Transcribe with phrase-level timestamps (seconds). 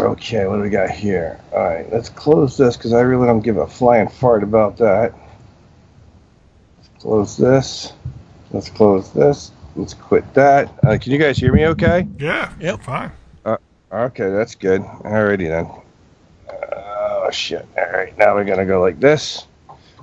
[0.00, 1.38] Okay, what do we got here?
[1.52, 5.12] All right, let's close this because I really don't give a flying fart about that.
[6.78, 7.92] Let's close this.
[8.50, 9.52] Let's close this.
[9.76, 10.72] Let's quit that.
[10.84, 12.06] Uh, can you guys hear me okay?
[12.18, 12.52] Yeah.
[12.60, 12.82] Yep.
[12.82, 13.12] Fine.
[13.44, 13.56] Uh,
[13.92, 14.82] okay, that's good.
[14.82, 15.70] Alrighty then.
[16.74, 17.66] Oh, shit.
[17.76, 19.46] All right, now we're going to go like this.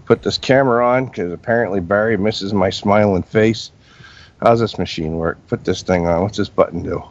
[0.05, 3.71] Put this camera on because apparently Barry misses my smiling face.
[4.41, 5.37] How's this machine work?
[5.47, 6.21] Put this thing on.
[6.23, 7.03] What's this button do?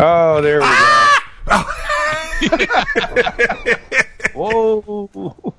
[0.00, 1.64] Oh, there we go.
[4.34, 5.54] Whoa.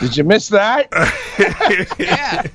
[0.00, 0.88] Did you miss that?
[1.98, 2.46] yeah.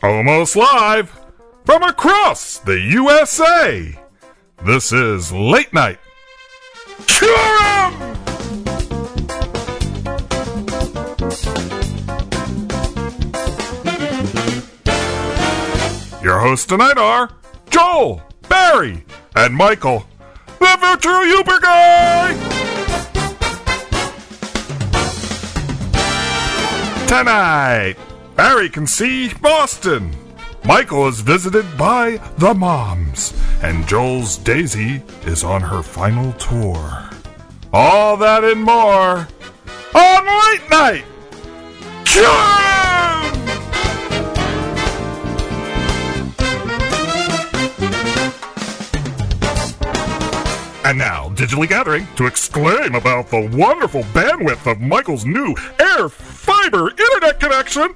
[0.02, 1.20] Almost live
[1.66, 3.98] from across the USA.
[4.64, 5.98] This is Late Night.
[7.00, 8.05] QRM!
[16.46, 17.28] Hosts tonight are
[17.70, 20.06] Joel, Barry, and Michael,
[20.60, 22.34] the virtual Uber guy.
[27.08, 27.96] Tonight,
[28.36, 30.14] Barry can see Boston.
[30.64, 37.10] Michael is visited by the moms, and Joel's Daisy is on her final tour.
[37.72, 39.26] All that and more
[39.96, 41.04] on Late Night.
[42.04, 42.75] QRM!
[50.86, 56.90] And now, digitally gathering to exclaim about the wonderful bandwidth of Michael's new Air Fiber
[56.90, 57.92] internet connection.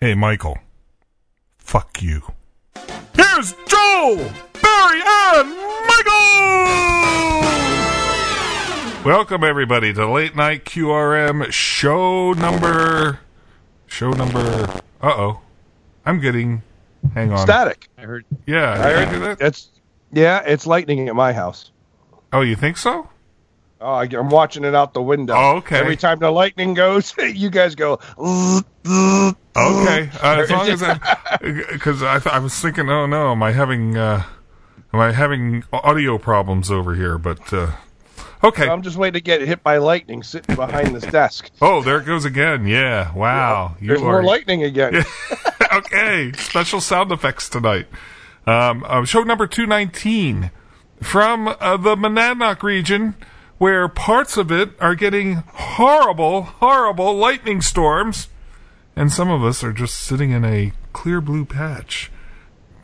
[0.00, 0.56] Hey, Michael.
[1.58, 2.22] Fuck you.
[3.14, 4.18] Here's Joel,
[4.62, 5.48] Barry, and
[5.88, 6.14] Michael!
[9.04, 13.18] Welcome, everybody, to Late Night QRM show number.
[13.88, 14.80] Show number.
[15.02, 15.40] Uh oh.
[16.06, 16.62] I'm getting.
[17.14, 17.38] Hang on.
[17.38, 17.88] Static.
[17.98, 18.26] I heard.
[18.46, 19.44] Yeah, I heard that?
[19.44, 19.70] It's
[20.12, 21.72] yeah, it's lightning at my house.
[22.32, 23.08] Oh, you think so?
[23.80, 25.34] Oh, I, am watching it out the window.
[25.34, 25.78] Oh, okay.
[25.78, 27.98] Every time the lightning goes, you guys go.
[29.56, 30.98] Okay, uh, as long as I,
[31.72, 34.22] because I, I was thinking, oh no, am I having, uh,
[34.94, 37.18] am I having audio problems over here?
[37.18, 37.72] But uh,
[38.44, 38.68] okay.
[38.68, 41.50] I'm just waiting to get hit by lightning sitting behind this desk.
[41.60, 42.66] Oh, there it goes again.
[42.66, 43.76] Yeah, wow.
[43.80, 45.04] You There's are- more lightning again.
[45.74, 47.88] okay, special sound effects tonight.
[48.46, 50.50] Um, uh, show number 219
[51.00, 53.14] from uh, the Monadnock region,
[53.58, 58.28] where parts of it are getting horrible, horrible lightning storms,
[58.96, 62.10] and some of us are just sitting in a clear blue patch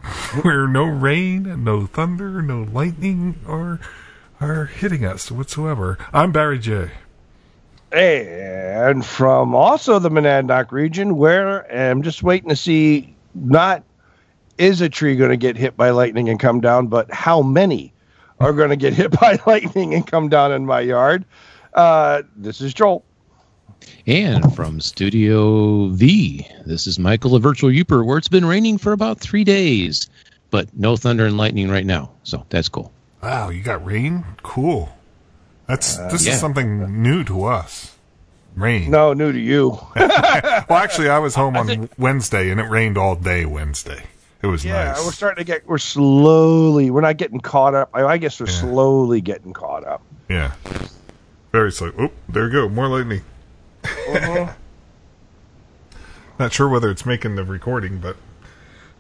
[0.43, 3.81] where no rain, no thunder, no lightning are
[4.38, 5.98] are hitting us whatsoever.
[6.12, 6.91] I'm Barry J.
[7.91, 13.83] And from also the Monadnock region, where I'm just waiting to see not
[14.59, 17.93] is a tree going to get hit by lightning and come down, but how many
[18.41, 21.24] are going to get hit by lightning and come down in my yard.
[21.74, 23.04] Uh, this is Joel.
[24.06, 28.92] And from Studio V, this is Michael, the virtual Uper, where it's been raining for
[28.92, 30.08] about three days,
[30.50, 32.10] but no thunder and lightning right now.
[32.22, 32.92] So that's cool.
[33.22, 34.24] Wow, you got rain?
[34.42, 34.88] Cool.
[35.66, 36.32] That's this yeah.
[36.32, 37.97] is something new to us.
[38.54, 38.91] Rain.
[38.91, 39.78] No, new to you.
[40.68, 44.03] Well, actually, I was home on Wednesday, and it rained all day Wednesday.
[44.42, 44.72] It was nice.
[44.74, 45.04] Yeah, nice.
[45.04, 47.91] we're starting to get, we're slowly, we're not getting caught up.
[47.94, 50.02] I, I guess we're slowly getting caught up.
[50.28, 50.52] yeah,
[51.52, 51.92] very slow.
[51.98, 52.69] Oh, there you go.
[52.69, 53.22] More lightning.
[53.84, 54.52] Uh-huh.
[56.38, 58.16] Not sure whether it's making the recording, but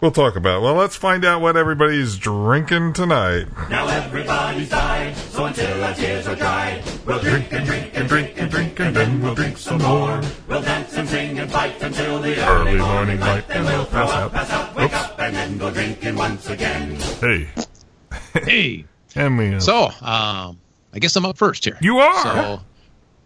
[0.00, 0.58] we'll talk about.
[0.58, 0.62] It.
[0.62, 3.46] Well, let's find out what everybody's drinking tonight.
[3.70, 8.32] Now everybody's died, so until our tears are dried, we'll drink and drink and drink
[8.36, 10.20] and drink and then we'll drink some more.
[10.48, 13.76] We'll dance and sing and fight until the early, Early morning light, then and we'll
[13.78, 14.32] we'll throw pass up, out.
[14.32, 14.94] pass out, wake Oops.
[14.94, 16.96] up, and then go drinking once again.
[17.20, 17.48] Hey,
[18.34, 18.84] Hey,
[19.14, 19.60] and we.
[19.60, 20.58] so um,
[20.92, 21.76] I guess I'm up first here.
[21.80, 22.22] you are.
[22.22, 22.60] So,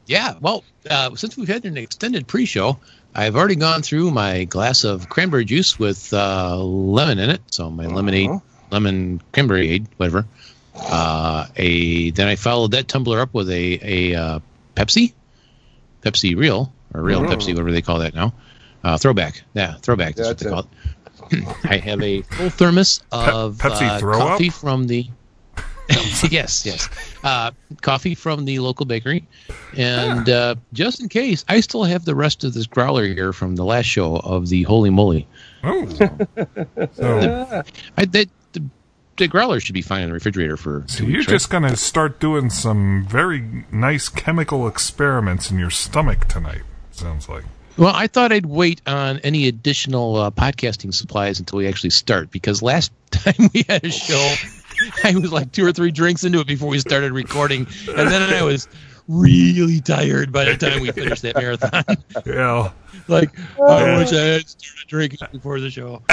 [0.07, 2.78] yeah, well, uh, since we've had an extended pre-show,
[3.15, 7.42] I've already gone through my glass of cranberry juice with uh, lemon in it.
[7.51, 8.30] So my lemonade,
[8.71, 10.27] lemon cranberry whatever.
[10.74, 14.41] Uh, a then I followed that tumbler up with a a uh,
[14.74, 15.12] Pepsi,
[16.03, 18.33] Pepsi Real or Real Pepsi, whatever they call that now.
[18.83, 20.15] Uh, throwback, yeah, throwback.
[20.15, 20.66] That's, That's what
[21.30, 21.65] they call it.
[21.71, 24.28] I have a full thermos of Pepsi uh, throw up?
[24.28, 25.06] coffee from the.
[26.31, 26.89] yes, yes.
[27.25, 27.51] Uh,
[27.81, 29.27] coffee from the local bakery,
[29.77, 33.57] and uh, just in case, I still have the rest of this growler here from
[33.57, 35.27] the last show of the Holy Moly.
[35.65, 35.87] Oh.
[36.92, 37.63] so,
[37.97, 38.63] I, that, the
[39.16, 40.84] the growler should be fine in the refrigerator for.
[40.87, 41.34] So you're weeks, right?
[41.34, 46.63] just going to start doing some very nice chemical experiments in your stomach tonight.
[46.91, 47.45] Sounds like.
[47.77, 52.31] Well, I thought I'd wait on any additional uh, podcasting supplies until we actually start
[52.31, 54.34] because last time we had a show,
[55.04, 58.22] I was like two or three drinks into it before we started recording, and then
[58.22, 58.68] I was
[59.09, 61.84] really tired by the time we finished that marathon.
[62.27, 62.71] Yeah.
[63.09, 63.30] like,
[63.60, 66.03] I wish I had started drinking before the show.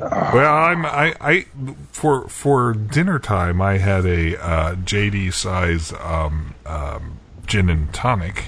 [0.00, 1.46] Well, I'm I, I
[1.92, 8.46] for for dinner time I had a uh, JD size um, um, gin and tonic,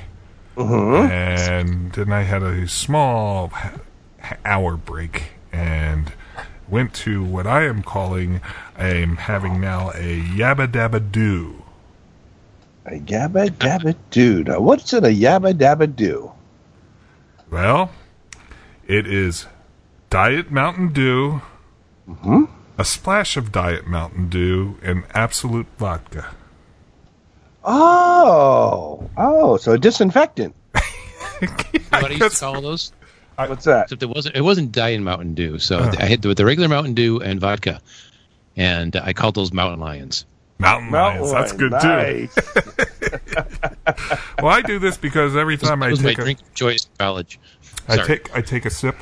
[0.56, 3.52] and then I had a small
[4.46, 6.12] hour break and
[6.72, 8.40] went to what I am calling
[8.76, 11.62] I'm having now a yabba dabba doo.
[12.86, 14.42] A yabba dabba doo.
[14.42, 16.32] Now, what's in a yabba dabba doo?
[17.50, 17.90] Well,
[18.86, 19.46] it is
[20.08, 21.42] Diet Mountain Dew,
[22.08, 22.44] mm-hmm.
[22.78, 26.34] a splash of Diet Mountain Dew, and Absolut vodka.
[27.62, 30.54] Oh, oh, so a disinfectant.
[31.90, 32.92] What I used guess- to call those?
[33.36, 33.84] What's that?
[33.84, 34.36] Except it wasn't.
[34.36, 35.58] It wasn't Diet Mountain Dew.
[35.58, 37.80] So I had the, the regular Mountain Dew and vodka,
[38.56, 40.26] and I called those Mountain Lions.
[40.58, 41.32] Mountain Lions.
[41.32, 42.28] That's good too.
[42.28, 42.42] too.
[44.42, 46.84] Well, I do this because every time that I was my take a, drink choice
[46.84, 47.38] in college.
[47.88, 48.96] I take I take a sip.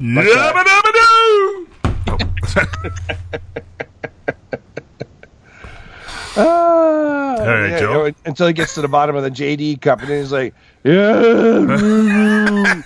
[0.00, 1.68] Yabba dabba doo!
[6.36, 8.12] Ah, All right, Joe.
[8.24, 10.54] Until he gets to the bottom of the JD cup, and then he's like,
[10.84, 12.82] "Yeah."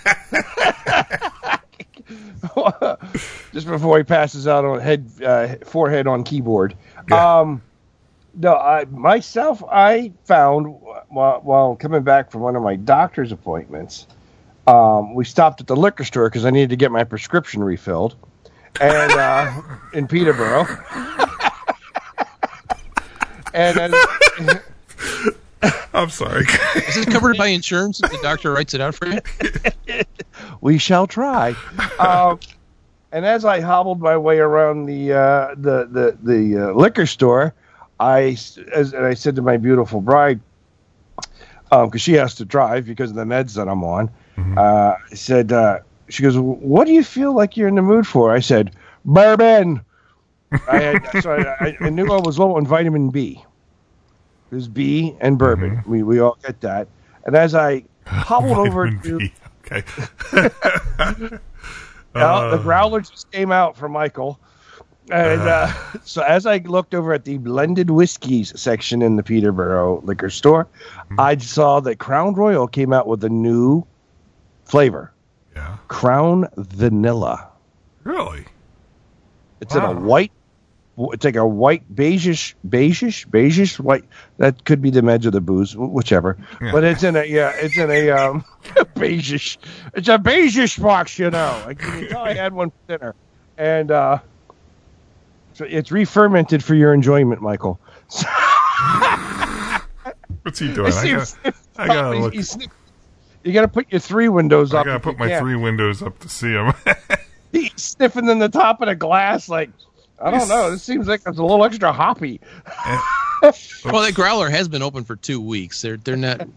[3.53, 6.75] Just before he passes out on head, uh, forehead on keyboard.
[7.11, 7.41] Yeah.
[7.41, 7.63] Um,
[8.37, 10.67] no, I myself I found
[11.09, 14.07] while, while coming back from one of my doctor's appointments,
[14.67, 18.17] um, we stopped at the liquor store because I needed to get my prescription refilled,
[18.81, 19.63] and uh,
[19.93, 20.67] in Peterborough.
[23.55, 24.61] And then,
[25.95, 26.45] I'm sorry.
[26.89, 29.21] Is this covered by insurance if the doctor writes it out for you?
[30.61, 31.55] we shall try.
[31.99, 32.39] Um,
[33.13, 37.55] and as I hobbled my way around the uh, the the, the uh, liquor store,
[38.01, 40.41] I s- as and I said to my beautiful bride,
[41.71, 44.11] because she has to drive because of the meds that I'm on.
[44.57, 45.79] Uh, I said, uh,
[46.09, 48.75] she goes, "What do you feel like you're in the mood for?" I said,
[49.05, 49.81] "Bourbon."
[50.69, 53.43] I so I, I, knew I was low on vitamin B.
[54.51, 55.83] There's B and bourbon.
[55.87, 56.89] We we all get that.
[57.27, 59.33] And as I hobbled over to B.
[59.67, 59.83] Okay.
[62.15, 62.63] Well, the Uh.
[62.63, 64.39] growler just came out for Michael.
[65.11, 65.73] And uh,
[66.05, 70.67] so as I looked over at the blended whiskeys section in the Peterborough liquor store,
[71.09, 71.19] Hmm.
[71.21, 73.85] I saw that Crown Royal came out with a new
[74.65, 75.13] flavor,
[75.57, 75.77] Yeah.
[75.89, 77.49] Crown Vanilla.
[78.05, 78.45] Really?
[79.61, 80.33] It's in a white
[80.97, 84.05] it's like a white beigeish beigeish beigeish white
[84.39, 86.71] that could be the meds of the booze whichever Yeah.
[86.73, 88.45] but it's in a yeah it's in a um
[88.95, 89.57] beigeish
[89.95, 91.73] it's a beigeish box you know
[92.09, 93.15] tell I had one for dinner
[93.59, 94.19] and uh
[95.55, 97.81] so it's re-fermented for your enjoyment Michael
[100.43, 100.93] What's he doing?
[100.93, 102.35] I gotta, I gotta look.
[102.35, 102.71] he's sniff-
[103.43, 105.41] you gotta put your three windows I up i gotta put my can.
[105.43, 106.73] three windows up to see him.
[107.53, 109.71] he's sniffing in the top of the glass like
[110.21, 110.71] I don't know.
[110.71, 112.41] This seems like it's a little extra hoppy.
[113.85, 115.83] Well, that growler has been open for two weeks.
[115.83, 116.49] They're they're not.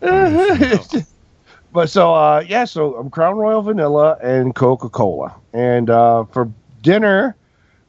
[0.00, 6.50] but so uh, yeah, so I'm Crown Royal Vanilla and Coca Cola, and uh, for
[6.80, 7.36] dinner,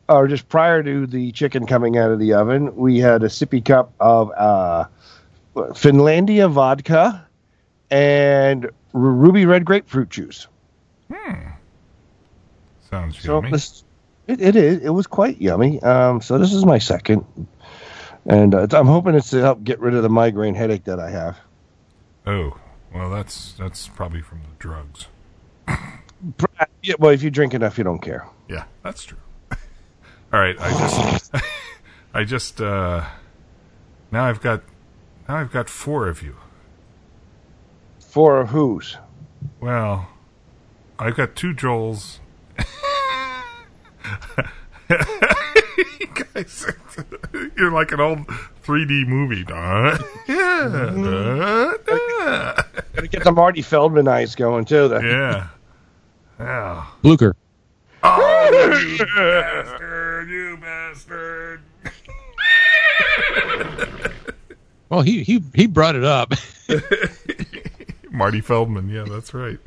[0.09, 3.63] or just prior to the chicken coming out of the oven, we had a sippy
[3.63, 4.85] cup of uh,
[5.55, 7.25] Finlandia vodka
[7.91, 10.47] and R- ruby red grapefruit juice.
[11.13, 11.33] Hmm.
[12.89, 13.51] Sounds So yummy.
[13.51, 13.84] this,
[14.27, 14.83] it, it is.
[14.83, 15.81] It was quite yummy.
[15.81, 17.25] Um, so this is my second,
[18.25, 21.09] and uh, I'm hoping it's to help get rid of the migraine headache that I
[21.11, 21.37] have.
[22.27, 22.57] Oh,
[22.93, 25.07] well, that's that's probably from the drugs.
[26.85, 28.27] Yeah, well, if you drink enough, you don't care.
[28.47, 29.17] Yeah, that's true.
[29.51, 31.31] All right, I just,
[32.13, 33.03] I just, uh,
[34.11, 34.61] now I've got,
[35.27, 36.35] now I've got four of you.
[37.99, 38.97] Four of whose?
[39.59, 40.07] Well,
[40.99, 42.19] I've got two Joels.
[44.89, 46.65] You guys,
[47.57, 48.27] you're like an old
[48.63, 49.97] 3D movie, Don.
[50.25, 51.87] Mm-hmm.
[51.87, 52.63] yeah.
[52.93, 54.87] Gotta get the Marty Feldman eyes going too.
[54.87, 55.47] The, yeah.
[56.39, 56.85] Yeah.
[57.01, 57.35] Blucher.
[58.03, 60.29] Oh, you bastard!
[60.29, 61.61] You bastard!
[64.89, 66.33] Well, he he he brought it up.
[68.11, 68.89] Marty Feldman.
[68.89, 69.59] Yeah, that's right.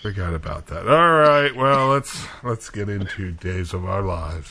[0.00, 0.86] Forgot about that.
[0.88, 1.54] All right.
[1.54, 4.50] Well, let's let's get into days of our lives.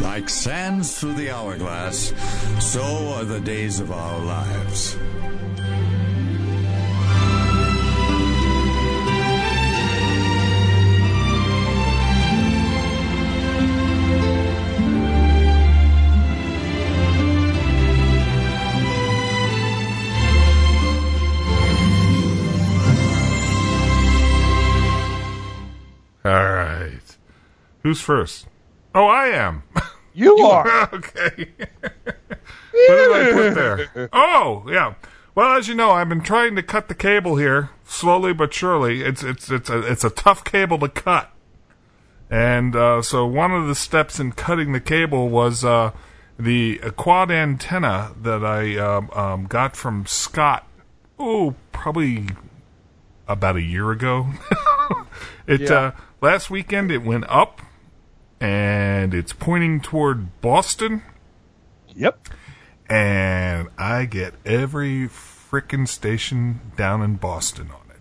[0.00, 2.12] Like sands through the hourglass,
[2.58, 2.82] so
[3.14, 4.96] are the days of our lives.
[27.82, 28.46] Who's first?
[28.94, 29.62] Oh, I am.
[30.12, 30.90] You are.
[30.92, 31.48] okay.
[31.80, 34.08] what did I put there?
[34.12, 34.94] Oh, yeah.
[35.36, 39.02] Well, as you know, I've been trying to cut the cable here slowly but surely.
[39.02, 41.30] It's it's it's a it's a tough cable to cut,
[42.28, 45.92] and uh, so one of the steps in cutting the cable was uh,
[46.38, 50.66] the quad antenna that I um, um, got from Scott.
[51.20, 52.26] Oh, probably
[53.28, 54.26] about a year ago.
[55.46, 55.72] it Yeah.
[55.72, 57.62] uh, last weekend it went up,
[58.40, 61.02] and it's pointing toward Boston
[61.94, 62.28] Yep.
[62.88, 68.00] and I get every frickin' station down in Boston on it.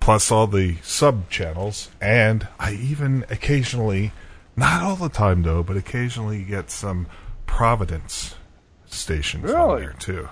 [0.00, 4.12] Plus all the sub channels, and I even occasionally,
[4.56, 7.06] not all the time though, but occasionally get some
[7.46, 8.36] Providence
[8.86, 9.80] stations on Really?
[9.82, 10.28] there too.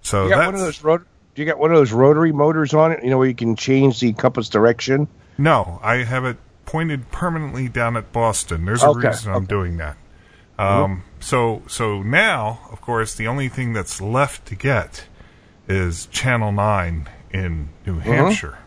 [0.00, 1.02] So You got one of those rot-
[1.34, 3.02] Do you got one of those rotary motors on it?
[3.04, 5.08] You know where you can change the compass direction.
[5.38, 8.64] no, I have it pointed permanently down at Boston.
[8.64, 9.46] There's a Okay, reason I'm okay.
[9.46, 9.96] doing that.
[10.58, 15.06] Um, so so now, of course, the only thing that's left to get
[15.66, 18.58] is Channel Nine in New Hampshire,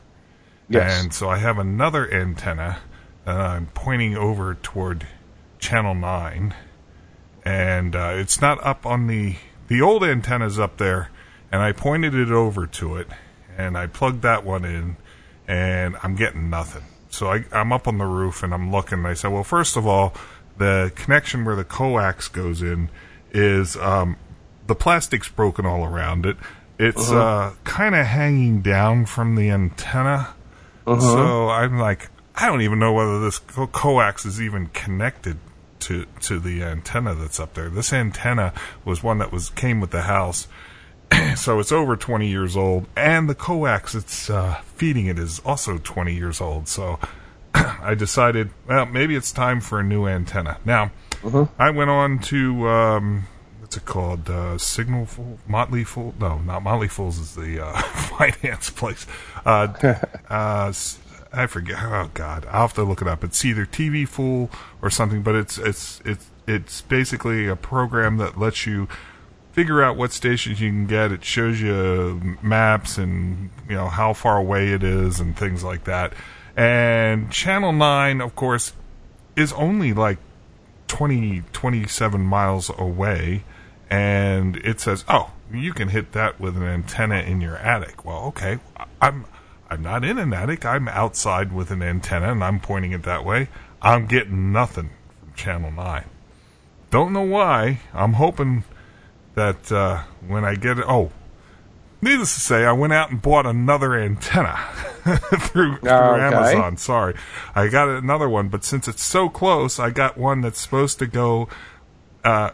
[0.67, 1.03] Yes.
[1.03, 2.79] and so I have another antenna
[3.23, 5.05] that I'm pointing over toward
[5.59, 6.53] Channel Nine,
[7.45, 9.35] and uh, it's not up on the
[9.67, 11.09] the old antenna's up there,
[11.51, 13.07] and I pointed it over to it,
[13.57, 14.97] and I plugged that one in,
[15.47, 16.83] and I'm getting nothing.
[17.15, 18.99] So I, I'm up on the roof and I'm looking.
[18.99, 20.13] And I said, well, first of all,
[20.57, 22.89] the connection where the coax goes in
[23.31, 24.17] is um,
[24.67, 26.37] the plastic's broken all around it.
[26.77, 30.33] It's uh, kind of hanging down from the antenna.
[31.01, 35.37] So I'm like, I don't even know whether this co- coax is even connected
[35.79, 37.69] to to the antenna that's up there.
[37.69, 38.53] This antenna
[38.83, 40.47] was one that was came with the house,
[41.35, 45.77] so it's over 20 years old, and the coax it's uh, feeding it is also
[45.77, 46.67] 20 years old.
[46.67, 46.99] So
[47.53, 50.57] I decided, well, maybe it's time for a new antenna.
[50.65, 50.91] Now,
[51.57, 53.27] I went on to um,
[53.59, 54.29] what's it called?
[54.29, 56.13] Uh, Signal Fool, Motley Fool?
[56.19, 59.07] No, not Motley Fools is the uh, finance place.
[59.45, 59.95] Uh,
[60.29, 60.73] uh,
[61.33, 61.77] I forget.
[61.81, 63.23] Oh God, I'll have to look it up.
[63.23, 64.49] It's either TV Fool
[64.81, 68.87] or something, but it's it's it's it's basically a program that lets you
[69.55, 71.13] figure out what stations you can get.
[71.13, 75.85] It shows you maps and you know how far away it is and things like
[75.85, 76.11] that.
[76.57, 78.73] And Channel Nine, of course,
[79.37, 80.17] is only like
[80.89, 83.45] 20, 27 miles away,
[83.89, 88.25] and it says, "Oh, you can hit that with an antenna in your attic." Well,
[88.25, 88.59] okay,
[89.01, 89.25] I'm
[89.69, 90.65] I'm not in an attic.
[90.65, 93.47] I'm outside with an antenna, and I'm pointing it that way.
[93.81, 94.89] I'm getting nothing
[95.21, 96.09] from Channel Nine.
[96.91, 97.79] Don't know why.
[97.93, 98.65] I'm hoping
[99.35, 101.11] that uh, when I get it, oh,
[102.01, 104.55] needless to say, I went out and bought another antenna
[105.03, 106.21] through, through Okay.
[106.35, 106.77] Amazon.
[106.77, 107.15] Sorry,
[107.53, 111.07] I got another one, but since it's so close, I got one that's supposed to
[111.07, 111.47] go.
[112.23, 112.51] Uh,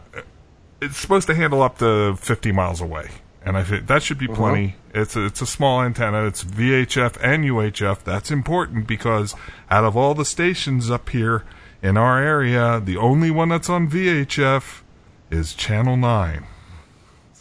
[0.80, 3.08] it's supposed to handle up to 50 miles away,
[3.44, 4.76] and I think that should be plenty.
[4.94, 6.26] It's a, it's a small antenna.
[6.26, 8.02] It's VHF and UHF.
[8.04, 9.34] That's important because
[9.70, 11.44] out of all the stations up here
[11.82, 14.82] in our area, the only one that's on VHF
[15.30, 16.44] is Channel Nine.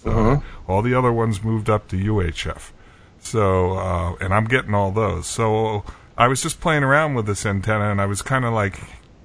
[0.04, 2.72] So all the other ones moved up to UHF.
[3.20, 5.28] So, uh, and I'm getting all those.
[5.28, 5.84] So
[6.18, 8.80] I was just playing around with this antenna, and I was kind of like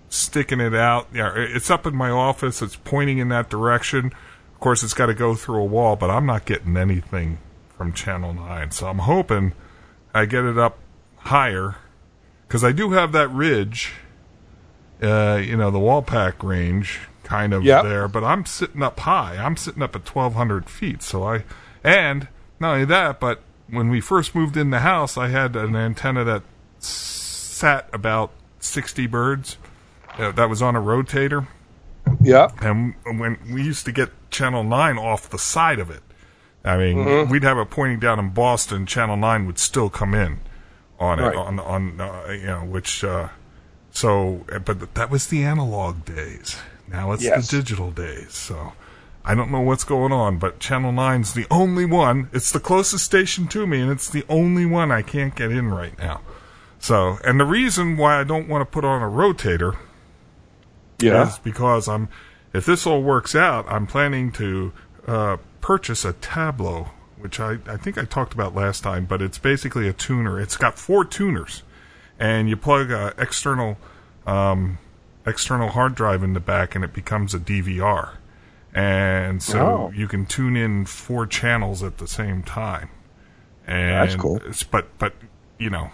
[0.09, 1.09] sticking it out.
[1.13, 2.61] Yeah, it's up in my office.
[2.61, 4.13] It's pointing in that direction.
[4.55, 7.39] Of course, it's got to go through a wall, but I'm not getting anything
[7.77, 8.71] from Channel Nine.
[8.71, 9.53] So I'm hoping
[10.15, 10.79] I get it up
[11.17, 11.77] higher
[12.47, 13.93] because I do have that ridge.
[15.03, 17.83] Uh, you know, the Wapack Range kind of Yep.
[17.85, 19.37] there, but I'm sitting up high.
[19.37, 21.03] I'm sitting up at 1,200 feet.
[21.03, 21.45] So I,
[21.85, 22.29] and
[22.61, 26.23] not only that, but when we first moved in the house, I had an antenna
[26.25, 26.43] that
[26.79, 28.31] sat about
[28.61, 29.57] 60 birds.
[30.19, 31.47] Uh, that was on a rotator.
[32.21, 32.49] Yeah.
[32.61, 36.03] And when we used to get Channel 9 off the side of it,
[36.65, 37.31] I mean, Mm-hmm.
[37.31, 40.39] we'd have it pointing down in Boston, Channel 9 would still come in
[40.99, 41.37] on it, Right.
[41.37, 43.29] on, on uh, you know, which, uh,
[43.91, 46.57] so, but that was the analog days.
[46.89, 47.51] Now it's Yes.
[47.51, 48.33] the digital days.
[48.33, 48.73] So
[49.25, 52.29] I don't know what's going on, but Channel 9's the only one.
[52.33, 55.71] It's the closest station to me, and it's the only one I can't get in
[55.73, 56.21] right now.
[56.79, 59.77] So, and the reason why I don't want to put on a rotator
[61.01, 61.27] Yeah.
[61.29, 62.09] is because I'm,
[62.53, 64.73] if this all works out, I'm planning to
[65.09, 69.39] uh, purchase a Tablo, which I, I think I talked about last time, but it's
[69.39, 70.41] basically a tuner.
[70.41, 71.63] It's got four tuners,
[72.19, 73.77] and you plug a external
[74.27, 74.79] um,
[75.27, 78.17] external hard drive in the back, and it becomes a DVR,
[78.75, 79.93] and so Oh.
[79.95, 82.91] you can tune in four channels at the same time.
[83.67, 84.41] And That's cool.
[84.71, 85.15] But but
[85.59, 85.91] you know,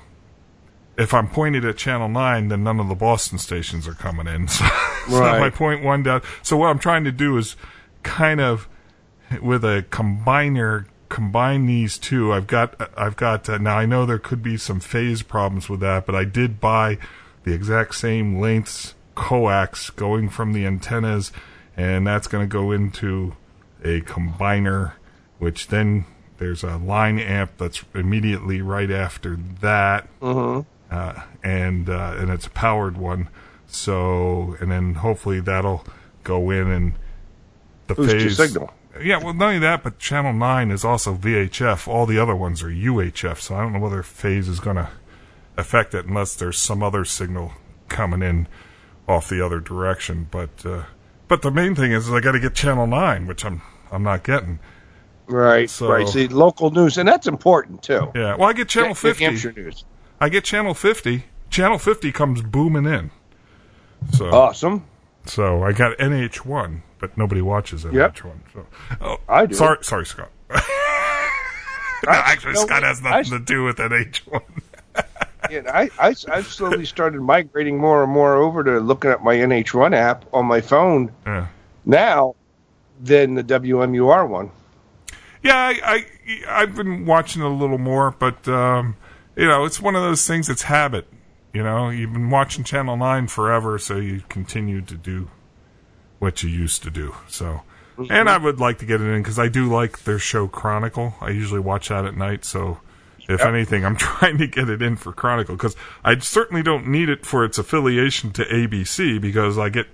[0.98, 4.48] if I'm pointed at channel nine, then none of the Boston stations are coming in.
[5.02, 5.40] So, so Right.
[5.40, 6.22] my point one down.
[6.42, 7.56] So what I'm trying to do is
[8.04, 8.68] kind of
[9.40, 12.32] with a combiner combine these two.
[12.32, 15.80] I've got I've got uh, now I know there could be some phase problems with
[15.80, 16.98] that, but I did buy
[17.42, 21.30] the exact same lengths coax going from the antennas,
[21.76, 23.36] and that's going to go into
[23.84, 24.94] a combiner,
[25.38, 26.04] which then
[26.38, 30.08] there's a line amp that's immediately right after that,
[30.90, 33.28] uh, and uh, and it's a powered one.
[33.68, 35.84] So and then hopefully that'll
[36.24, 36.94] go in and
[37.86, 38.72] the Boost phase signal.
[39.00, 41.86] Yeah, well, not only that, but Channel Nine is also VHF.
[41.86, 43.38] All the other ones are UHF.
[43.38, 44.90] So I don't know whether phase is going to
[45.56, 47.52] affect it unless there's some other signal
[47.88, 48.48] coming in
[49.08, 50.28] off the other direction.
[50.30, 50.84] But uh,
[51.28, 54.22] but the main thing is I got to get Channel Nine, which I'm I'm not
[54.24, 54.58] getting.
[55.26, 55.70] Right.
[55.70, 56.08] So- right.
[56.08, 58.10] See, local news, and that's important too.
[58.14, 59.24] Yeah, well, I get Channel New 50.
[59.24, 59.84] Hampshire news.
[60.20, 61.24] I get Channel 50.
[61.50, 63.10] Channel 50 comes booming in.
[64.12, 64.84] So Awesome.
[65.26, 67.94] so I got NH1, but nobody watches NH1.
[67.94, 68.16] Yep.
[68.52, 68.66] So
[69.00, 69.54] oh, I do.
[69.54, 70.30] Sorry, sorry, Scott.
[72.08, 74.42] Actually, no, Scott has I- nothing to do with NH1.
[75.52, 79.34] Yeah, I, I, I've slowly started migrating more and more over to looking at my
[79.34, 81.48] NH1 app on my phone Yeah.
[81.84, 82.34] now
[82.98, 84.50] than the WMUR one.
[85.42, 86.06] Yeah, I, I
[86.48, 88.96] I've been watching it a little more, but um,
[89.36, 90.48] you know, it's one of those things.
[90.48, 91.06] It's habit.
[91.52, 95.28] You know, you've been watching Channel Nine forever, so you continue to do
[96.18, 97.14] what you used to do.
[97.28, 97.60] So,
[98.08, 101.14] and I would like to get it in because I do like their show Chronicle.
[101.20, 102.78] I usually watch that at night, so.
[103.32, 103.48] If Yep.
[103.48, 107.26] anything, I'm trying to get it in for Chronicle because I certainly don't need it
[107.26, 109.86] for its affiliation to ABC because I get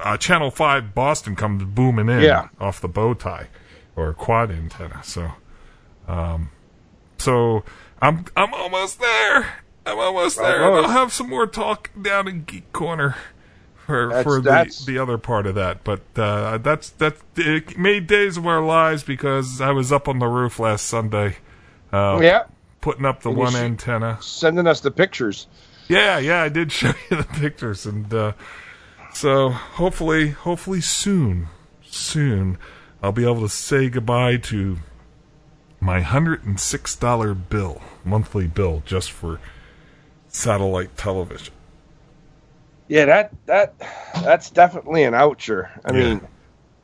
[0.00, 2.48] uh, Channel Five Boston comes booming in Yeah.
[2.60, 3.48] off the bow tie
[3.96, 5.00] or quad antenna.
[5.04, 5.32] So,
[6.08, 6.50] um,
[7.18, 7.64] so
[8.02, 9.46] I'm I'm almost there.
[9.86, 10.64] I'm almost there.
[10.64, 10.88] Almost.
[10.88, 13.16] I'll have some more talk down in Geek Corner
[13.86, 15.84] for That's- for the that's- the other part of that.
[15.84, 20.18] But uh, that's that it made days of our lives because I was up on
[20.18, 21.36] the roof last Sunday.
[21.92, 22.44] Uh, yeah.
[22.84, 24.18] Putting up the And one antenna.
[24.20, 25.46] Sending us the pictures.
[25.88, 28.32] Yeah, yeah, I did show you the pictures, and uh,
[29.14, 31.48] so hopefully, hopefully soon,
[31.82, 32.58] soon,
[33.02, 34.76] I'll be able to say goodbye to
[35.80, 39.40] my hundred and six dollar bill, monthly bill, just for
[40.28, 41.54] satellite television.
[42.88, 43.74] Yeah, that that
[44.22, 45.70] that's definitely an oucher.
[45.86, 45.96] I Yeah.
[45.96, 46.20] mean,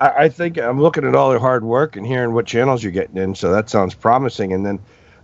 [0.01, 2.91] I, I think I'm looking at all their hard work and hearing what channels you're
[2.93, 4.55] getting in, so that sounds promising.
[4.55, 4.79] And then,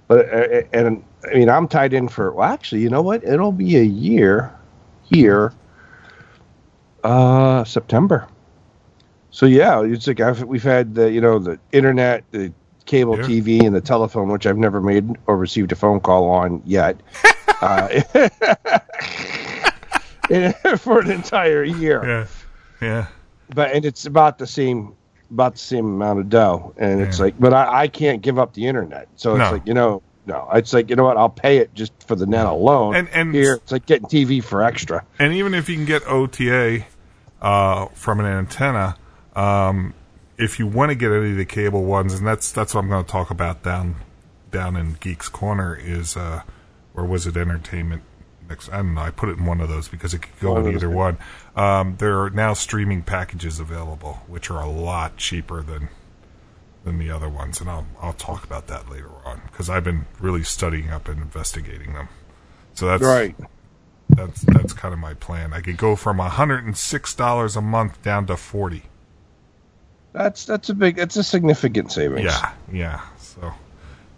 [0.09, 2.33] but uh, and I mean, I'm tied in for.
[2.33, 3.25] Well, actually, you know what?
[3.25, 4.53] It'll be a year
[5.03, 5.53] here,
[7.05, 8.27] uh, September.
[9.31, 12.53] So yeah, it's like I've, we've had the you know the internet, the
[12.87, 13.25] cable Yeah.
[13.25, 16.97] TV, and the telephone, which I've never made or received a phone call on yet.
[17.61, 17.89] uh,
[20.79, 22.05] for an entire year.
[22.81, 23.07] Yeah, yeah,
[23.55, 24.95] But and it's about the same
[25.31, 26.75] about the same amount of dough.
[26.77, 29.09] And it's like but I, I can't give up the internet.
[29.17, 29.53] So it's No.
[29.53, 30.49] like, you know, no.
[30.55, 32.95] It's like, you know what, I'll pay it just for the net alone.
[32.97, 35.05] And- and- here it's like getting TV for extra.
[35.19, 36.85] and even if you can get OTA
[37.43, 38.97] uh, from an antenna,
[39.35, 39.95] um,
[40.39, 42.89] if you want to get any of the cable ones, and that's that's what I'm
[42.91, 43.97] going to talk about down
[44.51, 46.43] down in Geeks Corner is, uh,
[46.95, 48.03] or was it Entertainment?
[48.49, 49.01] Next, I don't know.
[49.01, 51.19] I put it in one of those because it could go One in either one.
[51.57, 55.89] Um, there are now streaming packages available, which are a lot cheaper than
[56.85, 60.07] than the other ones, and I'll I'll talk about that later on because I've been
[60.21, 62.09] really studying up and investigating them.
[62.75, 63.35] So that's Right.
[64.11, 65.53] that's that's kind of my plan.
[65.53, 68.85] I could go from hundred and six dollars a month down to forty.
[70.13, 72.25] That's that's a big that's a significant savings.
[72.27, 73.01] Yeah, yeah.
[73.19, 73.53] So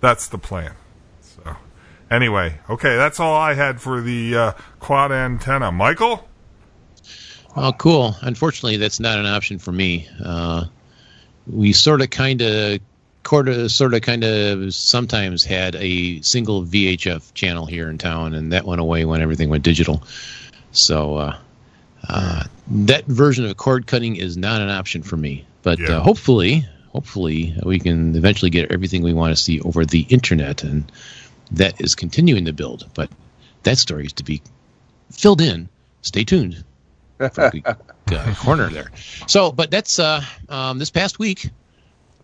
[0.00, 0.72] that's the plan.
[2.10, 5.70] Anyway, okay, that's all I had for the uh, quad antenna.
[5.72, 6.24] Michael,
[7.56, 8.14] Oh, cool.
[8.20, 10.08] Unfortunately, that's not an option for me.
[10.24, 10.66] Uh,
[11.46, 12.78] we sort of, kind of,
[13.24, 18.64] sort of, kind of, sometimes had a single VHF channel here in town, and that
[18.64, 20.04] went away when everything went digital.
[20.70, 21.36] So uh,
[22.08, 25.44] uh, that version of cord cutting is not an option for me.
[25.62, 25.96] But Yeah.
[25.96, 30.62] uh, hopefully, hopefully we can eventually get everything we want to see over the internet,
[30.62, 30.92] and
[31.52, 32.88] that is continuing to build.
[32.94, 33.10] But
[33.62, 34.42] that story is to be
[35.10, 35.68] filled in.
[36.02, 36.64] Stay tuned.
[38.12, 38.90] uh, corner there.
[39.26, 41.50] So, but that's uh, um, this past week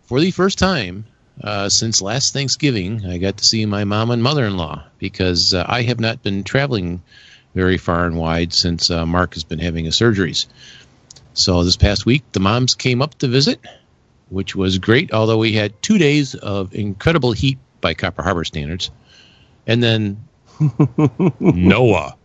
[0.05, 1.07] for the first time
[1.43, 5.83] uh, since last Thanksgiving, I got to see my mom and mother-in-law because uh, I
[5.83, 7.03] have not been traveling
[7.55, 10.47] very far and wide since uh, Mark has been having his surgeries.
[11.35, 13.61] So this past week, the moms came up to visit,
[14.29, 15.13] which was great.
[15.13, 18.91] Although we had two days of incredible heat by Copper Harbor standards,
[19.67, 20.25] and then
[21.41, 22.17] Noah.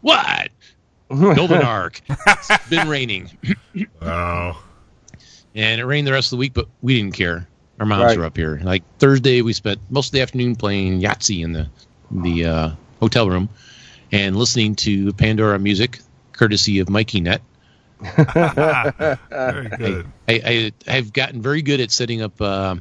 [0.00, 0.48] What?
[1.08, 2.00] Build an ark.
[2.08, 3.30] It's been raining.
[4.00, 4.58] Wow.
[5.54, 7.46] And it rained the rest of the week, but we didn't care.
[7.80, 8.18] Our moms Right.
[8.18, 8.60] were up here.
[8.62, 11.68] Like Thursday, we spent most of the afternoon playing Yahtzee in the
[12.10, 13.48] the uh, hotel room
[14.10, 16.00] and listening to Pandora music,
[16.32, 17.42] courtesy of Mikey Net.
[18.00, 20.06] Very good.
[20.28, 22.76] I, I I've gotten very good at setting up uh,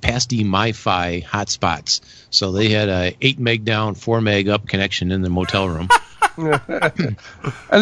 [0.00, 2.00] pasty MiFi hotspots.
[2.30, 5.88] So they had a eight meg down, four meg up connection in the motel room.
[6.38, 7.16] And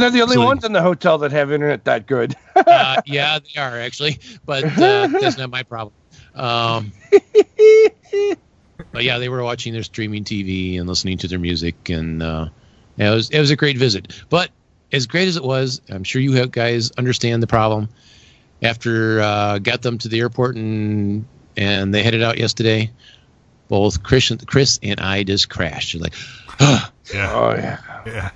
[0.00, 2.37] they're the only So- ones in the hotel that have internet that good.
[2.57, 5.92] uh, yeah, they are actually, but uh, that's not my problem.
[6.35, 6.92] Um,
[8.92, 12.48] but yeah, they were watching their streaming TV and listening to their music, and uh,
[12.96, 14.24] it was it was a great visit.
[14.29, 14.50] But
[14.92, 17.88] as great as it was, I'm sure you guys understand the problem.
[18.62, 22.90] After uh, got them to the airport and and they headed out yesterday,
[23.69, 25.95] both Chris and, Chris and I just crashed.
[25.95, 26.14] You're Like
[26.61, 27.33] Yeah.
[27.33, 27.79] Oh yeah.
[28.07, 28.31] Yeah.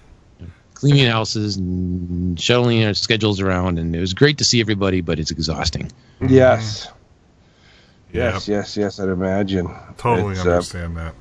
[0.75, 5.19] cleaning houses and shuttling our schedules around, and it was great to see everybody, but
[5.19, 5.91] it's exhausting.
[6.27, 6.87] Yes.
[8.13, 8.33] Yeah.
[8.33, 9.69] Yes, yes, yes, I'd imagine.
[9.99, 11.15] Totally It's, uh, understand that.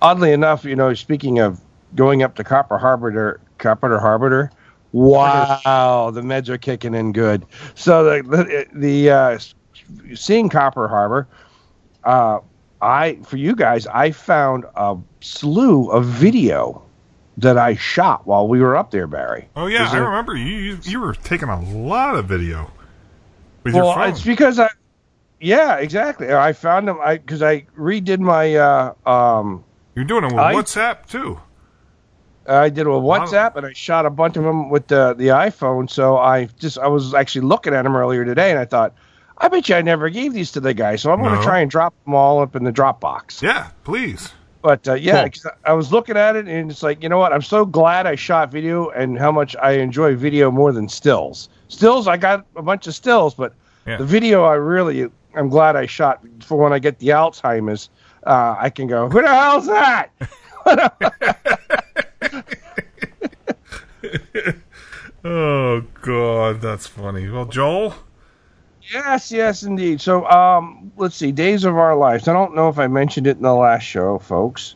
[0.00, 1.60] oddly enough, you know, speaking of
[1.94, 4.50] going up to Copper Harbor, Copper Harbor,
[4.92, 7.44] wow, the meds are kicking in good.
[7.74, 9.38] So the the, the uh,
[10.14, 11.26] seeing Copper Harbor,
[12.04, 12.38] uh,
[12.80, 16.82] I for you guys, I found a slew of video
[17.38, 19.48] that I shot while we were up there, Barry.
[19.56, 20.78] Oh yeah, Is I remember you, you.
[20.82, 22.70] You were taking a lot of video
[23.62, 24.08] with Well, your phone.
[24.10, 24.68] it's because I,
[25.40, 26.32] yeah, exactly.
[26.32, 26.98] I found them.
[27.02, 31.40] I because I redid my uh, um, You're doing it with I- WhatsApp too.
[32.46, 35.88] I did a WhatsApp and I shot a bunch of them with the the iPhone.
[35.88, 38.94] So I just I was actually looking at them earlier today, and I thought,
[39.38, 41.60] I bet you I never gave these to the guy, so I'm going to try
[41.60, 43.42] and drop them all up in the Dropbox.
[43.42, 44.32] Yeah, please.
[44.62, 45.52] But uh, yeah, Cool.
[45.66, 47.32] I was looking at it, and it's like you know what?
[47.34, 51.48] I'm so glad I shot video, and how much I enjoy video more than stills.
[51.68, 53.52] Stills, I got a bunch of stills, but
[53.86, 53.98] Yeah.
[53.98, 57.90] the video, I really, I'm glad I shot for when I get the Alzheimer's.
[58.26, 60.08] Uh, I can go, who the hell's that?
[65.26, 67.30] Oh God, that's funny.
[67.30, 67.94] Well, Joel.
[68.92, 70.00] Yes, yes, indeed.
[70.00, 72.28] So, um, let's see, Days of Our Lives.
[72.28, 74.74] I don't know if I mentioned it in the last show, folks,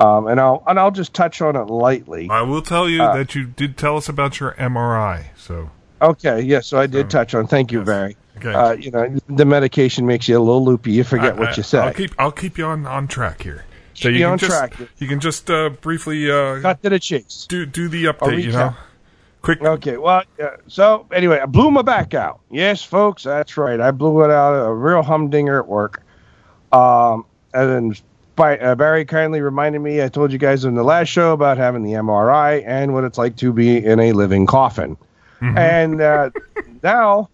[0.00, 2.28] um, and I'll and I'll just touch on it lightly.
[2.30, 5.26] I will tell you Uh, that you did tell us about your MRI.
[5.36, 5.70] So
[6.02, 7.46] Okay, yes, so I did touch on.
[7.46, 8.16] Thank you, Barry.
[8.38, 8.52] okay.
[8.52, 10.92] Uh, you know, the medication makes you a little loopy.
[10.92, 11.84] You forget I- what you said.
[11.84, 13.64] I'll keep I'll keep you on, on track here.
[13.94, 14.74] So Keep you you can on just track.
[14.98, 17.46] you can just uh, briefly uh, Cut to the chase.
[17.48, 18.42] do do the update.
[18.42, 18.74] You know,
[19.44, 19.62] quick.
[19.62, 22.40] Okay, well, uh, so anyway, I blew my back out.
[22.50, 23.80] Yes, folks, that's right.
[23.80, 24.54] I blew it out.
[24.54, 26.02] A real humdinger at work.
[26.72, 27.96] Um, and then
[28.34, 30.02] by, uh, Barry kindly reminded me.
[30.02, 33.18] I told you guys in the last show about having the MRI and what it's
[33.18, 34.96] like to be in a living coffin.
[35.40, 36.30] And uh,
[36.82, 37.28] now,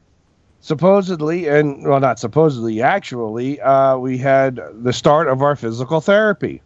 [0.60, 6.60] supposedly, and well, not supposedly, actually, uh, we had the start of our physical therapy.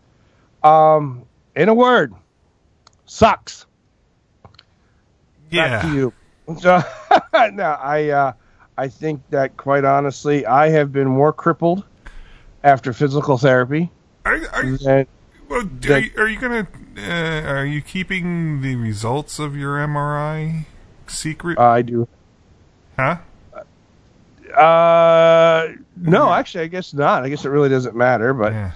[0.63, 2.15] Um, in a word,
[3.05, 3.67] sucks.
[5.55, 5.95] Back to Yeah.
[5.95, 6.13] you.
[6.61, 6.83] So,
[7.53, 8.33] no, I, uh,
[8.77, 11.85] I think that quite honestly, I have been more crippled
[12.63, 13.91] after physical therapy
[14.25, 15.07] Are, are, than
[15.49, 16.67] well, are, you, are you gonna?
[16.97, 20.65] Uh, are you keeping the results of your MRI
[21.07, 21.59] secret?
[21.59, 22.09] I do.
[22.99, 23.19] huh?
[24.55, 27.25] Uh, no, actually, I guess not.
[27.25, 28.33] I guess it really doesn't matter.
[28.33, 28.73] But Yeah.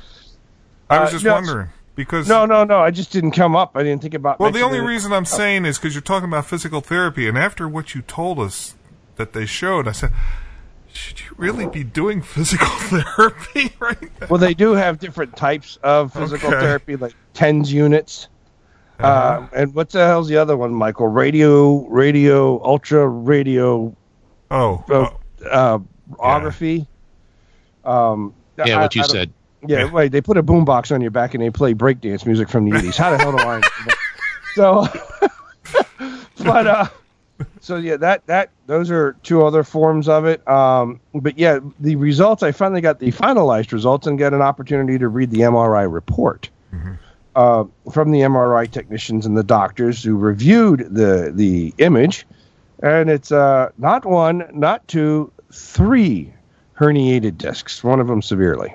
[0.90, 2.78] I was Uh, just no, wondering because no, no, no.
[2.78, 3.72] I just didn't come up.
[3.74, 4.38] I didn't think about.
[4.38, 7.68] Well, the only reason I'm saying is because you're talking about physical therapy, and after
[7.68, 8.76] what you told us
[9.16, 10.12] that they showed, I said,
[10.92, 14.28] should you really be doing physical therapy right now?
[14.30, 16.60] Well, they do have different types of physical Okay.
[16.60, 18.28] therapy, like tens units.
[19.00, 19.38] Uh-huh.
[19.40, 21.08] Um, and what the hell's the other one, Michael?
[21.08, 23.94] Radio, radio, ultra radio,
[24.52, 25.10] Oh, uh,
[25.44, 25.78] oh, uh,
[26.20, 26.86] ography.
[27.84, 29.32] Um, Yeah, I- what you I said.
[29.66, 32.64] Yeah, wait, they put a boombox on your back and they play breakdance music from
[32.64, 32.96] the 80s.
[32.96, 33.94] How the hell do I know?
[34.54, 34.86] So,
[36.44, 36.86] but, uh,
[37.60, 40.46] so yeah, that that those are two other forms of it.
[40.48, 44.98] Um, but yeah, the results I finally got the finalized results and get an opportunity
[44.98, 46.48] to read the MRI report
[47.36, 52.26] uh, from the MRI technicians and the doctors who reviewed the the image,
[52.82, 56.32] and it's uh, not one, not two, three
[56.76, 57.84] herniated discs.
[57.84, 58.74] One of them severely.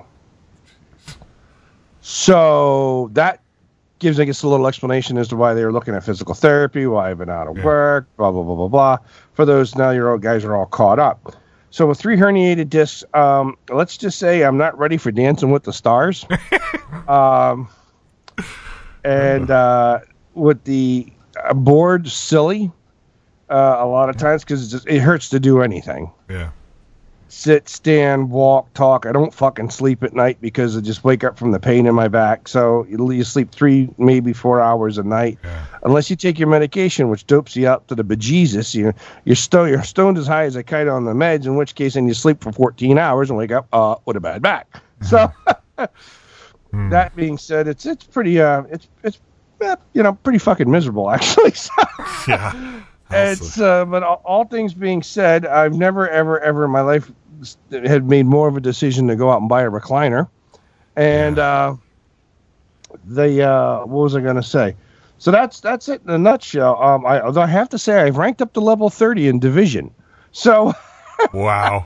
[2.05, 3.39] So that
[3.99, 6.85] gives, I guess, a little explanation as to why they were looking at physical therapy,
[6.85, 7.63] why I've been out of Yeah.
[7.63, 8.97] work, blah blah blah blah blah.
[9.31, 11.33] For those now, your old guys are all caught up.
[11.69, 15.63] So with three herniated discs, um, let's just say I'm not ready for Dancing with
[15.63, 16.25] the Stars.
[17.07, 17.69] um,
[19.05, 19.99] and uh,
[20.33, 21.11] with the
[21.41, 22.69] uh, board silly,
[23.49, 26.49] uh, a lot of times because it hurts to do anything Yeah.
[27.33, 29.05] Sit, stand, walk, talk.
[29.05, 31.95] I don't fucking sleep at night because I just wake up from the pain in
[31.95, 32.47] my back.
[32.47, 35.65] So you, sleep three, maybe four hours a night, Yeah.
[35.83, 38.75] unless you take your medication, which dopes you up to the bejesus.
[38.75, 38.93] You
[39.25, 41.45] you're stoned, you're stoned as high as a kite on the meds.
[41.45, 44.21] In which case, then you sleep for 14 hours and wake up uh, with a
[44.21, 44.67] bad back.
[45.01, 45.31] So
[46.71, 49.19] that being said, it's it's pretty uh it's it's
[49.61, 51.51] eh, you know pretty fucking miserable actually.
[51.51, 51.71] So,
[52.27, 52.81] Yeah.
[53.11, 57.11] it's uh, but all, all things being said, I've never ever ever in my life
[57.71, 60.27] had made more of a decision to go out and buy a recliner,
[60.95, 61.75] and uh,
[63.05, 64.75] the uh, what was I going to say?
[65.17, 66.81] So that's that's it in a nutshell.
[66.81, 69.93] Um, I although I have to say I've ranked up to level thirty in division.
[70.31, 70.73] So
[71.33, 71.85] wow.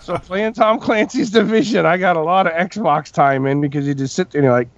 [0.00, 3.94] so playing Tom Clancy's division, I got a lot of Xbox time in because you
[3.94, 4.68] just sit there and you're like,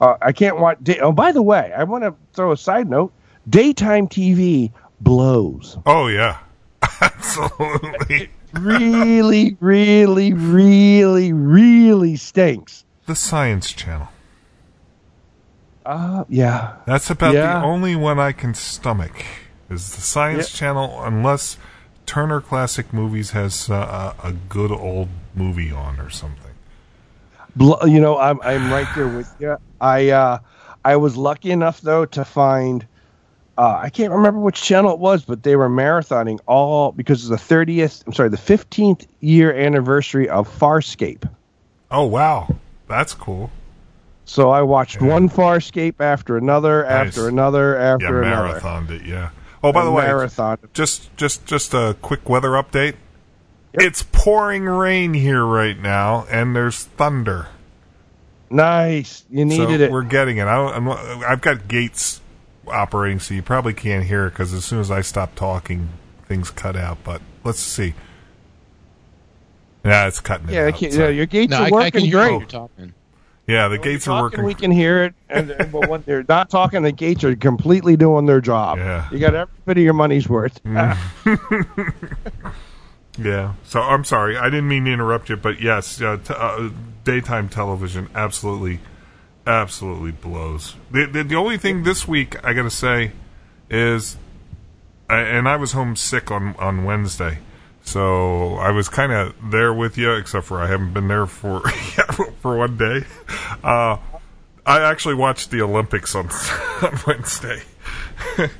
[0.00, 0.78] uh, I can't watch.
[0.82, 3.12] Day- oh, by the way, I want to throw a side note:
[3.48, 5.78] daytime TV blows.
[5.86, 6.38] Oh yeah.
[7.00, 8.30] Absolutely.
[8.60, 12.84] Really, really, really, really stinks.
[13.06, 14.08] The Science Channel.
[15.84, 16.76] Uh, yeah.
[16.86, 17.58] That's about Yeah.
[17.60, 19.24] the only one I can stomach.
[19.70, 20.58] Is the Science Yeah.
[20.58, 21.56] Channel, unless
[22.06, 26.40] Turner Classic Movies has uh, a good old movie on or something.
[27.56, 29.56] You know, I'm I'm right there with you.
[29.80, 30.38] I uh,
[30.84, 32.86] I was lucky enough though to find.
[33.56, 37.30] Uh, I can't remember which channel it was, but they were marathoning all because of
[37.30, 38.02] the 30th.
[38.06, 41.28] I'm sorry, the 15th year anniversary of Farscape.
[41.90, 42.56] Oh wow,
[42.88, 43.50] that's cool.
[44.24, 45.06] So I watched Yeah.
[45.08, 47.08] one Farscape after another, Nice.
[47.08, 48.58] after another, Yeah, after another.
[48.60, 49.02] marathoned it.
[49.04, 49.28] Yeah.
[49.62, 50.58] Oh, by the way, marathon.
[50.72, 52.94] just just just a quick weather update.
[53.72, 57.48] It's pouring rain here right now, and there's thunder.
[58.50, 59.24] Nice.
[59.30, 59.90] You needed so it.
[59.90, 60.44] We're getting it.
[60.44, 62.20] I, I'm, I've got gates
[62.68, 65.88] operating, so you probably can't hear it because as soon as I stop talking,
[66.26, 66.98] things cut out.
[67.04, 67.94] But let's see.
[69.84, 70.48] Yeah, it's cutting.
[70.48, 72.40] Yeah, it out, so- yeah, your gates No, are I, working I can hear great.
[72.40, 72.94] you talking.
[73.46, 74.44] yeah, the When gates they're working.
[74.44, 77.96] We can hear it, and and- but when they're not talking, the gates are completely
[77.96, 78.78] doing their job.
[78.78, 79.08] Yeah.
[79.10, 80.58] You got every bit of your money's worth.
[83.16, 83.52] Yeah.
[83.64, 86.70] So I'm sorry, I didn't mean to interrupt you, but yes, uh, t- uh,
[87.04, 88.80] daytime television absolutely,
[89.46, 90.76] absolutely blows.
[90.90, 93.12] The, the the only thing this week I got to say
[93.70, 94.16] is,
[95.08, 97.38] I- and I was homesick on on Wednesday,
[97.82, 101.60] so I was kind of there with you, except for I haven't been there for
[102.40, 103.04] for one day.
[103.62, 103.98] Uh,
[104.66, 106.28] I actually watched the Olympics on
[106.82, 107.62] on Wednesday.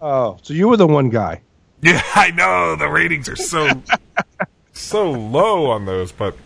[0.00, 1.40] oh, so you were the one guy.
[1.82, 3.82] Yeah, I know the ratings are so
[4.72, 6.36] so low on those, but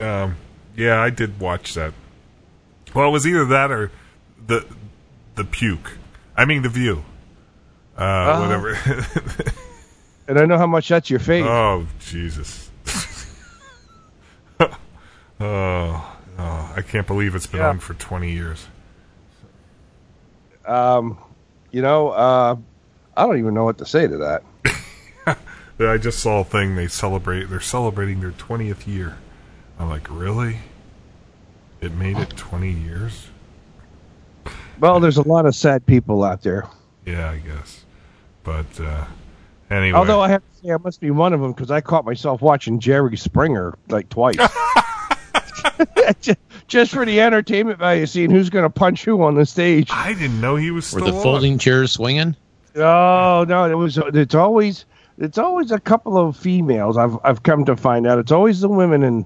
[0.00, 0.36] um,
[0.76, 1.92] yeah, I did watch that.
[2.94, 3.90] Well, it was either that or
[4.46, 4.64] the
[5.34, 5.92] the puke.
[6.36, 7.04] I mean, the view.
[7.96, 8.78] Uh, whatever.
[10.28, 11.46] And I know how much that's your fave.
[11.46, 12.68] oh Jesus.
[14.60, 14.68] oh,
[15.40, 17.68] oh, I can't believe it's been Yeah.
[17.68, 18.66] on for twenty years.
[20.66, 21.18] Um,
[21.70, 22.56] you know, uh,
[23.16, 25.36] I don't even know what to say to that.
[25.78, 27.44] I just saw a thing they celebrate.
[27.44, 29.18] They're celebrating their twentieth year.
[29.78, 30.58] I'm like, really?
[31.80, 33.28] It made it twenty years?
[34.80, 36.66] Well, there's a lot of sad people out there.
[37.04, 37.84] Yeah, I guess.
[38.44, 39.04] But uh,
[39.70, 42.04] anyway, Although I have to say, I must be one of them because I caught
[42.04, 44.36] myself watching Jerry Springer like twice.
[46.68, 49.88] Just for the entertainment value, seeing who's going to punch who on the stage.
[49.90, 51.22] I didn't know he was Were the on.
[51.22, 52.34] folding chairs swinging?
[52.74, 53.98] Oh no, it was.
[53.98, 54.84] It's always.
[55.18, 56.96] It's always a couple of females.
[56.98, 58.18] I've I've come to find out.
[58.18, 59.24] It's always the women, and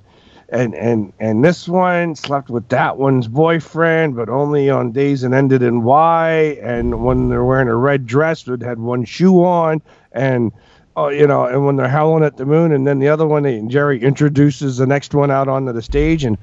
[0.50, 5.32] and and and this one slept with that one's boyfriend, but only on days that
[5.32, 6.58] ended in Y.
[6.62, 9.80] And when they're wearing a red dress, it had one shoe on,
[10.12, 10.52] and
[10.96, 13.46] oh, you know, and when they're howling at the moon, and then the other one,
[13.46, 16.36] and Jerry introduces the next one out onto the stage, and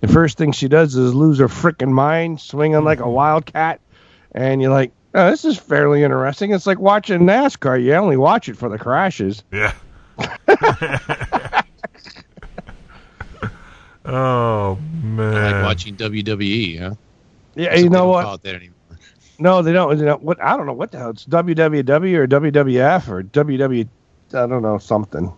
[0.00, 3.80] the first thing she does is lose her freaking mind, swinging like a wildcat,
[4.32, 6.52] and you're like, Uh, this is fairly interesting.
[6.52, 7.82] It's like watching NASCAR.
[7.82, 9.42] You only watch it for the crashes.
[9.52, 9.72] Yeah.
[14.04, 15.34] oh man.
[15.34, 16.80] I like watching WWE.
[16.80, 16.94] Huh?
[17.54, 18.24] Yeah, Except you know what?
[18.24, 18.74] Call it that anymore.
[19.38, 19.98] No, they don't.
[19.98, 20.42] You know, what?
[20.42, 21.10] I don't know what the hell.
[21.10, 23.88] It's WWW or WWF or WW.
[24.32, 25.32] I don't know something.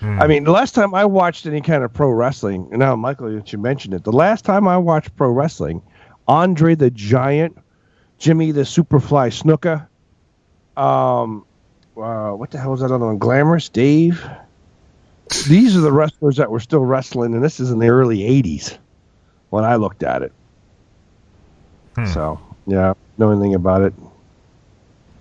[0.00, 0.20] Hmm.
[0.20, 3.32] I mean, the last time I watched any kind of pro wrestling, and now Michael,
[3.32, 4.04] you mentioned it.
[4.04, 5.82] The last time I watched pro wrestling,
[6.26, 7.56] Andre the Giant,
[8.18, 9.86] Jimmy the Superfly Snuka,
[10.80, 11.44] um,
[11.96, 13.18] uh, what the hell was that other one?
[13.18, 14.28] Glamorous Dave.
[15.48, 18.76] These are the wrestlers that were still wrestling, and this is in the early '80s
[19.50, 20.32] when I looked at it.
[21.96, 22.06] Hmm.
[22.06, 23.94] So, yeah, know anything about it?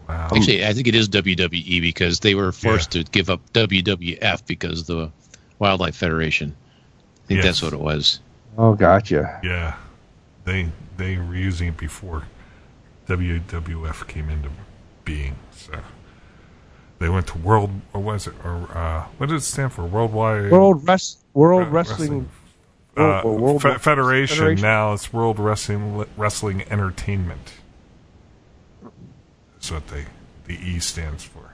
[0.07, 0.29] Wow.
[0.33, 4.81] Actually, I think it is WWE because they were forced to give up WWF because
[4.81, 5.11] of the
[5.59, 6.55] Wildlife Federation.
[7.23, 7.45] I think Yes.
[7.45, 8.19] that's what it was.
[8.57, 9.39] Oh, gotcha.
[9.43, 9.75] Yeah,
[10.43, 12.23] they they were using it before
[13.07, 14.49] WWF came into
[15.05, 15.35] being.
[15.55, 15.73] So
[17.01, 19.83] they went to World or was it or uh, what does it stand for?
[19.85, 22.29] Worldwide World Rest World Uh, Wrestling.
[22.95, 24.37] uh, World- World Fe- Wrestling Federation.
[24.37, 24.61] Federation?
[24.61, 27.53] Now it's World Wrestling Wrestling Entertainment.
[29.53, 30.05] That's what they
[30.45, 31.51] the E stands for.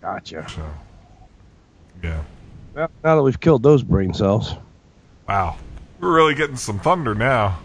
[0.00, 0.46] Gotcha.
[0.48, 0.62] So
[2.02, 2.22] yeah,
[2.74, 4.54] Well, now that we've killed those brain cells,
[5.28, 5.56] wow,
[6.00, 7.58] we're really getting some thunder now.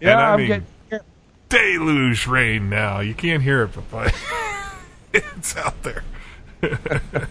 [0.00, 1.06] yeah, and I I'm mean getting.
[1.48, 3.00] deluge rain now.
[3.00, 4.14] You can't hear it, but
[5.14, 6.02] it's out there.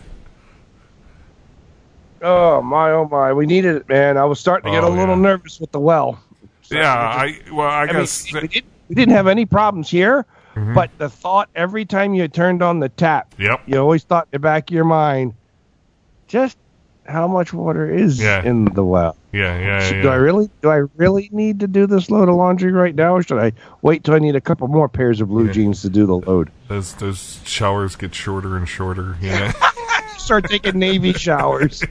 [2.24, 4.15] Oh my, oh my, we needed it, man.
[4.17, 5.22] I was starting to get Oh, a little yeah.
[5.22, 6.22] nervous with the well.
[6.70, 10.26] Yeah, I well, I, I mean, guess we, didn't, we didn't have any problems here,
[10.56, 10.74] Mm-hmm.
[10.74, 13.62] but the thought every time you turned on the tap, Yep.
[13.67, 15.34] you always thought in the back of your mind,
[16.28, 16.58] just
[17.05, 18.43] how much water is Yeah.
[18.43, 19.15] in the well.
[19.33, 20.01] Yeah, yeah, Should- yeah.
[20.03, 23.15] Do I really do I really need to do this load of laundry right now,
[23.15, 25.51] or should I wait till I need a couple more pairs of blue Yeah.
[25.53, 26.49] jeans to do the load?
[26.67, 29.15] Those those showers get shorter and shorter.
[29.21, 29.51] Know.
[30.17, 31.83] Start taking navy showers.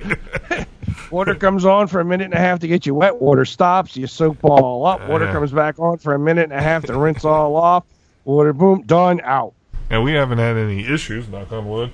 [1.10, 3.20] water comes on for a minute and a half to get you wet.
[3.20, 3.96] Water stops.
[3.96, 5.08] You soap all up.
[5.08, 5.32] Water Yeah.
[5.32, 7.84] comes back on for a minute and a half to rinse all off.
[8.24, 9.54] Water, boom, done, out.
[9.88, 11.28] and we haven't had any issues.
[11.28, 11.90] Knock on wood.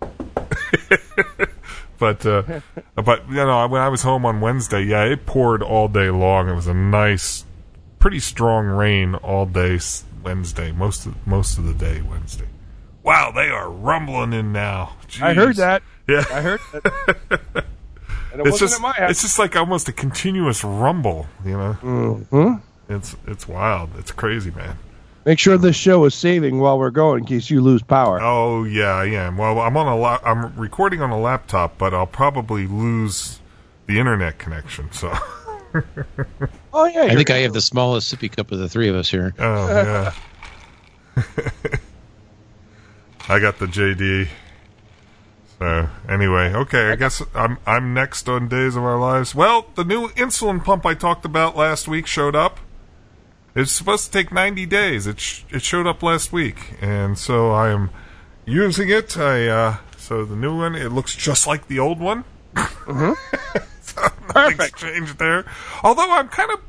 [1.98, 2.42] but uh,
[2.94, 6.48] but you know, when I was home on Wednesday, yeah, it poured all day long.
[6.48, 7.44] It was a nice,
[7.98, 9.78] pretty strong rain all day
[10.22, 10.72] Wednesday.
[10.72, 12.46] Most of most of the day Wednesday.
[13.02, 14.96] Wow, they are rumbling in now.
[15.22, 15.82] I heard that.
[16.08, 16.24] Yeah.
[16.30, 17.64] I heard that.
[18.34, 19.10] It it's just at my house.
[19.12, 21.72] it's just like almost a continuous rumble, you know.
[21.74, 22.54] hmm
[22.86, 23.90] It's it's wild.
[23.98, 24.76] It's crazy, man.
[25.26, 28.20] Make sure this show is saving while we're going in case you lose power.
[28.22, 29.36] Oh yeah, I am.
[29.36, 33.40] Well, I'm on a la- I'm recording on a laptop, but I'll probably lose
[33.86, 34.90] the internet connection.
[34.92, 35.12] So,
[36.72, 37.00] Oh, yeah.
[37.00, 39.34] I you're- think I have the smallest sippy cup of the three of us here.
[39.38, 40.12] oh yeah.
[43.28, 44.28] I got the JD.
[45.58, 46.92] So anyway, okay.
[46.92, 49.34] I guess I'm I'm next on Days of Our Lives.
[49.34, 52.60] Well, the new insulin pump I talked about last week showed up.
[53.56, 55.06] It's supposed to take 90 days.
[55.06, 57.88] It sh- it showed up last week, and so I am
[58.44, 59.16] using it.
[59.16, 62.24] I uh, so the new one it looks just like the old one.
[63.80, 64.02] so
[64.34, 65.46] nothing's changed there.
[65.82, 66.60] Although I'm kind of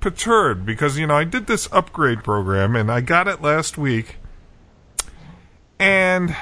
[0.00, 4.16] perturbed because you know I did this upgrade program and I got it last week,
[5.78, 6.34] and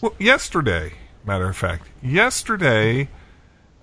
[0.00, 0.94] well, yesterday,
[1.26, 3.10] matter of fact, yesterday,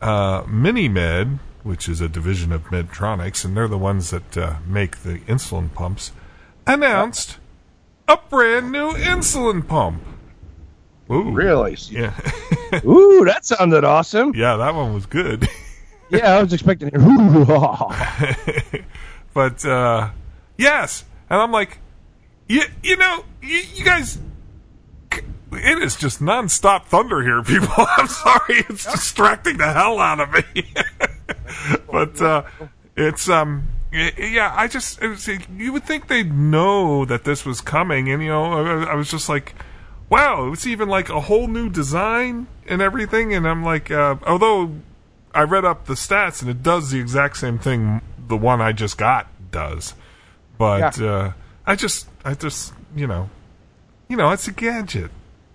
[0.02, 4.98] uh, MiniMed, which is a division of Medtronics, and they're the ones that uh, make
[5.04, 6.12] the insulin pumps,
[6.68, 7.38] announced
[8.08, 10.02] a brand new insulin pump.
[11.12, 11.76] Ooh, Really?
[11.90, 12.14] Yeah,
[12.86, 14.34] Ooh, that sounded awesome.
[14.36, 15.48] yeah, that one was good.
[16.14, 16.98] Yeah, I was expecting it.
[16.98, 17.46] Ooh,
[19.34, 20.10] but uh,
[20.58, 21.78] yes, and I'm like,
[22.50, 24.20] you, you know, you, you guys,
[25.54, 27.74] it is just nonstop thunder here, people.
[27.78, 30.66] I'm sorry, it's distracting the hell out of me.
[31.92, 32.44] but uh,
[32.96, 37.62] it's um, yeah, I just it was, you would think they'd know that this was
[37.62, 39.56] coming, and you know, I, I was just like.
[40.10, 44.76] Wow, it's even like a whole new design and everything, and I'm like, uh, although
[45.34, 48.74] I read up the stats and it does the exact same thing the one I
[48.74, 49.94] just got does.
[50.58, 51.32] But uh,
[51.66, 53.30] I just I just you know
[54.12, 55.10] you know, it's a gadget.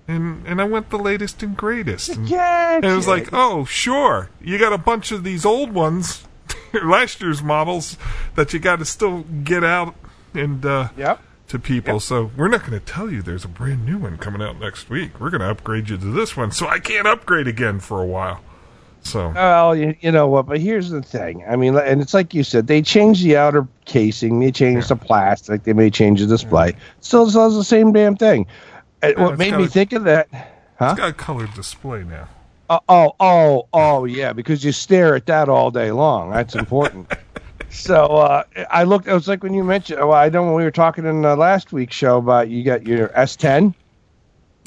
[0.09, 2.11] And and I went the latest and greatest.
[2.11, 2.77] And, yeah.
[2.77, 4.31] and it was like, oh sure.
[4.41, 6.25] You got a bunch of these old ones,
[6.85, 7.97] last year's models
[8.37, 9.95] that you gotta still get out
[10.35, 11.21] and uh Yep.
[11.49, 11.99] to people.
[12.01, 14.91] So we're not going to tell you there's a brand new one coming out next
[14.91, 15.19] week.
[15.21, 18.07] We're going to upgrade you to this one, so I can't upgrade again for a
[18.07, 18.41] while.
[19.03, 20.47] So Well, you, you know what?
[20.47, 21.45] But here's the thing.
[21.49, 24.97] I mean, and it's like you said, they changed the outer casing, they changed the
[24.97, 26.75] plastic, they may change the display.
[27.01, 28.47] Still sells the same damn thing.
[29.03, 30.29] Uh, what made me a- think of that?
[30.79, 30.91] Huh?
[30.91, 32.29] it's got a colored display now.
[32.69, 36.31] Oh, oh, oh, oh, yeah, because you stare at that all day long.
[36.31, 37.11] That's important.
[37.71, 39.07] so uh, I looked.
[39.07, 40.01] It was like when you mentioned.
[40.01, 42.87] Well, I know when we were talking in uh, last week's show about you got
[42.87, 43.73] your S10,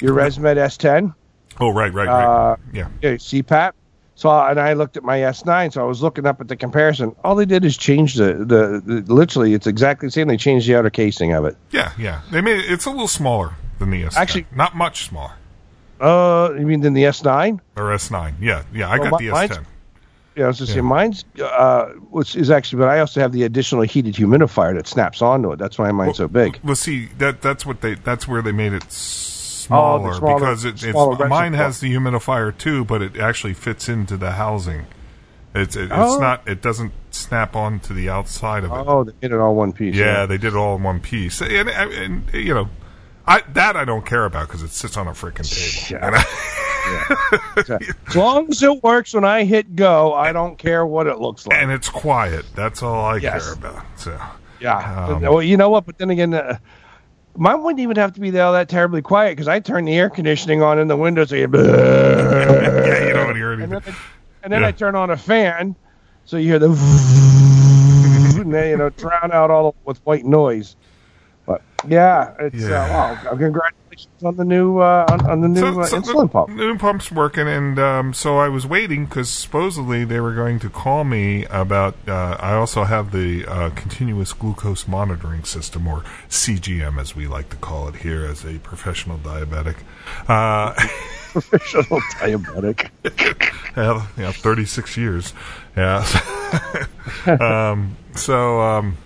[0.00, 1.14] your ResMed S10,
[1.60, 2.24] Oh, right, right, right.
[2.52, 2.88] uh, yeah.
[3.02, 3.72] yeah, CPAP.
[4.20, 5.72] So and I looked at my S9.
[5.72, 7.16] So I was looking up at the comparison.
[7.24, 9.54] All they did is change the the, the literally.
[9.54, 10.28] It's exactly the same.
[10.28, 11.56] They changed the outer casing of it.
[11.70, 12.20] Yeah, yeah.
[12.30, 14.16] They made it, it's a little smaller than the S10.
[14.18, 15.32] Actually- not much smaller.
[15.98, 17.60] Uh, you mean than the S9?
[17.76, 18.34] Or S9.
[18.40, 18.88] Yeah, yeah.
[18.90, 19.64] I Well, got the S10.
[20.36, 20.74] Yeah, I was just Yeah.
[20.76, 24.86] saying mine's uh, which is actually, but I also have the additional heated humidifier that
[24.86, 25.58] snaps onto it.
[25.58, 26.60] That's why mine's so big.
[26.62, 28.84] Well, see that that's what they that's where they made it
[29.70, 31.66] smaller, Oh, smaller- because it, it's smaller mine reservoir.
[31.66, 34.86] has the humidifier too, but it actually fits into the housing.
[35.54, 36.18] It's it, it's Oh.
[36.18, 38.74] not it doesn't snap onto the outside of it.
[38.86, 39.96] Oh, they did it all one piece.
[39.96, 42.68] yeah, they did it all in one piece, and, and, and you know,
[43.26, 46.00] I that I don't care about because it sits on a freaking table.
[46.02, 46.22] Yeah.
[46.24, 46.24] I-
[48.08, 51.46] As long as it works when I hit go, I don't care what it looks
[51.46, 51.60] like.
[51.60, 52.46] and it's quiet.
[52.54, 53.44] That's all I Yes.
[53.44, 53.84] care about.
[53.96, 54.18] So
[54.60, 55.06] yeah.
[55.08, 55.84] Um, well, you know what?
[55.84, 56.58] But then again, uh,
[57.36, 60.10] mine wouldn't even have to be all that terribly quiet because I turn the air
[60.10, 61.30] conditioning on in the windows.
[61.30, 63.80] So you yeah, you don't hear and anything.
[63.84, 63.96] then,
[64.42, 64.68] and then Yeah.
[64.68, 65.76] I turn on a fan,
[66.24, 66.70] so you hear the
[68.40, 70.76] and then, you know drown out all with white noise.
[71.46, 72.84] But yeah, it's Yeah.
[72.84, 73.79] Uh, wow, congratulations
[74.22, 76.50] on the new uh, on, on the new uh, the insulin pump.
[76.50, 80.70] New pump's working, and um, so I was waiting because supposedly they were going to
[80.70, 81.96] call me about.
[82.06, 87.50] Uh, I also have the uh, continuous glucose monitoring system, or CGM, as we like
[87.50, 89.76] to call it here, as a professional diabetic.
[90.28, 90.74] Uh,
[91.30, 92.90] Professional diabetic.
[93.76, 95.32] yeah, yeah, 36 years.
[95.76, 96.04] Yeah.
[97.40, 98.96] um, so, um,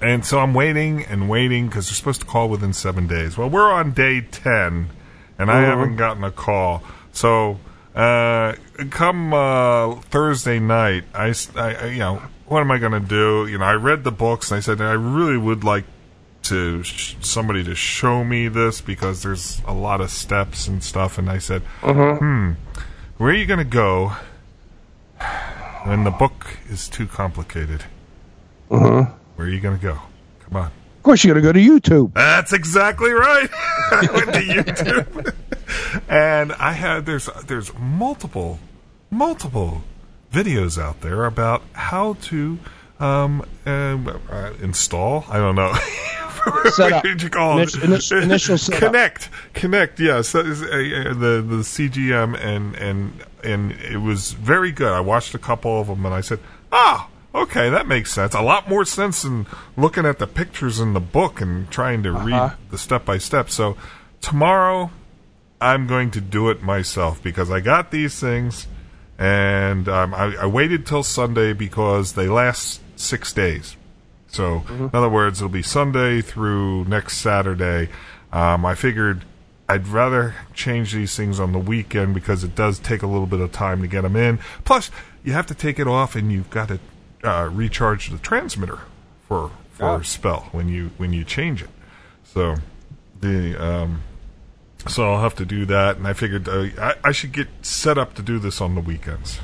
[0.00, 3.36] and so I'm waiting and waiting because they're supposed to call within seven days.
[3.36, 4.90] Well, we're on day 10,
[5.38, 6.82] and I haven't gotten a call.
[7.12, 7.58] So,
[7.94, 8.54] uh,
[8.90, 11.28] come uh, Thursday night, I
[11.86, 13.46] you know, what am I going to do?
[13.50, 15.84] You know, I read the books and I said I really would like
[16.42, 21.18] to sh- somebody to show me this because there's a lot of steps and stuff.
[21.18, 21.62] And I said,
[22.18, 22.52] hmm,
[23.16, 24.12] where are you going to go
[25.84, 27.84] when the book is too complicated?
[29.36, 29.98] Where are you going to go?
[30.40, 30.66] Come on.
[30.66, 32.14] Of course, you're going to go to YouTube.
[32.14, 33.48] That's exactly right.
[33.92, 35.34] I went to YouTube,
[36.08, 38.58] and I had there's there's multiple
[39.10, 39.82] multiple
[40.32, 42.58] videos out there about how to
[42.98, 45.24] um, um, uh, install.
[45.28, 45.72] I don't know.
[46.70, 47.04] Set up.
[47.04, 47.68] what you call it?
[47.68, 47.82] Init-
[48.12, 48.80] init- initial setup.
[48.80, 50.00] Connect, connect.
[50.00, 53.12] Yes, that is, uh, uh, the the CGM, and and
[53.44, 54.90] and it was very good.
[54.92, 56.40] I watched a couple of them, and I said,
[56.72, 57.08] ah.
[57.36, 58.34] Okay, that makes sense.
[58.34, 62.12] A lot more sense than looking at the pictures in the book and trying to
[62.12, 63.50] read the step by step.
[63.50, 63.76] So,
[64.22, 64.90] tomorrow
[65.60, 68.66] I'm going to do it myself because I got these things,
[69.18, 73.76] and um, I, I waited till Sunday because they last six days.
[74.28, 77.90] So, in other words, it'll be Sunday through next Saturday.
[78.32, 79.26] Um, I figured
[79.68, 83.40] I'd rather change these things on the weekend because it does take a little bit
[83.40, 84.38] of time to get them in.
[84.64, 84.90] Plus,
[85.22, 86.80] you have to take it off, and you've got to
[87.26, 88.80] uh, recharge the transmitter
[89.26, 91.70] for for a spell when you when you change it.
[92.24, 92.56] So,
[93.20, 94.02] the um,
[94.88, 97.98] so I'll have to do that, and I figured uh, I, I should get set
[97.98, 99.40] up to do this on the weekends.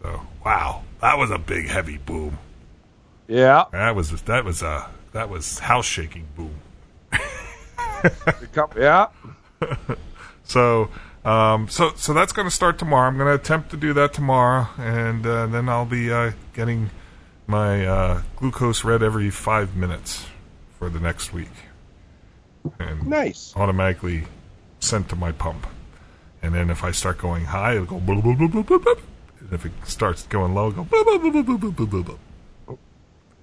[0.00, 2.38] So, wow, that was a big, heavy boom.
[3.28, 3.64] Yeah.
[3.72, 6.54] That was that was a that was house shaking boom.
[8.76, 9.06] Yeah.
[10.44, 10.90] So
[11.24, 13.08] um so so that's going to start tomorrow.
[13.08, 16.90] I'm going to attempt to do that tomorrow, and uh, then I'll be uh, getting
[17.46, 20.26] my uh, glucose read every five minutes
[20.78, 21.50] for the next week,
[22.78, 23.52] and Nice.
[23.56, 24.24] automatically
[24.80, 25.66] sent to my pump.
[26.44, 28.00] And then if I start going high, it'll go.
[28.00, 28.94] Blah, blah, blah, blah, blah.
[29.38, 31.04] And if it starts going low, it'll go.
[31.04, 32.76] Blah, blah, blah, blah, blah, blah, blah.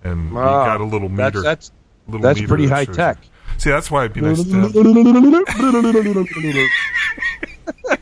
[0.04, 0.66] And you Wow.
[0.66, 1.42] got a little meter.
[1.42, 1.72] That's
[2.08, 3.20] little that's meter pretty high tech.
[3.58, 4.50] See, that's why it'd be nice to.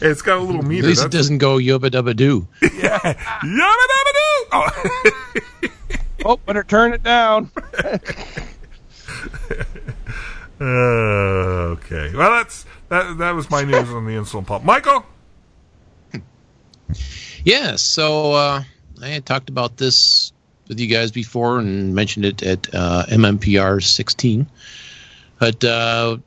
[0.00, 0.64] It's got a little meter.
[0.64, 0.86] At meter.
[0.88, 2.48] least it doesn't go yubba dubba doo.
[2.62, 4.46] Yabba dabba doo!
[4.52, 5.68] Oh.
[6.24, 7.50] oh, better turn it down.
[10.60, 12.10] Uh, okay.
[12.14, 13.18] Well, that's that.
[13.18, 14.64] That was my news on the insulin pump.
[14.64, 15.04] Michael.
[17.44, 18.62] Yeah, so uh,
[19.02, 20.32] I had talked about this
[20.68, 24.46] with you guys before and mentioned it at uh, MMPR 16.
[25.38, 26.18] But uh,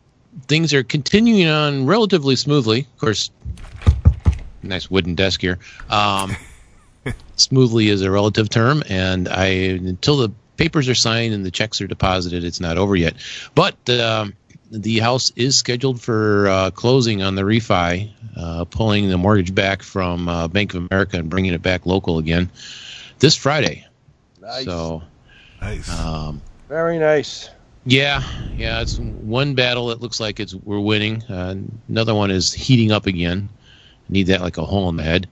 [0.48, 2.82] things are continuing on relatively smoothly.
[2.82, 3.32] Of course,
[4.62, 5.60] nice wooden desk here.
[5.90, 6.36] Um,
[7.36, 11.82] smoothly is a relative term, and I until the papers are signed and the checks
[11.82, 13.16] are deposited, it's not over yet.
[13.56, 14.34] But um,
[14.72, 19.82] the house is scheduled for uh, closing on the refi, uh, pulling the mortgage back
[19.84, 22.50] from uh, Bank of America and bringing it back local again
[23.20, 23.86] this Friday.
[24.42, 24.66] Nice.
[24.66, 25.04] So,
[25.62, 25.90] Nice.
[26.00, 27.50] um, Very nice.
[27.86, 28.24] Yeah,
[28.56, 31.24] yeah, it's one battle that looks like it's we're winning.
[31.24, 31.56] Uh,
[31.90, 33.50] another one is heating up again.
[34.10, 35.28] Need that like a hole in the head.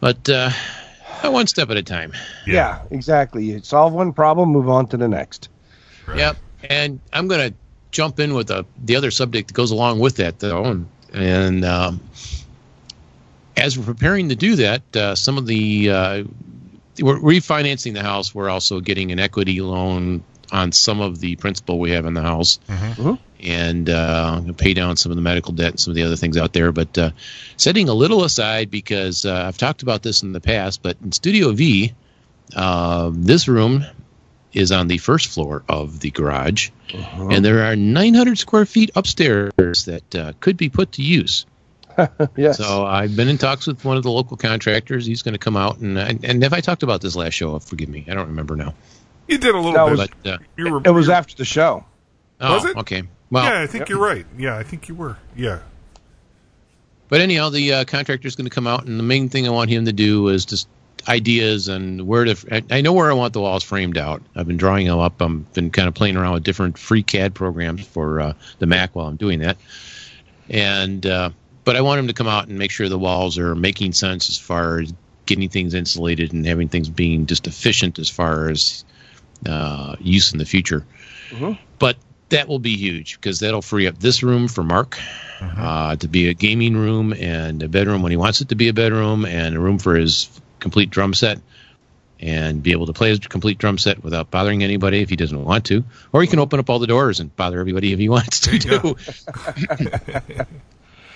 [0.00, 0.50] But uh,
[1.22, 2.12] one step at a time.
[2.46, 2.82] Yeah.
[2.90, 3.44] exactly.
[3.44, 5.48] You solve one problem, move on to the next.
[6.06, 6.18] Right.
[6.18, 6.36] Yep.
[6.68, 7.56] And I'm going to
[7.90, 10.64] jump in with the the other subject that goes along with that, though.
[10.64, 12.00] And, and um,
[13.56, 16.24] as we're preparing to do that, uh, some of the uh,
[17.00, 18.34] we're refinancing the house.
[18.34, 20.22] We're also getting an equity loan
[20.52, 23.18] on some of the principal we have in the house, Mhm.
[23.42, 26.36] and uh, pay down some of the medical debt and some of the other things
[26.36, 26.72] out there.
[26.72, 27.10] But uh,
[27.56, 31.12] setting a little aside because uh, I've talked about this in the past, but in
[31.12, 31.92] Studio V,
[32.56, 33.84] uh, this room
[34.52, 36.70] is on the first floor of the garage,
[37.14, 39.52] and there are 900 square feet upstairs
[39.86, 41.46] that uh, could be put to use.
[42.36, 42.56] Yes.
[42.58, 45.04] So I've been in talks with one of the local contractors.
[45.04, 47.58] He's going to come out and and, and if I talked about this last show,
[47.58, 48.74] forgive me, I don't remember now.
[49.30, 49.98] You did a little That bit.
[49.98, 51.84] was- But uh, you were, it was you were- after the show.
[52.40, 52.76] oh, Was it?
[52.78, 53.02] okay.
[53.30, 54.26] Well, yeah, I think you're right.
[54.36, 55.16] Yeah, I think you were.
[55.36, 55.60] Yeah.
[57.08, 59.70] But anyhow, the uh, contractor's going to come out, and the main thing I want
[59.70, 60.68] him to do is just
[61.08, 62.36] ideas and where to.
[62.54, 64.22] I- I know where I want the walls framed out.
[64.34, 65.20] I've been drawing them up.
[65.22, 68.94] I've been kind of playing around with different free CAD programs for uh, the Mac
[68.96, 69.56] while I'm doing that.
[70.48, 71.30] And uh,
[71.64, 74.28] but I want him to come out and make sure the walls are making sense
[74.28, 74.92] as far as
[75.26, 78.84] getting things insulated and having things being just efficient as far as
[79.46, 80.84] uh, use in the future.
[81.78, 81.96] But
[82.30, 84.98] that will be huge because that'll free up this room for Mark
[85.40, 88.68] uh, to be a gaming room and a bedroom when he wants it to be
[88.68, 90.28] a bedroom and a room for his
[90.60, 91.40] complete drum set
[92.20, 95.44] and be able to play his complete drum set without bothering anybody if he doesn't
[95.44, 95.84] want to.
[96.12, 98.58] Or he can open up all the doors and bother everybody if he wants to
[98.58, 98.96] too.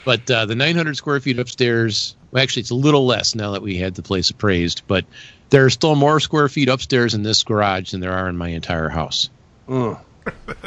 [0.04, 3.62] but uh, the 900 square feet upstairs, well, actually, it's a little less now that
[3.62, 5.04] we had the place appraised, but
[5.50, 8.48] there are still more square feet upstairs in this garage than there are in my
[8.48, 9.30] entire house.
[9.68, 9.98] Mm.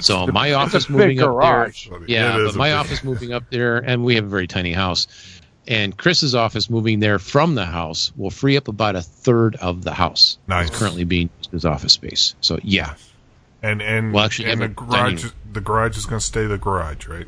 [0.02, 1.72] So my office moving up there,
[2.08, 5.08] yeah, but my office moving up there, and we have a very tiny house.
[5.68, 9.84] And Chris's office moving there from the house will free up about a third of
[9.84, 10.38] the house.
[10.48, 10.68] Nice.
[10.70, 12.36] It's currently being used as office space.
[12.40, 12.94] So yeah,
[13.64, 16.46] And and Well, actually, and the have dining garage the garage is going to stay
[16.46, 17.26] the garage, right?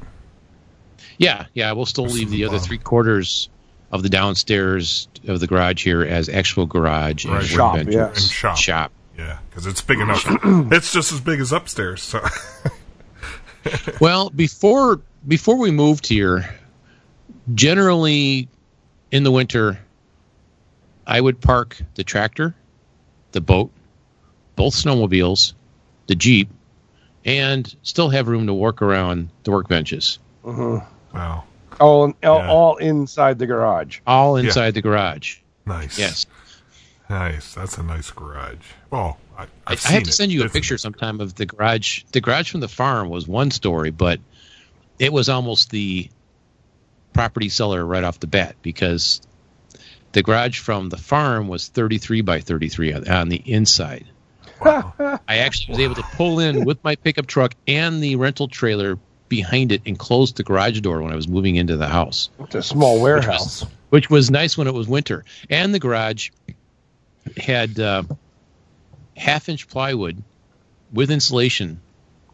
[1.18, 1.72] yeah, yeah.
[1.72, 3.50] We'll still This leave the the other three quarters
[3.92, 8.08] of the downstairs of the garage here as actual garage and Shop, yeah.
[8.08, 8.58] And shop.
[8.58, 8.92] shop.
[9.18, 10.26] Yeah, because it's big enough.
[10.72, 12.02] it's just as big as upstairs.
[12.02, 12.22] So
[14.00, 16.56] Well, before before we moved here,
[17.54, 18.48] generally
[19.12, 19.80] in the winter,
[21.06, 22.56] I would park the tractor,
[23.32, 23.72] the boat,
[24.56, 25.54] both snowmobiles,
[26.08, 26.50] the jeep,
[27.26, 30.86] and still have room to work around the workbenches, mm-hmm.
[31.16, 31.44] wow,
[31.80, 32.50] All, all, Yeah.
[32.50, 34.00] all inside the garage.
[34.06, 35.38] all inside the garage.
[35.66, 35.98] nice.
[35.98, 36.26] Yes,
[37.10, 37.54] nice.
[37.54, 38.58] That's a nice garage.
[38.92, 40.14] Well, I, I, I've I have to it.
[40.14, 42.04] send you a It's picture sometime of the garage.
[42.12, 44.20] The garage from the farm was one story, but
[44.98, 46.10] it was almost the
[47.14, 49.22] property seller right off the bat because
[50.12, 54.06] the garage from the farm was 33 by 33 on, on the inside.
[54.62, 59.00] I actually was able to pull in with my pickup truck and the rental trailer
[59.30, 62.56] behind it and closed the garage door when I was moving into the house It's
[62.56, 63.66] a small warehouse.
[63.90, 65.24] which was nice when it was winter.
[65.50, 66.30] And the garage
[67.38, 68.04] had uh,
[69.16, 70.22] half inch plywood
[70.92, 71.80] with insulation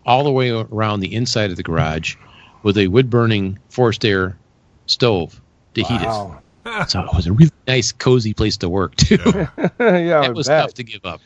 [0.05, 2.15] all the way around the inside of the garage
[2.63, 4.37] with a wood burning forced air
[4.85, 5.39] stove
[5.73, 6.07] to heat it.
[6.87, 9.19] So it was a really nice, cozy place to work too.
[9.25, 9.47] yeah,
[9.79, 10.63] I it was bet.
[10.63, 11.21] tough to give up.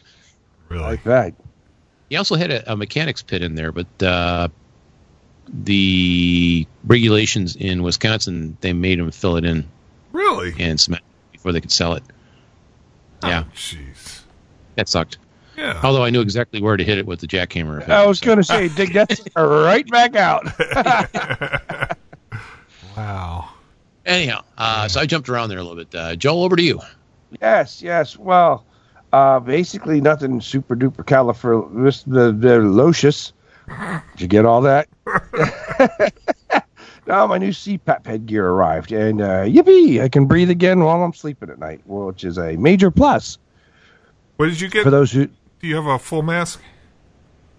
[0.67, 0.83] really.
[0.83, 1.33] I bet.
[2.09, 4.49] He also had a, a mechanics pit in there, but uh,
[5.51, 9.67] the regulations in Wisconsin they made them fill it in
[10.11, 10.53] Really?
[10.59, 12.03] and cement before they could sell it.
[13.23, 14.21] Yeah, Oh, Jeez.
[14.75, 15.17] that sucked.
[15.57, 15.79] Yeah.
[15.83, 17.81] Although I knew exactly where to hit it with the jackhammer.
[17.81, 18.25] if I was so.
[18.27, 20.45] going to say, dig that right back out.
[22.97, 23.49] wow.
[24.05, 25.93] Anyhow, uh, so I jumped around there a little bit.
[25.93, 26.79] Uh, Joel, over to you.
[27.41, 28.17] yes, yes.
[28.17, 28.63] Well,
[29.11, 32.05] uh, basically nothing super duper califragilistic.
[34.13, 34.87] Did you get all that?
[37.07, 40.01] now my new CPAP headgear arrived, and uh, yippee!
[40.01, 43.37] I can breathe again while I'm sleeping at night, which is a major plus
[44.37, 44.83] What did you get?
[44.83, 45.27] for those who.
[45.27, 46.61] Do you have a full mask?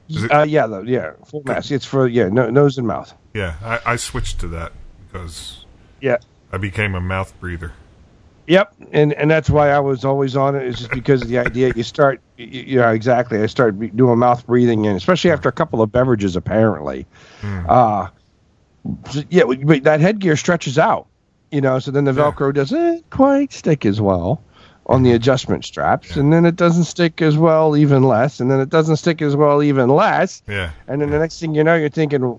[0.09, 1.71] It- Uh, yeah, yeah, full mask.
[1.71, 3.13] It's for yeah, no, nose and mouth.
[3.35, 4.73] Yeah, I, I switched to that
[5.07, 5.65] because
[6.01, 6.17] Yeah,
[6.53, 7.73] I became a mouth breather.
[8.51, 10.65] Yep, and and that's why I was always on it.
[10.67, 12.21] Is just because of the idea you start.
[12.37, 13.41] y- Yeah, exactly.
[13.41, 17.07] I start doing mouth breathing, and especially after a couple of beverages, apparently.
[17.69, 18.09] Uh
[19.11, 21.07] so, yeah, but that headgear stretches out,
[21.53, 21.79] you know.
[21.79, 24.43] So then the Velcro doesn't quite stick as well
[24.87, 28.59] on the adjustment straps, and then it doesn't stick as well, even less, and then
[28.59, 30.43] it doesn't stick as well, even less.
[30.49, 30.73] Yeah.
[30.89, 32.37] And then the next thing you know, you're thinking,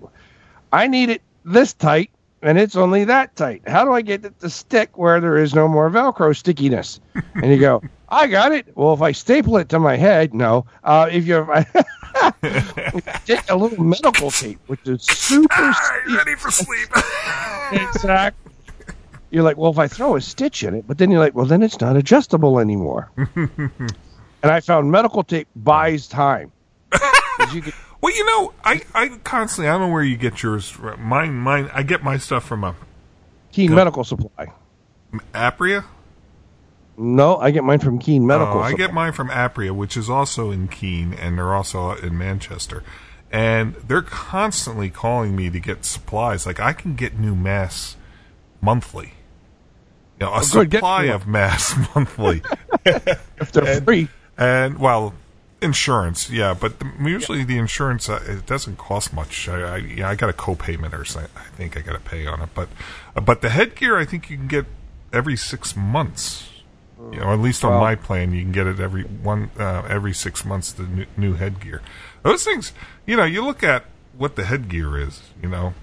[0.72, 2.10] I need it this tight,
[2.42, 3.62] and it's only that tight.
[3.68, 7.00] How do I get it to stick where there is no more Velcro stickiness?
[7.34, 8.66] and you go, I got it.
[8.76, 10.66] Well, if I staple it to my head, no.
[10.84, 11.46] Uh, if you
[13.24, 16.88] take a little medical tape, which is super Ah, ready for sleep?
[17.72, 18.52] exactly.
[19.30, 21.46] You're like, well, if I throw a stitch in it, but then you're like, well,
[21.46, 23.10] then it's not adjustable anymore.
[23.16, 23.70] and
[24.42, 26.52] I found medical tape buys time.
[27.54, 30.76] you could- well, you know, I, I constantly, I don't know where you get yours.
[30.98, 32.74] Mine, mine, I get my stuff from a
[33.52, 34.48] Keene Medical Supply.
[35.34, 35.84] Apria.
[36.96, 38.54] No, I get mine from Keene Medical.
[38.58, 38.86] Oh, I Supply.
[38.86, 42.82] get mine from Apria, which is also in Keene, and they're also in Manchester.
[43.30, 46.44] And they're constantly calling me to get supplies.
[46.44, 47.96] Like I can get new masks
[48.60, 49.14] monthly.
[50.20, 52.42] You know, a Oh, good, get supply of masks monthly.
[52.84, 54.08] if they're free.
[54.36, 55.14] and well,
[55.62, 59.48] insurance, yeah, but the, usually the insurance uh, it doesn't cost much.
[59.48, 61.30] I, I, yeah, I got a copayment or something.
[61.36, 62.68] I think I got to pay on it, but
[63.16, 64.66] uh, but the headgear I think you can get
[65.12, 66.48] every six months.
[67.10, 69.82] You know, at least on Well- my plan, you can get it every one uh,
[69.88, 70.70] every six months.
[70.72, 71.82] The new, new headgear,
[72.22, 72.72] those things.
[73.06, 73.84] You know, you look at
[74.16, 75.20] what the headgear is.
[75.42, 75.74] You know,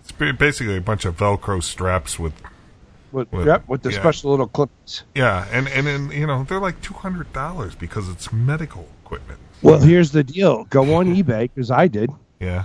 [0.00, 2.32] it's basically a bunch of Velcro straps with
[3.12, 4.00] With, With- yep, with the yeah.
[4.00, 5.02] special little clips.
[5.14, 9.38] yeah, and and then you know they're like two hundred dollars because it's medical equipment.
[9.62, 10.64] Well, here's the deal.
[10.64, 12.64] Go on eBay because I did, Yeah,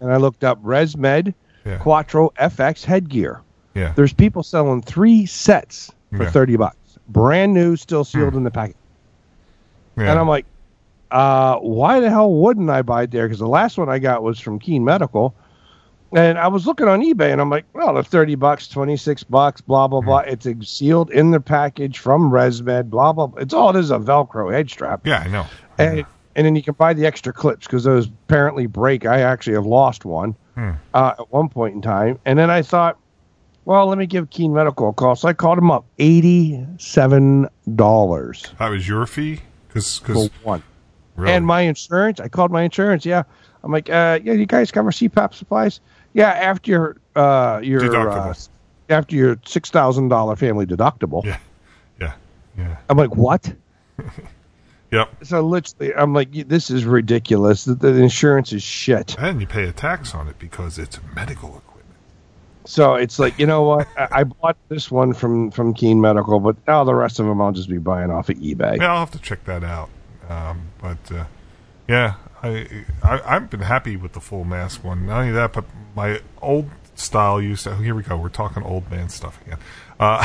[0.00, 1.34] and I looked up ResMed
[1.66, 1.76] Yeah.
[1.78, 3.42] Quattro FX headgear.
[3.74, 3.92] yeah.
[3.94, 6.24] There's people selling three sets for Yeah.
[6.28, 6.32] Hmm.
[6.32, 8.76] thirty bucks, brand new, still sealed in the packet.
[9.96, 10.10] yeah.
[10.10, 10.46] And I'm like,
[11.10, 13.26] uh, why the hell wouldn't I buy it there?
[13.26, 15.34] Because the last one I got was from Keene Medical.
[16.12, 19.60] And I was looking on eBay and I'm like, well, they're 30 bucks, 26 bucks,
[19.60, 20.18] blah, blah, blah.
[20.20, 23.28] It's uh, sealed in the package from ResMed, blah, blah.
[23.28, 23.40] blah.
[23.40, 25.06] It's all it is a Velcro head strap.
[25.06, 25.46] yeah, I know.
[25.78, 26.04] And,
[26.34, 29.06] and then you can buy the extra clips because those apparently break.
[29.06, 30.70] I actually have lost one Hmm.
[30.94, 32.18] uh, at one point in time.
[32.24, 32.98] And then I thought,
[33.64, 35.14] well, let me give Keene Medical a call.
[35.14, 37.48] So I called them up $87
[38.58, 40.62] That was your fee, because for one.
[41.16, 43.06] really, And my insurance, I called my insurance.
[43.06, 43.22] Yeah,
[43.62, 45.80] I'm like, uh, yeah, you guys cover CPAP supplies?
[46.12, 48.34] Yeah, after your uh, your uh,
[48.88, 51.24] after your six thousand dollar family deductible.
[51.24, 51.38] yeah,
[52.00, 52.14] yeah,
[52.58, 53.52] yeah, I'm like, what?
[54.90, 55.10] yep.
[55.22, 57.64] So literally, I'm like, this is ridiculous.
[57.64, 59.16] The, the insurance is shit.
[59.18, 61.70] And you pay a tax on it because it's medical equipment.
[62.64, 63.88] So it's like, you know what?
[63.96, 67.40] I, I bought this one from from Keene Medical, but all the rest of them
[67.40, 68.78] I'll just be buying off of eBay.
[68.78, 69.90] Yeah, I'll have to check that out.
[70.28, 71.24] Um, but uh,
[71.88, 75.06] yeah, I, I I've been happy with the full mask one.
[75.06, 75.64] Not only that, but
[75.94, 77.76] my old style used to.
[77.76, 78.16] Here we go.
[78.16, 79.58] We're talking old man stuff again.
[79.98, 80.24] Uh,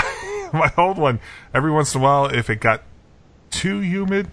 [0.54, 1.20] my old one.
[1.54, 2.84] Every once in a while, if it got
[3.52, 4.28] too humid,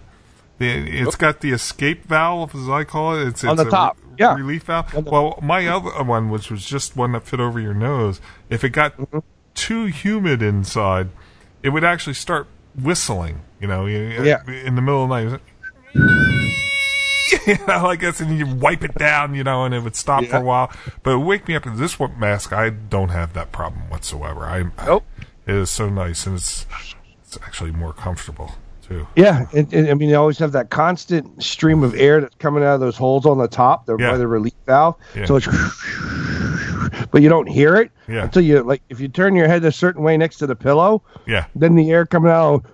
[0.59, 3.27] it's got the escape valve, as I call it.
[3.27, 4.35] It's, On the a top, re- yeah.
[4.35, 4.93] relief valve.
[4.93, 8.69] Well, my other one, which was just one that fit over your nose, if it
[8.69, 9.19] got Mm-hmm.
[9.55, 11.09] too humid inside,
[11.63, 12.47] it would actually start
[12.79, 13.41] whistling.
[13.59, 14.41] You know, Yeah.
[14.47, 15.39] in the middle of the
[15.95, 16.62] night.
[17.47, 20.25] you know, I guess, and you wipe it down, you know, and it would stop
[20.25, 20.71] for a while.
[21.03, 21.63] But it would wake me up.
[21.65, 24.41] This one mask, I don't have that problem whatsoever.
[24.45, 25.05] I, Nope.
[25.47, 26.65] it is so nice, and it's
[27.23, 28.51] it's actually more comfortable
[28.81, 29.07] too.
[29.15, 32.63] Yeah, and, and, I mean, you always have that constant stream of air that's coming
[32.63, 34.11] out of those holes on the top, the, Yeah.
[34.11, 34.95] by the relief valve.
[35.15, 35.25] Yeah.
[35.25, 35.47] So it's,
[37.11, 38.23] but you don't hear it Yeah.
[38.23, 38.81] until you like.
[38.89, 41.89] If you turn your head a certain way next to the pillow, Yeah, then the
[41.91, 42.65] air coming out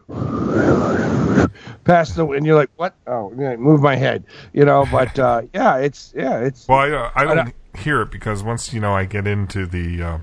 [1.84, 2.96] past the, and you're like, what?
[3.08, 4.24] Oh, yeah, move my head,
[4.54, 4.86] you know.
[4.92, 8.44] But uh, yeah, it's yeah, it's well, I, uh, I don't don't- hear it because
[8.44, 10.18] once you know I get into the uh,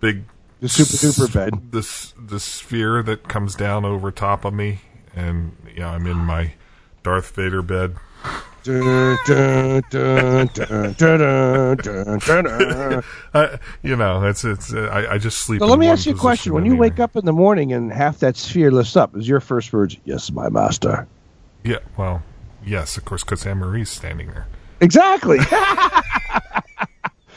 [0.00, 0.24] big
[0.60, 0.90] the super
[1.28, 1.72] duper bed.
[1.72, 4.80] this the sphere that comes down over top of me,
[5.14, 6.52] and you know I'm in my
[7.02, 7.96] Darth Vader bed.
[13.34, 14.72] Uh, you know, it's it's.
[14.72, 15.60] Uh, I, I just sleep.
[15.60, 16.90] So let me ask you a question: When you anyway.
[16.90, 19.96] wake up in the morning and half that sphere lifts up, is your first words
[20.04, 21.06] "Yes, my master"?
[21.64, 22.22] yeah, well,
[22.64, 24.46] yes, of course, because Anne Marie's standing there.
[24.80, 25.38] Exactly.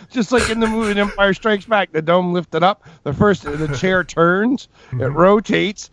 [0.10, 2.86] Just like in the movie Empire Strikes Back, the dome lifted up.
[3.04, 5.90] The first, the chair turns, it rotates.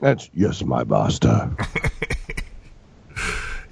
[0.00, 1.50] That's yes, my master.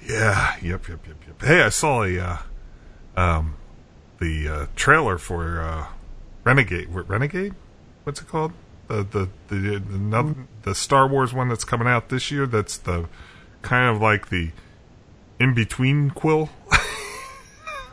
[0.09, 0.57] Yeah.
[0.63, 0.89] Yep.
[0.89, 1.07] Yep.
[1.07, 1.17] Yep.
[1.27, 1.43] Yep.
[1.43, 2.39] Hey, I saw a uh,
[3.17, 3.55] um
[4.19, 5.87] the uh, trailer for uh,
[6.45, 6.89] Renegade.
[6.91, 7.55] Renegade?
[8.05, 8.53] What's it called?
[8.89, 12.47] The the the the, another, the Star Wars one that's coming out this year.
[12.47, 13.09] That's the
[13.63, 14.51] kind of like the
[15.39, 16.49] in between quill.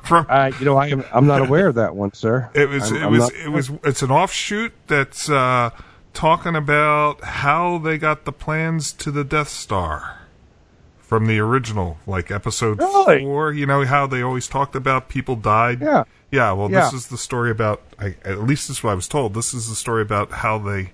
[0.03, 2.49] From Uh, you know, I am, I'm not aware of that one, sir.
[2.53, 5.72] it was I'm- it was it was it's an offshoot that's uh,
[6.13, 10.20] talking about how they got the plans to the Death Star
[11.06, 13.24] from the original, like episode Really?
[13.24, 13.53] four.
[13.53, 15.82] You know how they always talked about people died.
[15.82, 16.03] Yeah.
[16.32, 16.82] Yeah, well, Yeah.
[16.86, 17.82] this is the story about.
[17.99, 19.34] I, at least this is what I was told.
[19.36, 20.91] This is the story about how they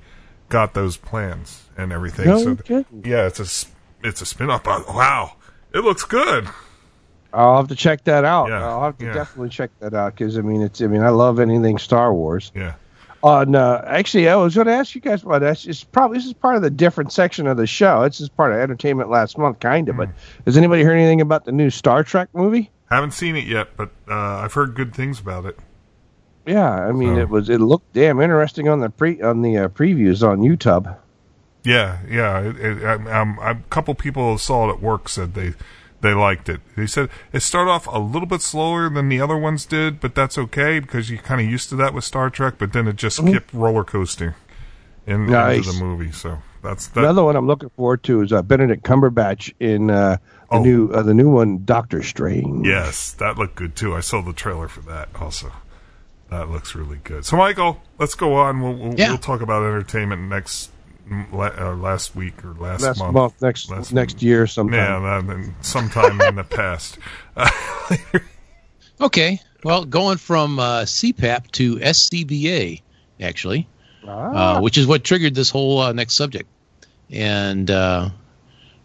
[0.49, 2.26] got those plans and everything.
[2.28, 3.68] No so, yeah, it's a
[4.05, 4.66] it's a spin off.
[4.66, 5.34] Wow,
[5.74, 6.49] it looks good.
[7.34, 8.49] I'll have to check that out.
[8.49, 9.14] Yeah, I'll have to yeah.
[9.14, 12.51] definitely check that out because I mean, it's I mean, I love anything Star Wars.
[12.53, 12.74] Yeah.
[13.24, 15.63] On uh, actually, I was going to ask you guys about that.
[15.67, 18.01] It's probably this is part of the different section of the show.
[18.01, 19.97] It's just part of entertainment last month, kind of.
[19.97, 20.13] But Hmm.
[20.45, 22.72] has anybody heard anything about the new Star Trek movie?
[22.89, 25.57] Haven't seen it yet, but uh, I've heard good things about it.
[26.47, 29.57] Yeah, I mean, So- it was it looked damn interesting on the pre on the
[29.57, 30.95] uh, previews on YouTube.
[31.63, 32.39] Yeah, yeah.
[32.39, 35.53] It, it, um, um, a couple people saw it at work said they
[36.01, 36.61] they liked it.
[36.75, 40.15] They said it started off a little bit slower than the other ones did, but
[40.15, 42.55] that's okay because you're kind of used to that with Star Trek.
[42.57, 44.33] But then it just kept roller coasting
[45.07, 45.65] in, Nice.
[45.67, 46.11] into the movie.
[46.11, 46.99] So that's that.
[46.99, 50.17] Another one I'm looking forward to is uh, Benedict Cumberbatch in uh,
[50.49, 50.61] the Oh.
[50.63, 52.67] new uh, the new one, Doctor Strange.
[52.67, 53.95] Yes, that looked good too.
[53.95, 55.51] I saw the trailer for that also.
[56.29, 57.25] That looks really good.
[57.25, 58.61] So, Michael, let's go on.
[58.61, 59.09] We'll we'll, Yeah.
[59.09, 60.80] we'll talk about entertainment next la-
[61.33, 63.13] uh, last week or last, Last month.
[63.13, 64.23] month, next Last next month.
[64.23, 65.03] year sometime.
[65.03, 66.97] Yeah, that, sometime in the past.
[68.99, 69.39] Okay.
[69.63, 72.81] Well, going from uh, CPAP to SCBA,
[73.19, 73.67] actually,
[74.07, 74.57] Ah.
[74.57, 76.47] uh, which is what triggered this whole uh, next subject.
[77.09, 78.09] And uh,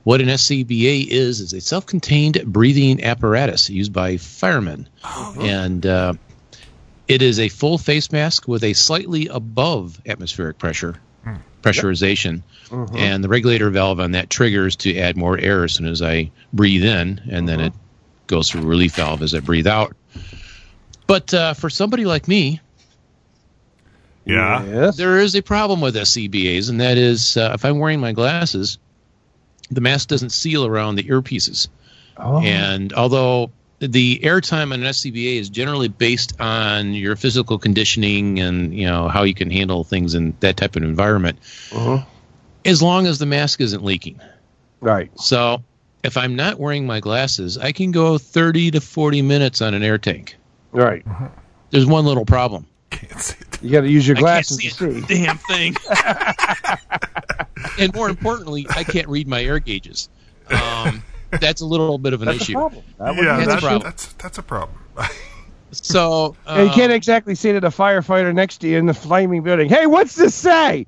[0.05, 4.89] what an SCBA is is a self-contained breathing apparatus used by firemen,
[5.39, 6.15] and uh,
[7.09, 10.97] it is a full face mask with a slightly above atmospheric pressure
[11.67, 12.43] pressurization,
[12.95, 16.31] and the regulator valve on that triggers to add more air as soon as I
[16.53, 17.73] breathe in, and then it
[18.27, 19.95] goes through a relief valve as I breathe out.
[21.07, 22.61] But uh, for somebody like me,
[24.25, 24.65] yeah.
[24.65, 24.97] Yes.
[24.97, 28.79] there is a problem with SCBAs, and that is uh, if I'm wearing my glasses,
[29.71, 31.69] the mask doesn't seal around the earpieces.
[32.17, 32.43] Oh.
[32.43, 38.75] And although the airtime on an SCBA is generally based on your physical conditioning and
[38.75, 41.39] you know how you can handle things in that type of environment,
[41.71, 42.07] Mhm.
[42.65, 44.19] as long as the mask isn't leaking.
[44.81, 45.11] Right.
[45.21, 45.63] So
[46.05, 49.83] if I'm not wearing my glasses, I can go 30 to 40 minutes on an
[49.83, 50.37] air tank.
[50.73, 51.05] Right.
[51.71, 52.67] There's one little problem.
[52.91, 53.63] Can't see it.
[53.63, 55.01] You got to use your I can't glasses see to a see.
[55.25, 55.75] damn thing.
[57.79, 60.09] and more importantly, I can't read my air gauges.
[60.51, 61.03] Um,
[61.41, 62.53] that's a little bit of an That's a issue.
[62.55, 62.85] problem.
[62.99, 63.83] That Yeah, be That's a problem.
[63.83, 64.79] that's that's a problem.
[65.73, 68.95] So Yeah, you can't um, exactly say to the firefighter next to you in the
[68.95, 70.87] flaming building, "Hey, what's this say?"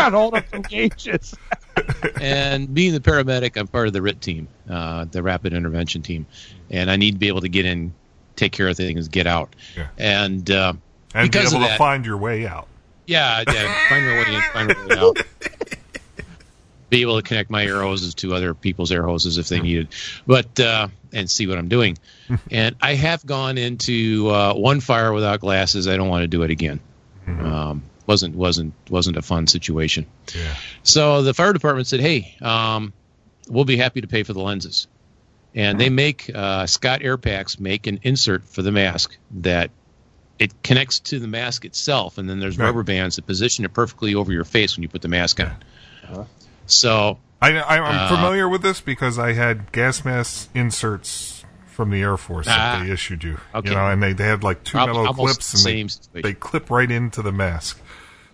[0.00, 1.34] and hold up some gauges.
[2.20, 6.26] and being the paramedic, I'm part of the RIT team, uh, the rapid intervention team,
[6.68, 7.94] and I need to be able to get in,
[8.36, 9.86] take care of things, get out, Yeah.
[9.98, 10.74] and uh,
[11.14, 12.66] and be Because of able to find your way out.
[13.06, 15.16] yeah, yeah, find your way in, find my way out.
[16.92, 19.88] Be able to connect my air hoses to other people's air hoses if they needed,
[20.26, 21.96] but uh, and see what I'm doing.
[22.50, 25.88] and I have gone into uh, one fire without glasses.
[25.88, 26.80] I don't want to do it again.
[27.26, 30.04] Um, wasn't wasn't wasn't a fun situation.
[30.34, 30.54] Yeah.
[30.82, 32.92] So the fire department said, "Hey, um,
[33.48, 34.86] we'll be happy to pay for the lenses."
[35.54, 39.70] And they make uh, Scott Air Packs make an insert for the mask that
[40.38, 42.66] it connects to the mask itself, and then there's Right.
[42.66, 46.26] rubber bands that position it perfectly over your face when you put the mask on.
[46.66, 51.90] So I, I, I'm Uh, familiar with this because I had gas mask inserts from
[51.90, 53.38] the Air Force Ah, that they issued you.
[53.54, 53.68] okay.
[53.70, 55.88] You know, and they, they had like two Prob- metal clips the and same they,
[55.88, 56.22] situation.
[56.22, 57.80] they clip right into the mask.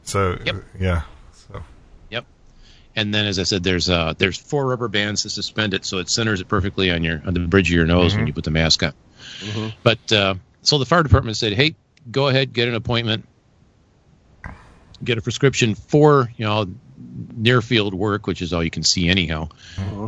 [0.03, 0.57] So Yep.
[0.79, 1.03] yeah.
[1.33, 1.63] So
[2.11, 2.27] Yep.
[2.97, 5.99] And then, as I said, there's uh, there's four rubber bands to suspend it, so
[5.99, 8.45] it centers it perfectly on your on the bridge of your nose when you put
[8.45, 8.93] the mask on.
[9.83, 11.77] But uh, so the fire department said, "Hey,
[12.11, 13.27] go ahead, get an appointment,
[15.05, 16.67] get a prescription for you know
[17.39, 19.49] near field work, which is all you can see anyhow,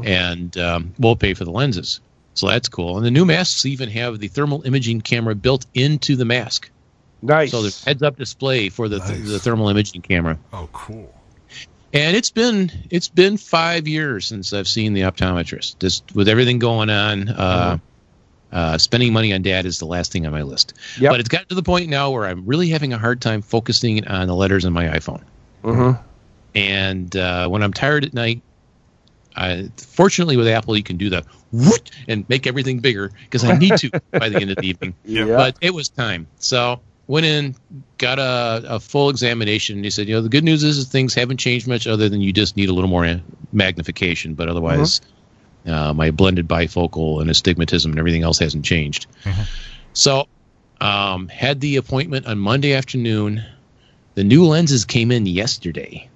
[0.05, 2.01] and um, we'll pay for the lenses."
[2.35, 2.97] So that's cool.
[2.97, 6.71] And the new masks even have the thermal imaging camera built into the mask,
[7.23, 7.51] Nice.
[7.51, 9.29] so there's heads up display for the Nice.
[9.29, 10.39] the thermal imaging camera.
[10.53, 11.13] oh cool.
[11.93, 15.81] And it's been it's been five years since I've seen the optometrist.
[15.81, 17.79] Just with everything going on, uh,
[18.53, 20.73] uh, spending money on dad is the last thing on my list.
[21.01, 21.11] Yep.
[21.13, 24.07] But it's gotten to the point now where I'm really having a hard time focusing
[24.07, 25.23] on the letters on my iPhone.
[25.65, 25.99] Mhm.
[26.55, 28.43] And uh, when I'm tired at night,
[29.37, 33.57] I, fortunately with Apple you can do the whoot and make everything bigger because I
[33.57, 34.95] need to by the end of the evening.
[35.05, 35.27] Yeah.
[35.27, 36.27] But it was time.
[36.39, 36.81] So
[37.11, 37.57] went in,
[37.99, 39.77] got a, a full examination.
[39.77, 42.09] And he said, you know, the good news is, is things haven't changed much, other
[42.09, 43.21] than you just need a little more
[43.53, 44.35] magnification.
[44.35, 45.01] But otherwise,
[45.67, 49.07] uh, my blended bifocal and astigmatism and everything else hasn't changed.
[49.93, 50.29] So,
[50.81, 53.45] um, had the appointment on Monday afternoon.
[54.15, 56.09] The new lenses came in yesterday.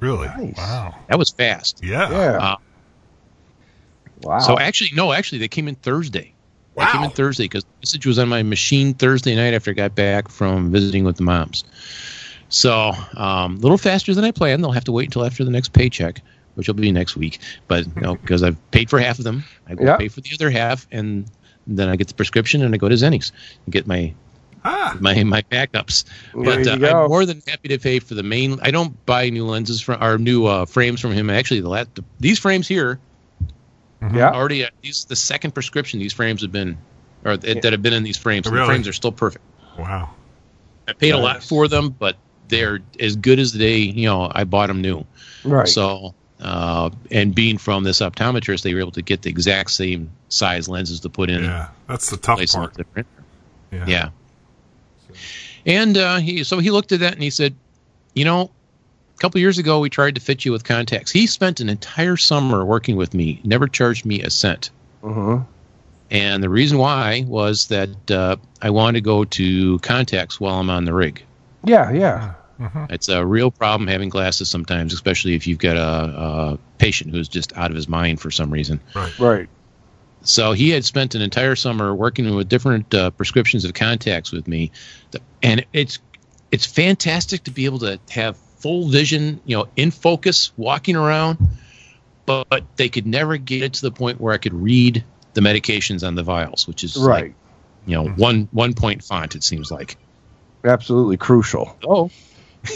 [0.00, 0.28] Really?
[0.28, 0.56] Nice.
[0.56, 0.94] Wow.
[1.08, 1.80] That was fast.
[1.82, 2.10] Yeah.
[2.10, 2.38] Yeah.
[2.38, 2.56] Uh,
[4.22, 4.38] wow.
[4.40, 6.32] So actually, no, actually, they came in Thursday.
[6.76, 9.74] They came in Thursday because the message was on my machine Thursday night after I
[9.74, 11.64] got back from visiting with the moms.
[12.50, 14.62] So um, a little faster than I planned.
[14.62, 16.20] They'll have to wait until after the next paycheck,
[16.54, 17.40] which will be next week.
[17.66, 19.96] But you know, because I've paid for half of them, I will Yeah.
[19.96, 21.24] pay for the other half, and
[21.66, 23.32] then I get the prescription and I go to Zenni's
[23.64, 24.12] and get my
[24.66, 24.96] Ah.
[25.00, 26.04] my my backups.
[26.34, 27.02] There But uh.
[27.02, 28.58] I'm more than happy to pay for the main.
[28.60, 31.30] I don't buy new lenses from or new uh, frames from him.
[31.30, 31.88] Actually, the last
[32.18, 32.98] these frames here
[34.02, 34.30] yeah.
[34.30, 36.78] already uh, these the second prescription these frames have been
[37.24, 38.46] or th- that have been in these frames.
[38.46, 38.60] Really?
[38.60, 39.44] The frames are still perfect.
[39.78, 40.10] Wow.
[40.88, 42.16] I paid a lot for them, but
[42.48, 45.04] they're as good as the day you know I bought them new.
[45.44, 45.68] Right.
[45.68, 50.10] So uh, and being from this optometrist, they were able to get the exact same
[50.28, 51.44] size lenses to put in.
[51.44, 51.68] Yeah.
[51.88, 52.80] That's the tough place them part.
[52.80, 53.04] up the.
[53.72, 53.84] Yeah.
[53.86, 54.08] Yeah.
[55.66, 57.54] And uh, he so he looked at that and he said,
[58.14, 58.50] you know,
[59.14, 61.10] a couple years ago we tried to fit you with contacts.
[61.10, 64.70] He spent an entire summer working with me, never charged me a cent.
[65.02, 65.38] hmm
[66.10, 70.70] And the reason why was that uh, I wanted to go to contacts while I'm
[70.70, 71.22] on the rig.
[71.64, 71.90] Yeah.
[71.90, 72.34] Yeah.
[72.88, 77.28] It's a real problem having glasses sometimes, especially if you've got a, a patient who's
[77.28, 78.80] just out of his mind for some reason.
[79.18, 79.48] Right.
[80.26, 84.48] So he had spent an entire summer working with different uh, prescriptions of contacts with
[84.48, 84.72] me,
[85.42, 85.98] and it's
[86.50, 91.38] it's fantastic to be able to have full vision, you know, in focus, walking around.
[92.24, 95.04] But, but they could never get it to the point where I could read
[95.34, 97.24] the medications on the vials, which is Right.
[97.26, 97.34] like,
[97.86, 99.36] you know, one one point font.
[99.36, 99.96] It seems like.
[100.64, 101.76] Absolutely crucial.
[101.86, 102.10] Oh,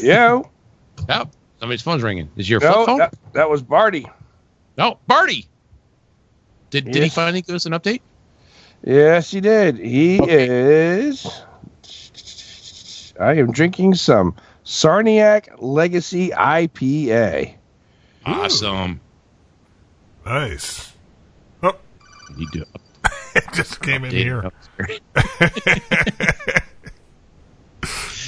[0.00, 0.42] Yeah.
[1.08, 1.24] yeah,
[1.58, 2.30] somebody's phone's ringing.
[2.36, 2.98] Is your no, phone?
[2.98, 4.06] that, that was Barty.
[4.78, 5.48] No, Barty.
[6.70, 8.00] Did, did he finally give us an update?
[8.84, 9.76] Yes, he did.
[9.78, 10.48] He Okay.
[10.48, 11.26] is.
[13.20, 17.54] I am drinking some Saranac Legacy IPA.
[18.24, 19.00] Awesome.
[20.24, 20.92] Nice.
[21.62, 21.76] Oh,
[22.38, 22.64] You do
[23.34, 24.50] it just came in here.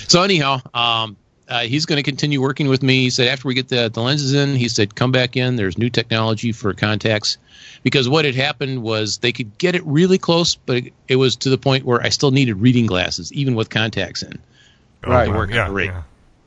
[0.08, 1.16] so anyhow, um,
[1.52, 3.02] uh, he's going to continue working with me.
[3.02, 5.56] He said after we get the, the lenses in, he said come back in.
[5.56, 7.36] There's new technology for contacts
[7.82, 11.36] because what had happened was they could get it really close, but it, it was
[11.36, 14.38] to the point where I still needed reading glasses even with contacts in.
[15.06, 15.28] Right.
[15.28, 15.90] Oh, Work on yeah, the rig.
[15.90, 16.02] yeah.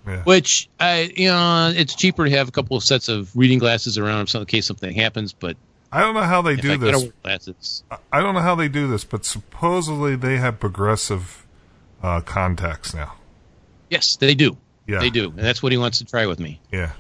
[0.08, 0.24] Yeah.
[0.24, 3.98] Which I, you know, it's cheaper to have a couple of sets of reading glasses
[3.98, 5.34] around in case something happens.
[5.34, 5.58] But
[5.92, 7.04] I don't know how they do I this.
[7.24, 11.46] glasses, I don't know how they do this, but supposedly they have progressive
[12.04, 13.14] uh, contacts now.
[13.90, 14.58] yes, they do.
[14.88, 15.00] Yeah.
[15.00, 16.60] They do, and that's what he wants to try with me.
[16.72, 16.92] Yeah.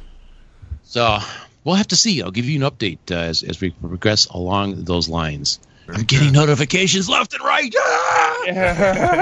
[0.83, 1.17] So
[1.63, 2.21] we'll have to see.
[2.21, 5.59] I'll give you an update uh, as, as we progress along those lines.
[5.88, 7.73] I'm getting notifications left and right.
[7.77, 9.19] Ah!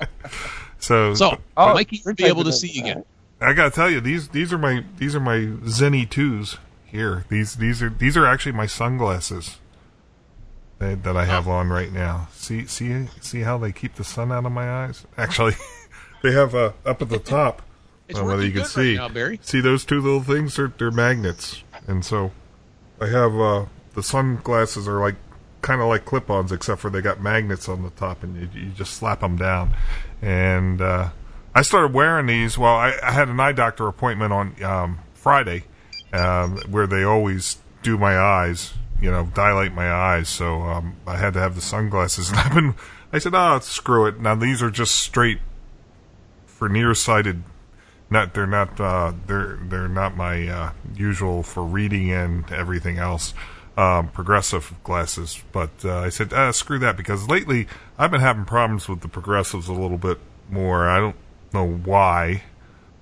[0.80, 3.04] So, So, Oh, Mikey, we're will be able to see you again.
[3.42, 7.26] I gotta tell you, these these are my these are my Zenni twos here.
[7.30, 9.58] These these are these are actually my sunglasses
[10.78, 12.28] that, that I have on right now.
[12.34, 15.06] See see see how they keep the sun out of my eyes.
[15.18, 15.56] Actually,
[16.26, 17.62] they have uh, up at the top.
[18.08, 18.96] It's I don't know whether you can good right see.
[18.96, 19.08] now.
[19.42, 20.56] See those two little things?
[20.56, 22.32] They're, they're magnets, and so
[23.00, 25.16] I have uh, the sunglasses are like
[25.62, 28.70] kind of like clip-ons, except for they got magnets on the top, and you, you
[28.70, 29.76] just slap them down.
[30.22, 31.10] And uh,
[31.54, 32.58] I started wearing these.
[32.58, 35.66] Well, I, I had an eye doctor appointment on um, Friday,
[36.12, 40.30] um, where they always do my eyes, you know, dilate my eyes.
[40.30, 42.76] So um, I had to have the sunglasses, and I've been.
[43.14, 45.40] I said, "Oh, screw it." Now these are just straight
[46.56, 47.44] for nearsighted
[48.10, 53.34] not they're not uh, they're they're not my uh, usual for reading and everything else
[53.78, 58.46] um, progressive glasses but uh, I said ah, screw that because lately I've been having
[58.46, 61.16] problems with the progressives a little bit more I don't
[61.54, 62.44] know why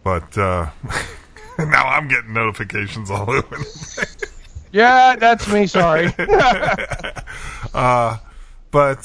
[0.03, 0.69] but uh,
[1.59, 3.57] now I'm getting notifications all over
[4.73, 5.67] Yeah, that's me.
[5.67, 6.07] Sorry.
[6.17, 6.27] but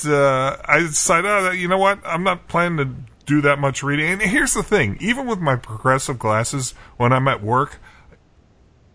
[0.07, 1.99] uh, I decided, oh, you know what?
[2.05, 2.88] I'm not planning to
[3.29, 4.11] do that much reading.
[4.11, 7.79] And here's the thing: even with my progressive glasses, when I'm at work,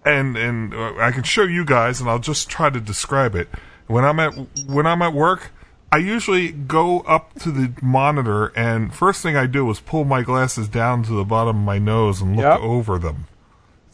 [0.05, 3.47] and and uh, I can show you guys, and I'll just try to describe it.
[3.87, 4.33] When I'm at
[4.67, 5.51] when I'm at work,
[5.91, 10.21] I usually go up to the monitor, and first thing I do is pull my
[10.23, 12.59] glasses down to the bottom of my nose and look Yep.
[12.61, 13.27] over them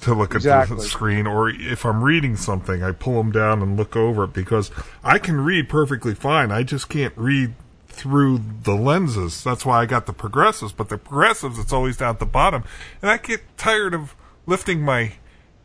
[0.01, 0.77] to look at Exactly.
[0.77, 1.27] the screen.
[1.27, 4.71] Or if I'm reading something, I pull them down and look over it because
[5.03, 6.51] I can read perfectly fine.
[6.51, 7.53] I just can't read
[7.99, 9.43] through the lenses.
[9.43, 10.71] That's why I got the progressives.
[10.73, 12.63] But the progressives, it's always down at the bottom,
[13.01, 15.13] and I get tired of lifting my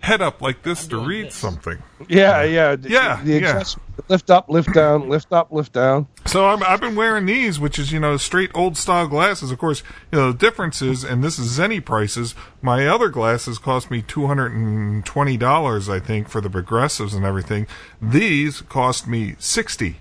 [0.00, 1.82] head up like this to read something.
[2.08, 3.62] Yeah, yeah, Yeah, The yeah.
[4.08, 6.08] lift up, lift down, lift up, lift down.
[6.26, 9.50] So I'm, I've been wearing these, which is you know straight old style glasses.
[9.50, 9.82] Of course,
[10.12, 12.34] you know the difference is, and this is Zenni prices.
[12.60, 17.14] My other glasses cost me two hundred and twenty dollars, I think, for the progressives
[17.14, 17.66] and everything.
[18.02, 20.00] These cost me sixty.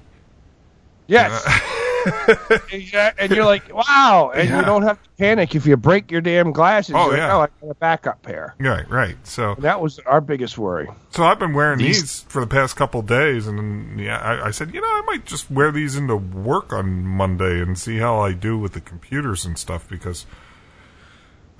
[1.07, 1.43] Yes.
[1.45, 1.79] Yeah, uh,
[3.17, 4.59] and you're like, wow, and Yeah.
[4.59, 6.95] you don't have to panic if you break your damn glasses.
[6.95, 7.35] Oh, You're like, yeah.
[7.35, 8.55] oh, I got a backup pair.
[8.59, 9.15] Right, right.
[9.25, 10.87] So, And that was our biggest worry.
[11.11, 14.47] so I've been wearing these, These- for the past couple days, and then, yeah, I,
[14.47, 17.97] I said, you know, I might just wear these into work on Monday and see
[17.97, 20.25] how I do with the computers and stuff because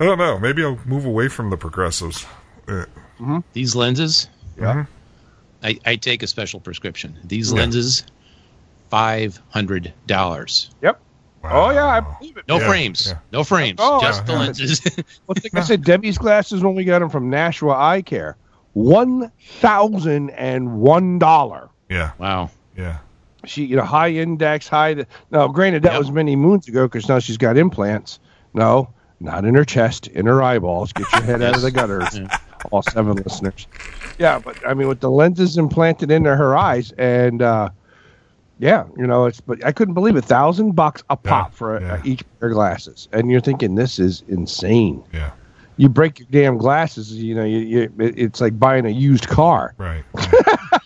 [0.00, 0.38] I don't know.
[0.38, 2.26] Maybe I'll move away from the progressives.
[2.66, 2.86] Uh,
[3.52, 4.28] These lenses,
[4.58, 4.86] mhm.
[5.62, 7.16] I, I take a special prescription.
[7.24, 7.60] These Yeah.
[7.60, 8.04] lenses,
[8.94, 10.70] five hundred dollars.
[10.82, 11.00] Yep.
[11.42, 12.44] Oh yeah, I believe it.
[12.46, 13.08] No Yeah, frames.
[13.08, 13.18] yeah.
[13.32, 13.78] No frames.
[13.82, 14.38] Oh, just the yeah.
[14.38, 14.80] lenses.
[15.26, 18.36] Well, like I said, Debbie's glasses when we got them from Nashua Eye Care,
[18.74, 21.68] one thousand and one dollar.
[21.90, 22.50] Yeah, wow.
[22.76, 22.98] yeah.
[23.46, 25.04] She, you know, high index, high.
[25.32, 25.98] Now, granted, that Yep.
[25.98, 28.20] was many moons ago because now she's got implants.
[28.54, 28.88] No,
[29.20, 30.92] not in her chest, in her eyeballs.
[30.92, 32.28] Get your head out of the gutter, Yeah.
[32.70, 33.66] all seven listeners.
[34.18, 37.68] Yeah, but I mean, with the lenses implanted into her eyes, and uh,
[38.58, 39.40] yeah, you know, it's.
[39.40, 41.94] But I couldn't believe a thousand bucks a pop for yeah.
[41.94, 45.02] uh, each pair of glasses, and you're thinking this is insane.
[45.12, 45.32] Yeah,
[45.76, 49.74] You break your damn glasses, you know, you, you, it's like buying a used car.
[49.78, 50.04] right.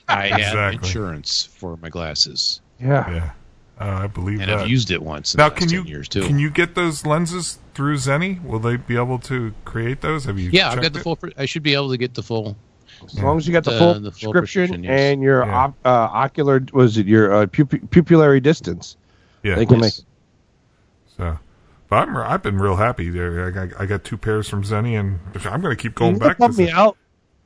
[0.09, 3.11] I have insurance for my glasses, Yeah.
[3.11, 3.31] yeah,
[3.79, 4.61] uh, I believe and that.
[4.61, 6.23] I've used it once in now, the last can you ten years too.
[6.23, 8.43] can you get those lenses through Zenni?
[8.43, 10.25] Will they be able to create those?
[10.25, 10.49] Have you?
[10.51, 11.17] yeah, I've got the full.
[11.17, 12.57] pre- I should be able to get the full.
[13.05, 15.01] As long as you got the The- full, the full prescription, prescription, yes.
[15.01, 15.55] and your Yeah.
[15.57, 18.97] op, uh, ocular, was it your uh, pup- pupillary distance?
[19.43, 19.55] Yeah.
[19.55, 19.99] They can Yes.
[20.01, 20.07] make.
[21.17, 21.39] So,
[21.89, 23.47] but I'm I've been real happy there.
[23.47, 26.21] I got, I got two pairs from Zenni, and I'm going to keep going You
[26.21, 26.97] know back to bummed me out.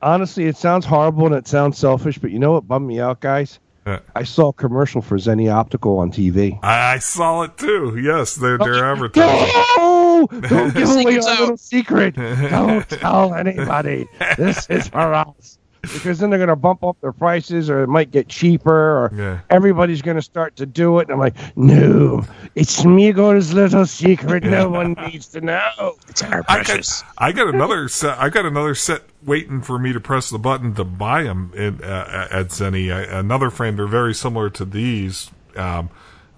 [0.01, 3.19] Honestly, it sounds horrible and it sounds selfish, but you know what bummed me out,
[3.21, 3.59] guys?
[3.85, 6.57] Uh, I saw a commercial for Zenni Optical on TV.
[6.63, 7.99] I, I saw it too.
[8.01, 9.47] Yes, they're they're advertising.
[9.77, 10.27] No!
[10.47, 11.39] Don't give away our out.
[11.41, 12.15] little secret.
[12.15, 14.07] Don't tell anybody.
[14.37, 15.57] This is for us.
[15.83, 19.11] Because then they're going to bump up their prices or it might get cheaper or
[19.13, 19.39] Yeah.
[19.49, 21.03] everybody's going to start to do it.
[21.03, 22.25] And I'm like, no,
[22.55, 24.43] it's Smeagol's little secret.
[24.45, 25.97] No one needs to know.
[26.07, 27.03] It's our I got, precious.
[27.17, 28.17] I got another set.
[28.17, 31.83] I got another set waiting for me to press the button to buy them in,
[31.83, 32.93] uh, at Zenni.
[32.93, 33.75] I, another frame.
[33.75, 35.89] They're very similar to these, um,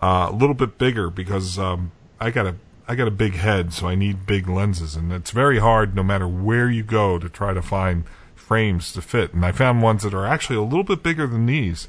[0.01, 2.55] uh, a little bit bigger because um, I got a
[2.87, 6.03] I got a big head, so I need big lenses, and it's very hard, no
[6.03, 8.03] matter where you go, to try to find
[8.47, 9.33] frames to fit.
[9.33, 11.87] And I found ones that are actually a little bit bigger than these,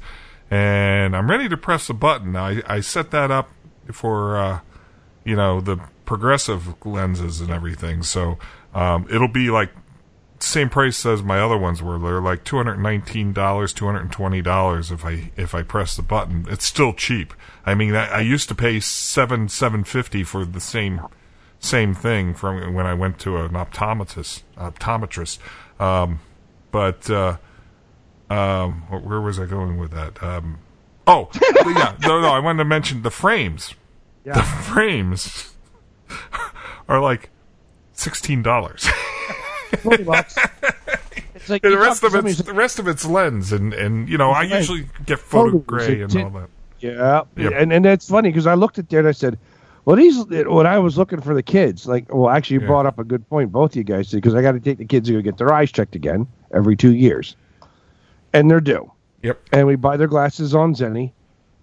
[0.49, 2.35] and I'm ready to press the button.
[2.35, 3.49] I, I set that up
[3.91, 4.37] for.
[4.37, 4.59] Uh,
[5.27, 8.01] you know the progressive lenses and everything.
[8.01, 8.39] So
[8.73, 9.71] um, it'll be like
[10.39, 11.99] same price as my other ones were.
[11.99, 15.97] They're like two hundred nineteen dollars, two hundred twenty dollars if I if I press
[15.97, 16.45] the button.
[16.49, 17.33] It's still cheap.
[17.65, 21.01] I mean, I, I used to pay seven seven fifty for the same
[21.59, 24.43] same thing from when I went to an optometrist.
[24.57, 25.39] Optometrist,
[25.81, 26.21] um,
[26.77, 27.37] but uh,
[28.29, 30.21] um, where was I going with that?
[30.21, 30.59] Um,
[31.07, 31.29] oh,
[31.65, 32.29] yeah, no, no.
[32.29, 33.73] I wanted to mention the frames
[34.23, 35.55] the frames
[36.87, 37.31] are like
[37.93, 38.87] sixteen dollars.
[40.05, 40.37] Bucks.
[41.49, 44.43] Like the rest of it's the rest of it's lens, and and you know I
[44.43, 46.49] usually get photo gray and all that.
[46.81, 47.53] Yeah, Yep.
[47.55, 49.37] and and that's funny because I looked at there and I said,
[49.85, 52.67] "Well, these." When I was looking for the kids, like, well, actually, you Yeah.
[52.67, 53.53] brought up a good point.
[53.53, 55.37] Both of you guys did because I got to take the kids to go get
[55.37, 57.35] their eyes checked again every two years,
[58.33, 58.91] and they're due.
[59.23, 59.39] Yep.
[59.51, 61.11] And we buy their glasses on Zenni,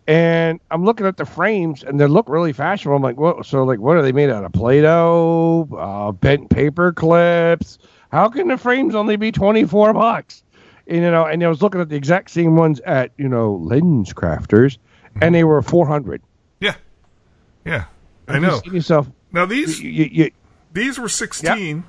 [0.06, 2.96] and I'm looking at the frames and they look really fashionable.
[2.96, 3.46] I'm like, what?
[3.46, 4.52] So, like, what are they made out of?
[4.52, 7.78] Play-Doh, uh, bent paper clips.
[8.10, 10.42] How can the frames only be 24 bucks?
[10.86, 13.54] And, you know, and I was looking at the exact same ones at you know
[13.54, 14.76] Lens Crafters,
[15.22, 16.20] and they were 400.
[16.60, 16.74] Yeah,
[17.64, 17.86] yeah,
[18.28, 18.60] I know.
[18.66, 19.08] yourself.
[19.32, 20.30] Now these You, you, you,
[20.72, 21.84] these were sixteen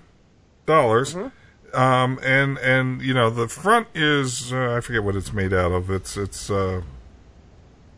[0.66, 1.28] dollars, Mm-hmm.
[1.76, 5.72] Um, and and you know the front is uh, I forget what it's made out
[5.72, 5.90] of.
[5.90, 6.82] It's it's uh,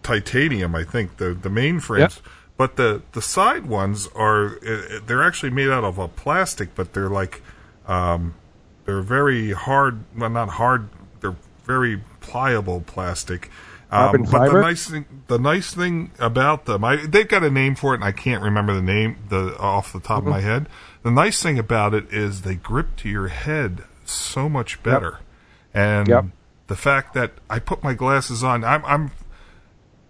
[0.03, 2.21] titanium, I think the the main frames.
[2.57, 4.59] But the the side ones are
[5.05, 7.41] they're actually made out of a plastic, but they're like
[7.87, 8.33] um,
[8.85, 9.99] they're very hard.
[10.17, 10.89] Well, not hard.
[11.21, 13.51] They're very pliable plastic.
[13.89, 14.53] Um, but fiber?
[14.53, 17.97] the nice thing, the nice thing about them, I, they've got a name for it,
[17.97, 20.67] and I can't remember the name the off the top of my head.
[21.03, 25.19] The nice thing about it is they grip to your head so much better,
[25.73, 26.25] and Yep.
[26.67, 29.11] the fact that I put my glasses on, I'm I'm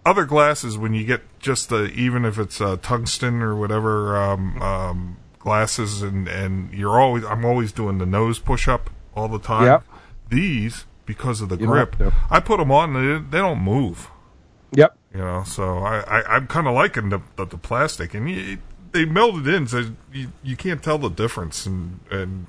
[0.06, 4.62] other glasses when you get just the even if it's uh, tungsten or whatever um,
[4.62, 9.40] um, glasses and and you're always I'm always doing the nose push up all the
[9.40, 9.66] time.
[9.66, 9.84] Yep.
[10.30, 11.96] These because of the You grip.
[12.30, 12.94] I put them on.
[12.94, 14.10] They, they don't move.
[14.72, 14.98] Yep.
[15.14, 18.58] You know, so I, I I'm kind of liking the, the the plastic, and you,
[18.92, 21.66] they melded in, so you you can't tell the difference.
[21.66, 22.48] And and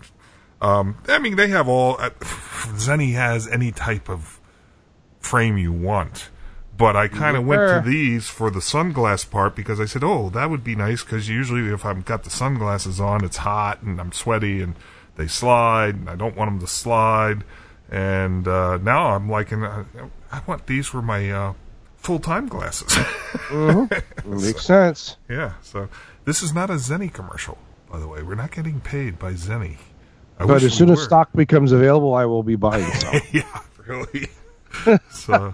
[0.60, 1.96] um, I mean, they have all.
[2.00, 4.40] Uh, Zenni has any type of
[5.20, 6.30] frame you want,
[6.76, 10.30] but I kind of went to these for the sunglass part because I said, oh,
[10.30, 14.00] that would be nice because usually if I've got the sunglasses on, it's hot and
[14.00, 14.74] I'm sweaty and
[15.16, 17.44] they slide, and I don't want them to slide.
[17.90, 19.64] And uh, now I'm liking.
[19.64, 19.84] Uh,
[20.30, 21.52] I want these for my uh,
[21.96, 22.96] full time glasses.
[24.24, 25.16] Makes sense.
[25.28, 25.54] yeah.
[25.62, 25.88] So
[26.28, 27.56] this is not a Zenni commercial,
[27.90, 28.22] by the way.
[28.22, 29.78] We're not getting paid by Zenni.
[30.38, 33.20] I But as soon we as stock becomes available, I will be buying some.
[33.32, 34.28] yeah, really.
[35.10, 35.52] so,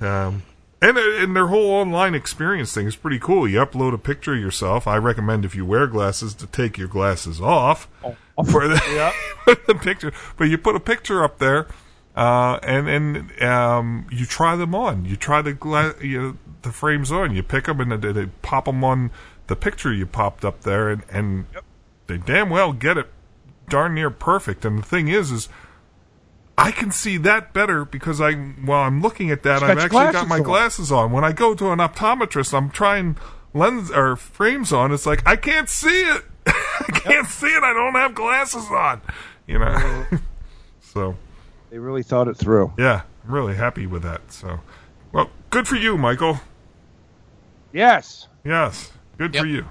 [0.00, 0.42] um,
[0.80, 3.46] and and their whole online experience thing is pretty cool.
[3.46, 4.86] You upload a picture of yourself.
[4.88, 7.86] I recommend if you wear glasses to take your glasses off
[8.50, 9.12] for the,
[9.66, 10.12] the picture.
[10.38, 11.68] But you put a picture up there,
[12.16, 15.04] uh, and and um, you try them on.
[15.04, 17.34] You try the gla- you, the frames on.
[17.34, 19.10] You pick them and they, they pop them on
[19.50, 21.44] the picture you popped up there, and and
[22.06, 23.08] they damn well get it
[23.68, 24.64] darn near perfect.
[24.64, 25.48] And the thing is, is
[26.56, 30.28] I can see that better because I, while I'm looking at that, I've actually got
[30.28, 30.42] my glasses on.
[30.44, 31.12] glasses on.
[31.12, 33.16] When I go to an optometrist, I'm trying
[33.52, 34.92] lens or frames on.
[34.92, 36.24] It's like I can't see it.
[36.46, 37.62] I can't see it.
[37.64, 39.02] I don't have glasses on.
[39.48, 40.06] You know.
[40.80, 41.16] so
[41.70, 42.72] They really thought it through.
[42.78, 44.32] yeah, I'm really happy with that.
[44.32, 44.60] So,
[45.10, 46.38] well, good for you, Michael.
[47.72, 48.28] Yes.
[48.44, 49.54] Yes, good for Yep.
[49.54, 49.68] you.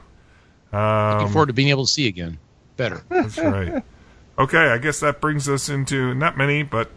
[0.72, 2.38] Looking Um, forward to being able to see again.
[2.78, 3.02] Better.
[3.10, 3.84] That's right.
[4.38, 6.92] Okay, I guess that brings us into not many, but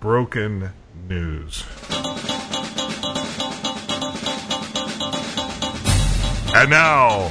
[0.00, 0.70] broken
[1.08, 1.64] news.
[6.54, 7.30] And now,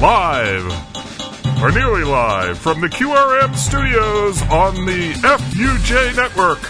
[0.00, 0.64] live,
[1.62, 6.60] or nearly live, from the QRM studios on the FUJ network,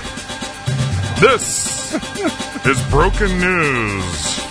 [1.21, 1.95] this
[2.67, 4.46] is Broken News.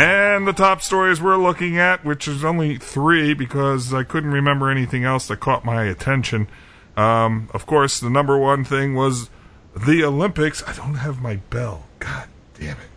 [0.00, 4.70] And the top stories we're looking at, which is only three because I couldn't remember
[4.70, 6.48] anything else that caught my attention.
[6.96, 9.28] Um, of course, the number one thing was
[9.76, 10.62] the Olympics.
[10.66, 11.84] I don't have my bell.
[11.98, 12.28] God
[12.58, 12.90] damn it.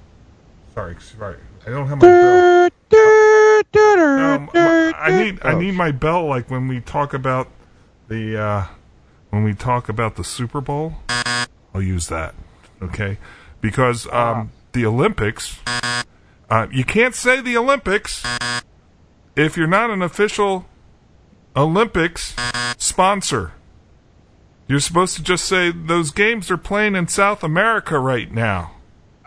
[0.74, 1.40] Sorry, sorry.
[1.68, 2.70] I don't have my bell.
[3.76, 7.50] Um, I need I need my bell like when we talk about
[8.08, 8.66] the uh,
[9.30, 10.96] when we talk about the Super Bowl.
[11.74, 12.34] I'll use that,
[12.82, 13.18] okay?
[13.60, 15.60] Because um, the Olympics,
[16.54, 18.24] uh, you can't say the Olympics
[19.36, 20.68] if you're not an official
[21.56, 22.36] Olympics
[22.78, 23.54] sponsor.
[24.68, 28.76] You're supposed to just say those games are playing in South America right now.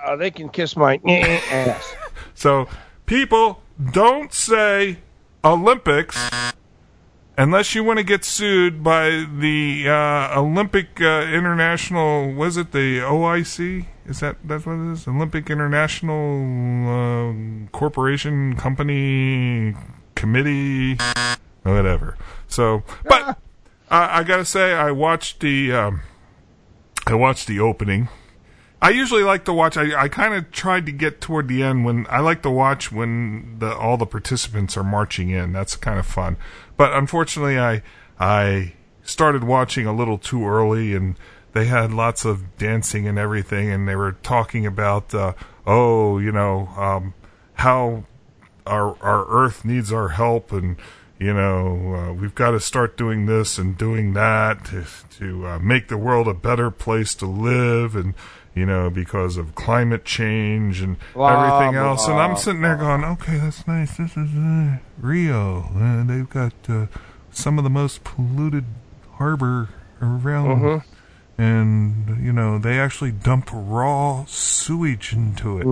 [0.01, 1.97] Uh, they can kiss my ass.
[2.35, 2.69] So,
[3.07, 3.61] people,
[3.91, 4.99] don't say
[5.45, 6.31] Olympics
[7.37, 12.33] unless you want to get sued by the uh, Olympic uh, International.
[12.33, 13.87] Was it the OIC?
[14.09, 15.09] Is that that's what it is?
[15.09, 19.75] Olympic International um, Corporation Company
[20.15, 20.97] Committee,
[21.63, 22.17] whatever.
[22.47, 23.39] So, but
[23.91, 26.03] I, I gotta say, I watched the um,
[27.07, 28.09] I watched the opening.
[28.81, 29.77] I usually like to watch.
[29.77, 32.93] I, I kind of tried to get toward the end when I like to watch
[32.93, 35.53] when the all the participants are marching in.
[35.53, 36.37] That's kind of fun.
[36.77, 37.83] But unfortunately, I
[38.21, 41.17] I started watching a little too early, and
[41.57, 45.33] they had lots of dancing and everything, and they were talking about uh,
[45.67, 47.15] oh, you know, um,
[47.55, 48.05] how
[48.67, 50.77] our our Earth needs our help, and
[51.19, 54.85] you know, uh, we've got to start doing this and doing that to
[55.19, 58.13] to uh, make the world a better place to live, and
[58.55, 62.07] you know, because of climate change and Blah, everything else.
[62.07, 63.97] And I'm sitting there going, okay, that's nice.
[63.97, 66.87] This is uh, Rio, uh, they've got uh,
[67.31, 68.67] some of the most polluted
[69.13, 69.71] harbor
[70.03, 70.83] around.
[71.39, 75.67] And you know they actually dump raw sewage into it,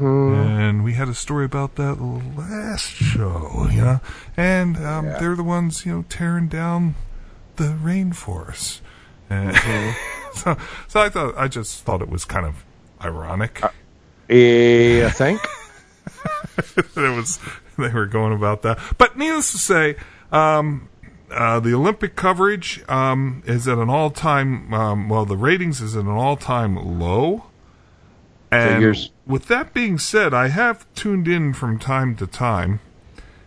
[0.00, 4.00] and we had a story about that last show, you know.
[4.36, 6.96] And um, they're the ones, you know, tearing down
[7.56, 8.80] the rainforest.
[9.30, 9.56] And
[10.34, 10.56] so,
[10.88, 12.64] so I thought I just thought it was kind of
[13.00, 13.62] ironic.
[15.06, 15.40] I think?
[16.76, 17.38] it was
[17.78, 18.78] they were going about that.
[18.98, 19.96] But needless to say,
[20.32, 20.88] um,
[21.34, 24.72] uh, the Olympic coverage um, is at an all-time.
[24.72, 27.44] Um, well, the ratings is at an all-time low.
[28.50, 29.10] And Figures.
[29.26, 32.78] with that being said, I have tuned in from time to time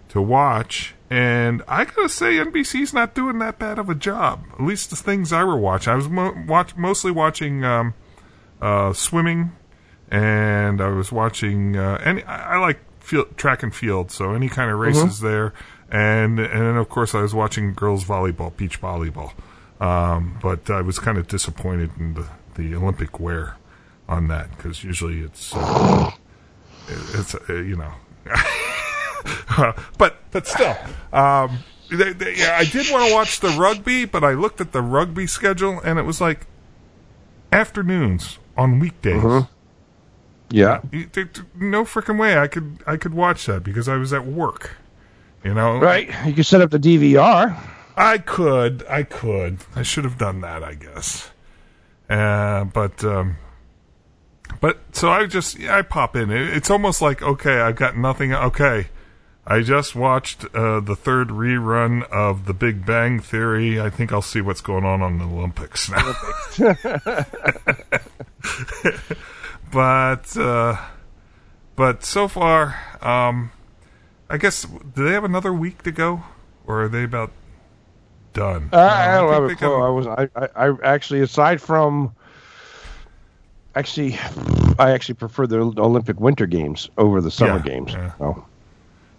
[0.09, 4.43] to watch, and I gotta say, NBC's not doing that bad of a job.
[4.53, 5.93] At least the things I were watching.
[5.93, 7.93] I was mo- watch mostly watching um,
[8.61, 9.53] uh, swimming,
[10.11, 11.77] and I was watching.
[11.77, 15.53] Uh, any I, I like field, track and field, so any kind of races there.
[15.89, 19.31] And and then of course I was watching girls volleyball, beach volleyball.
[19.79, 23.57] Um, but I was kind of disappointed in the, the Olympic wear
[24.09, 26.11] on that because usually it's uh,
[26.87, 27.91] it's uh, you know
[29.97, 30.75] but but still
[31.13, 31.59] um,
[31.91, 34.81] they, they, yeah, I did want to watch the rugby but I looked at the
[34.81, 36.47] rugby schedule and it was like
[37.51, 39.23] afternoons on weekdays
[40.49, 40.81] Yeah.
[40.91, 44.25] There- there- no freaking way I could I could watch that because I was at
[44.25, 44.71] work
[45.47, 46.09] you know Right.
[46.25, 47.57] You can set up the DVR.
[47.95, 49.59] I could, I could.
[49.75, 51.31] I should have done that, I guess.
[52.09, 53.37] Uh, but, um,
[54.59, 56.31] but so I just, yeah, I pop in.
[56.31, 58.33] It's almost like, okay, I've got nothing.
[58.33, 58.89] Okay,
[59.45, 63.79] I just watched uh, the third rerun of The Big Bang Theory.
[63.79, 66.13] I think I'll see what's going on on the Olympics now.
[69.71, 70.77] but, uh,
[71.77, 73.51] but so far, um,
[74.29, 76.23] I guess, do they have another week to go,
[76.65, 77.31] or are they about
[78.33, 78.69] done?
[78.73, 79.67] Uh, I No, don't have a clue.
[79.69, 82.13] got- I was I, I, I actually aside from
[83.75, 84.17] actually
[84.79, 87.93] I actually prefer the Olympic Winter Games over the Summer Yeah, Games.
[87.93, 88.11] yeah.
[88.17, 88.45] So,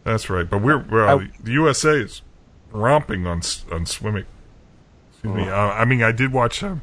[0.05, 2.23] That's right, but we're, we're uh, I- the USA is
[2.71, 4.27] romping on on swimming.
[5.13, 5.49] Excuse me.
[5.49, 6.63] Uh, I mean, I did watch.
[6.63, 6.83] Um,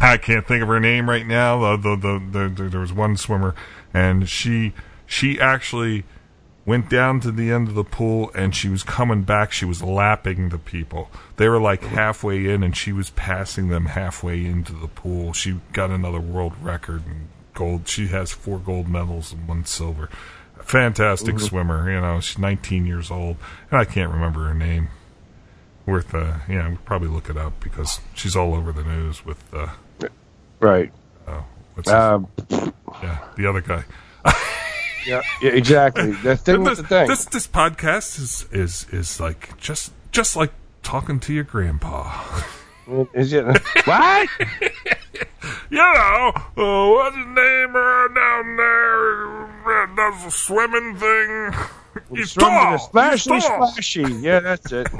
[0.00, 1.76] I can't think of her name right now.
[1.76, 3.54] The, the, the, the, the there was one swimmer,
[3.94, 4.72] and she
[5.06, 6.04] she actually
[6.68, 9.52] went down to the end of the pool, and she was coming back.
[9.52, 11.10] She was lapping the people.
[11.36, 15.32] They were like halfway in, and she was passing them halfway into the pool.
[15.32, 17.88] She got another world record and gold.
[17.88, 20.10] She has four gold medals and one silver.
[20.60, 21.90] Fantastic swimmer.
[21.90, 23.38] You know, she's 19 years old,
[23.70, 24.88] and I can't remember her name.
[25.86, 29.42] Worth, uh, yeah, we'll probably look it up because she's all over the news with,
[29.54, 29.68] uh,
[30.60, 30.92] right.
[31.72, 32.20] what's his- Uh,
[33.02, 33.84] yeah, the other guy.
[35.08, 36.12] yeah, yeah, exactly.
[36.12, 37.08] The thing this, the thing.
[37.08, 40.52] this this podcast is is is like just just like
[40.82, 42.42] talking to your grandpa.
[43.14, 43.44] Is it
[43.84, 44.28] what?
[45.70, 49.44] You know, uh, what's his name uh, down there?
[49.44, 51.52] Uh, does the swimming thing.
[52.16, 52.74] He's tall.
[52.74, 53.66] is Splashy, He's tall.
[53.68, 54.02] splashy.
[54.20, 54.88] Yeah, that's it.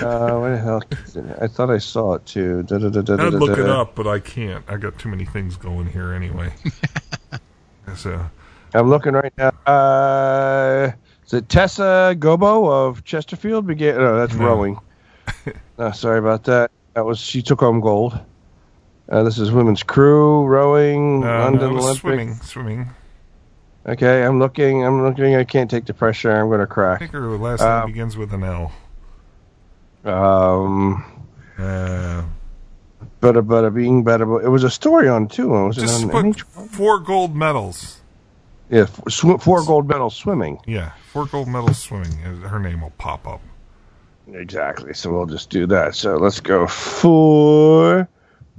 [0.00, 0.82] Uh, what the hell?
[1.04, 1.24] is it?
[1.40, 2.64] I thought I saw it too.
[2.64, 3.62] Da, da, da, da, I'd da, look da.
[3.62, 4.64] it up, but I can't.
[4.68, 6.52] I got too many things going here anyway.
[7.96, 8.28] so,
[8.74, 9.50] I'm looking right now.
[9.66, 10.92] Uh,
[11.26, 13.66] is it Tessa Gobbo of Chesterfield?
[13.66, 13.96] Began.
[13.96, 14.44] No, that's No.
[14.46, 14.78] rowing.
[15.78, 16.70] no, sorry about that.
[16.94, 18.18] That was she took home gold.
[19.08, 22.00] Uh, this is women's crew rowing uh, London no, it Olympic.
[22.00, 22.90] swimming, swimming.
[23.86, 24.84] Okay, I'm looking.
[24.84, 25.36] I'm looking.
[25.36, 26.32] I can't take the pressure.
[26.32, 26.98] I'm going to I crack.
[26.98, 28.72] think her last Uh, name begins with an L.
[30.04, 31.04] Um,
[31.58, 32.22] Uh,
[33.22, 34.42] bada bada being bada.
[34.44, 35.48] It was a story on it too.
[35.50, 36.40] Was it just on put
[36.70, 37.95] four gold medals.
[38.70, 40.58] Yeah, sw- four gold medals swimming.
[40.66, 42.12] Yeah, four gold medals swimming.
[42.18, 43.40] Her name will pop up.
[44.32, 44.92] Exactly.
[44.92, 45.94] So we'll just do that.
[45.94, 48.08] So let's go four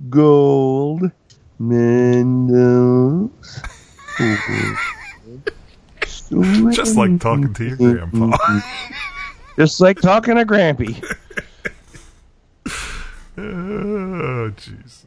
[0.10, 1.12] gold
[1.60, 3.32] medals.
[6.30, 8.38] Just like talking to your grandpa.
[9.58, 11.04] Just like talking to Grampy.
[13.38, 15.07] oh, Jesus.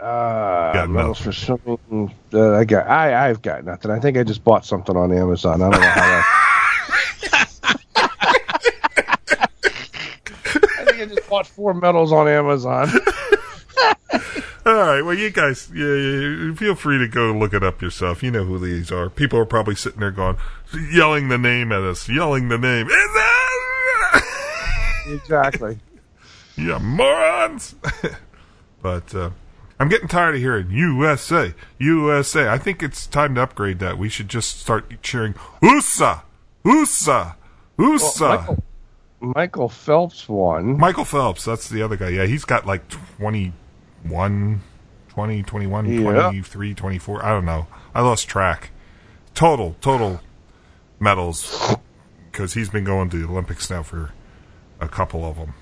[0.00, 2.14] Uh, Got medals for swimming.
[2.32, 2.86] Uh, I got.
[2.86, 3.90] I I've got nothing.
[3.90, 5.60] I think I just bought something on Amazon.
[5.60, 6.26] I don't know how that.
[10.44, 12.88] I think I just bought four medals on Amazon.
[14.66, 15.02] All right.
[15.02, 18.22] Well, you guys, yeah, yeah, feel free to go look it up yourself.
[18.22, 19.08] You know who these are.
[19.10, 20.36] People are probably sitting there going,
[20.92, 22.88] yelling the name at us, yelling the name.
[25.08, 25.76] Exactly.
[26.56, 27.74] yeah, morons.
[28.82, 29.30] but uh,
[29.80, 32.48] I'm getting tired of hearing USA, USA.
[32.50, 33.96] I think it's time to upgrade that.
[33.96, 36.20] We should just start cheering USA,
[36.66, 37.32] USA,
[37.78, 38.28] USA.
[38.28, 38.62] Michael,
[39.20, 40.76] Michael Phelps won.
[40.76, 42.10] Michael Phelps, that's the other guy.
[42.10, 44.60] Yeah, he's got like 21,
[45.08, 46.02] 20, 21, Yeah.
[46.02, 47.24] 23, 24.
[47.24, 47.66] I don't know.
[47.94, 48.72] I lost track.
[49.34, 50.20] Total, total
[50.98, 51.74] medals
[52.30, 54.10] because he's been going to the Olympics now for
[54.78, 55.54] a couple of them.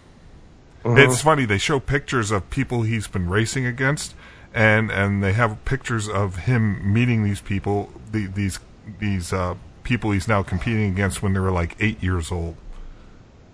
[0.85, 1.45] It's funny.
[1.45, 4.15] They show pictures of people he's been racing against,
[4.55, 8.61] and and they have pictures of him meeting these people, the, these
[8.99, 12.57] these uh, people he's now competing against when they were like eight years old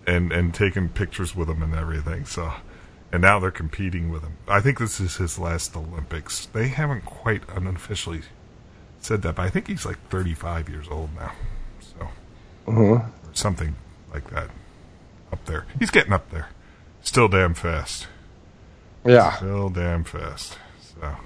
[0.06, 2.24] and and taking pictures with them and everything.
[2.24, 2.52] So,
[3.12, 4.36] and now they're competing with him.
[4.46, 6.46] I think this is his last Olympics.
[6.46, 8.22] They haven't quite unofficially
[9.00, 11.32] said that, but I think he's like 35 years old now.
[11.80, 12.08] So,
[12.66, 13.76] or something
[14.12, 14.50] like that
[15.32, 15.66] up there.
[15.78, 16.48] He's getting up there.
[17.04, 18.08] Still damn fast.
[19.04, 19.32] Yeah.
[19.36, 20.58] Still damn fast.
[20.80, 21.16] So,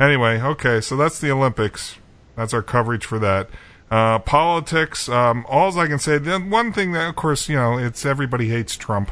[0.00, 1.96] anyway, okay, so that's the Olympics.
[2.36, 3.50] That's our coverage for that.
[3.90, 5.08] Uh, politics.
[5.08, 6.16] Um, all I can say.
[6.16, 9.10] The one thing that, of course, you know, it's everybody hates Trump.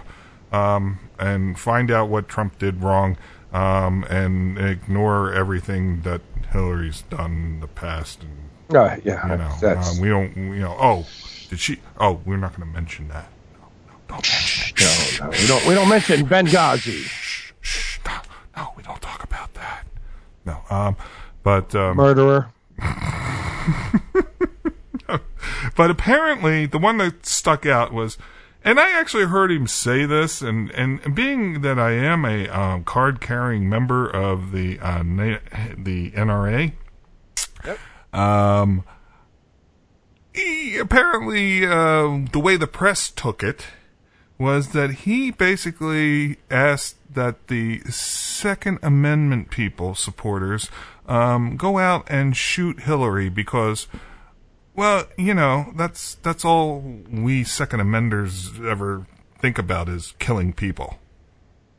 [0.53, 3.19] Um, and find out what Trump did wrong.
[3.53, 6.23] Um, and ignore everything that
[6.53, 8.23] Hillary's done in the past.
[8.23, 9.31] And Uh, yeah.
[9.31, 10.35] you know, that's, um, we don't.
[10.37, 11.07] You know, oh,
[11.51, 11.81] did she?
[11.99, 13.29] Oh, we're not going to mention that.
[14.11, 15.67] Don't mention no, no, we don't.
[15.69, 18.19] We don't mention Benghazi Shh, shh, no,
[18.57, 19.85] no, we don't talk about that.
[20.45, 20.97] No, um,
[21.45, 22.49] but um, murderer.
[25.77, 28.19] but apparently the one that stuck out was,
[28.65, 32.83] and I actually heard him say this, and and being that I am a um,
[32.83, 35.39] card carrying member of the uh, na-
[35.79, 36.73] the NRA,
[38.13, 38.83] um,
[40.35, 43.67] he apparently uh, the way the press took it
[44.41, 50.71] was that he basically asked that the Second Amendment people, supporters,
[51.07, 53.87] um, go out and shoot Hillary because,
[54.75, 56.81] well, you know, that's that's all
[57.11, 59.07] we Second Amenders ever
[59.39, 60.97] think about is killing people.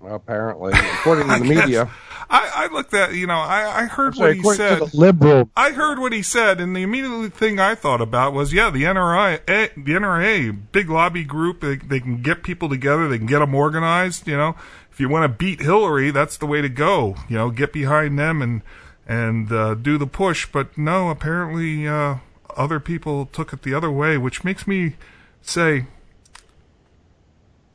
[0.06, 1.90] Apparently, according to the media,
[2.32, 4.80] I, I looked at, you know, I, I heard sorry, what he said.
[4.80, 5.49] to the liberal.
[5.56, 8.84] I heard what he said, and the immediate thing I thought about was, yeah, the
[8.84, 11.60] NRA, eh, the NRA, big lobby group.
[11.60, 13.10] They, they can get people together.
[13.10, 14.28] They can get them organized.
[14.28, 14.56] You know,
[14.91, 17.15] if you want to beat Hillary, that's the way to go.
[17.28, 18.61] You know, get behind them and
[19.06, 20.48] and uh, do the push.
[20.49, 22.18] But no, apparently uh,
[22.56, 24.95] other people took it the other way, which makes me
[25.41, 25.86] say,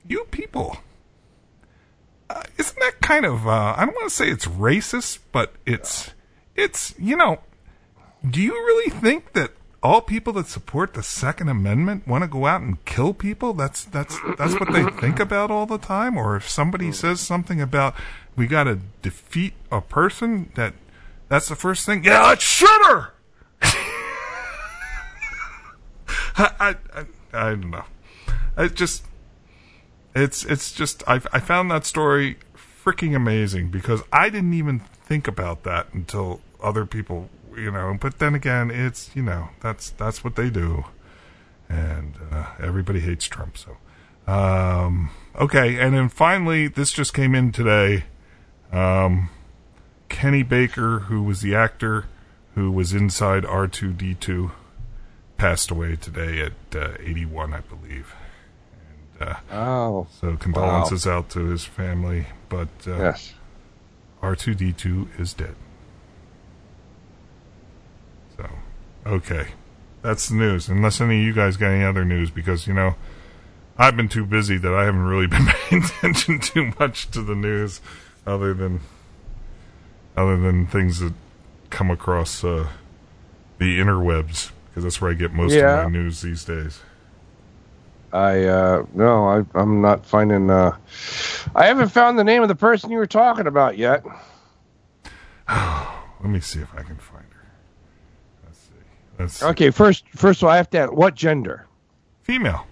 [0.08, 0.78] you people.
[2.28, 6.10] Uh, isn't that kind of uh, I don't want to say it's racist, but it's
[6.54, 7.40] it's you know,
[8.28, 12.46] do you really think that all people that support the Second Amendment want to go
[12.46, 13.52] out and kill people?
[13.52, 16.16] That's that's that's what they think about all the time.
[16.16, 17.94] Or if somebody says something about
[18.34, 20.74] we got to defeat a person, that
[21.28, 22.02] that's the first thing.
[22.04, 23.12] Yeah, let's shoot her.
[26.38, 27.84] I, I I I don't know.
[28.58, 29.04] It just
[30.16, 32.38] it's it's just I I found that story
[32.84, 37.96] freaking amazing because I didn't even think about that until other people, you know.
[38.00, 40.84] But then again, it's you know that's that's what they do,
[41.68, 43.58] and uh, everybody hates Trump.
[43.58, 43.76] So,
[44.26, 48.04] um, okay, and then finally, this just came in today.
[48.72, 49.30] Um,
[50.08, 52.06] Kenny Baker, who was the actor
[52.54, 54.50] who was inside R two D two,
[55.36, 58.14] passed away today at uh, eighty one, I believe.
[59.20, 63.32] Uh, Oh, so condolences out to his family, but uh, yes.
[64.22, 65.54] R2D2 is dead.
[68.36, 68.48] So,
[69.06, 69.48] okay.
[70.02, 70.68] That's the news.
[70.68, 72.94] Unless any of you guys got any other news, because, you know,
[73.78, 77.34] I've been too busy that I haven't really been paying attention too much to the
[77.34, 77.80] news
[78.26, 78.80] other than
[80.16, 81.12] other than things that
[81.68, 82.68] come across uh,
[83.58, 85.84] the interwebs, because that's where I get most Yeah.
[85.84, 86.80] of my news these days.
[88.12, 90.76] I uh no, I I'm not finding uh
[91.54, 94.04] I haven't found the name of the person you were talking about yet.
[95.48, 97.46] Let me see if I can find her.
[98.44, 98.74] Let's see.
[99.18, 99.46] Let's see.
[99.46, 101.66] Okay, first first of all I have to ask what gender?
[102.22, 102.66] Female.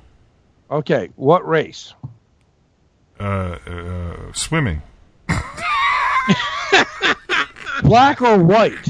[0.71, 1.95] Okay, what race?
[3.21, 4.83] Uh, uh, swimming.
[7.83, 8.89] Black or white?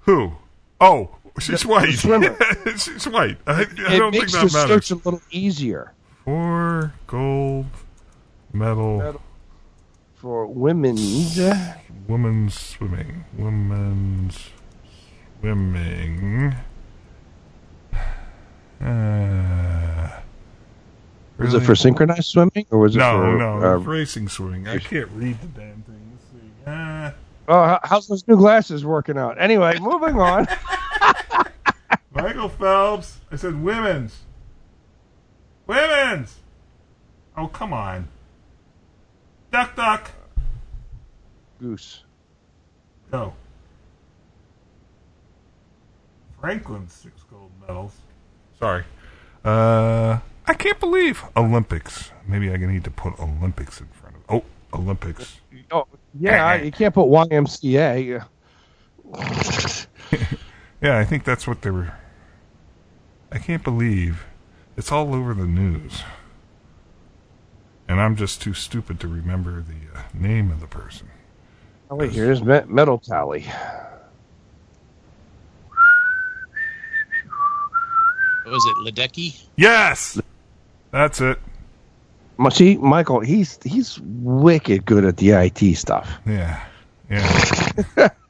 [0.00, 0.32] Who?
[0.80, 1.92] Oh, she's white.
[1.94, 2.36] swimmer.
[2.76, 3.38] she's white.
[3.46, 3.68] I, I it
[3.98, 4.86] don't think makes that the matters.
[4.86, 5.92] search a little easier
[6.24, 7.66] Four gold
[8.52, 9.22] medal, Medal.
[10.16, 11.38] for women's
[12.08, 13.24] women's swimming.
[13.36, 14.50] Women's
[15.40, 16.54] swimming.
[18.80, 20.10] Uh,
[21.38, 21.56] Was really?
[21.62, 24.68] it for synchronized swimming or was it No, for no, uh, racing swimming.
[24.68, 26.10] I can't read the damn thing.
[26.12, 26.70] Let's see.
[26.70, 27.10] Uh,
[27.48, 29.40] Oh, how's those new glasses working out?
[29.40, 30.48] Anyway, moving on.
[32.10, 33.20] Michael Phelps.
[33.30, 34.20] I said women's.
[35.66, 36.38] Women's.
[37.36, 38.08] Oh, come on.
[39.50, 40.10] Duck, duck.
[41.60, 42.02] Goose.
[43.10, 43.34] Go.
[46.40, 47.92] Franklin six gold medals.
[48.58, 48.84] Sorry.
[49.44, 52.10] Uh, I can't believe Olympics.
[52.26, 54.22] Maybe I need to put Olympics in front of.
[54.28, 54.44] Oh,
[54.78, 55.40] Olympics.
[55.70, 55.86] Oh,
[56.18, 58.24] yeah, you can't put YMCA.
[60.86, 61.94] Yeah, I think that's what they were.
[63.32, 64.24] I can't believe
[64.76, 66.04] it's all over the news,
[67.88, 71.08] and I'm just too stupid to remember the uh, name of the person.
[71.90, 73.44] Oh, wait, here's me- Metal tally.
[78.44, 79.44] What was it, Ledecky?
[79.56, 80.20] Yes,
[80.92, 81.40] That's it.
[82.52, 86.08] See, Michael, he's he's wicked good at the IT stuff.
[86.24, 86.64] Yeah.
[87.10, 88.10] Yeah.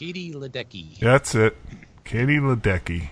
[0.00, 0.98] Katie Ledecky.
[0.98, 1.58] That's it.
[2.04, 3.10] Katie Ledecky.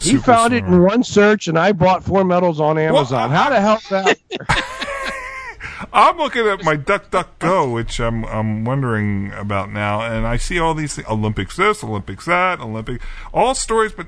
[0.00, 3.28] He found it in one search, and I bought four medals on Amazon.
[3.28, 4.18] How the hell that?
[5.92, 10.72] I'm looking at my DuckDuckGo, which I'm I'm wondering about now, and I see all
[10.72, 13.02] these things, Olympics this, Olympics that, Olympic,
[13.34, 14.06] all stories, but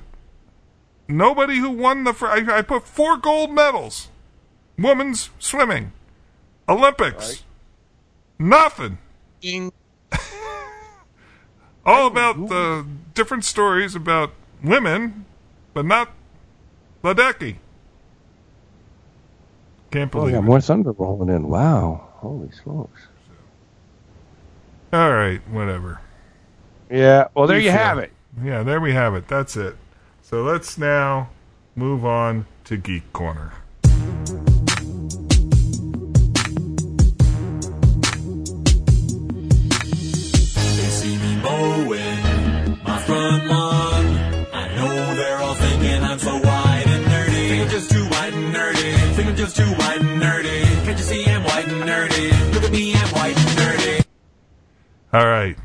[1.09, 2.15] nobody who won the.
[2.15, 4.09] Fr- I, I put four gold medals,
[4.79, 5.93] women's swimming,
[6.67, 7.45] Olympics,
[8.39, 8.97] nothing.
[11.85, 11.95] Ding.
[11.95, 14.33] All about the different stories about
[14.63, 15.25] women,
[15.75, 16.11] but not
[17.03, 17.57] Ledecky.
[19.91, 20.43] Can't Oh, believe yeah, it.
[20.43, 21.49] more thunder rolling in.
[21.49, 23.09] Wow, holy smokes!
[24.93, 26.01] All right, whatever.
[26.91, 28.13] Yeah, well, there We you have it.
[28.43, 29.29] Yeah, there we have it.
[29.29, 29.77] That's it.
[30.23, 31.31] So let's now
[31.77, 33.53] move on to Geek Corner.
[41.51, 44.07] Mowing my front lawn.
[44.53, 47.49] I know they're all thinking I'm so white and nerdy.
[47.49, 49.15] Think I'm just too white and nerdy.
[49.15, 50.63] Think I'm just too white and nerdy.
[50.85, 52.55] Can't you see I'm white and nerdy?
[52.55, 54.05] Look at me, I'm white and nerdy.
[55.13, 55.57] All right.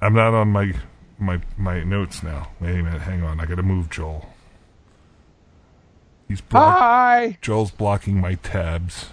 [0.00, 0.72] I'm not on my
[1.18, 2.48] my my notes now.
[2.60, 3.40] Wait a minute, hang on.
[3.40, 4.28] I got to move Joel.
[6.28, 7.38] He's block- Hi.
[7.40, 9.10] Joel's blocking my tabs.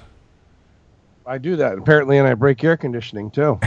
[1.25, 3.59] I do that apparently, and I break air conditioning too.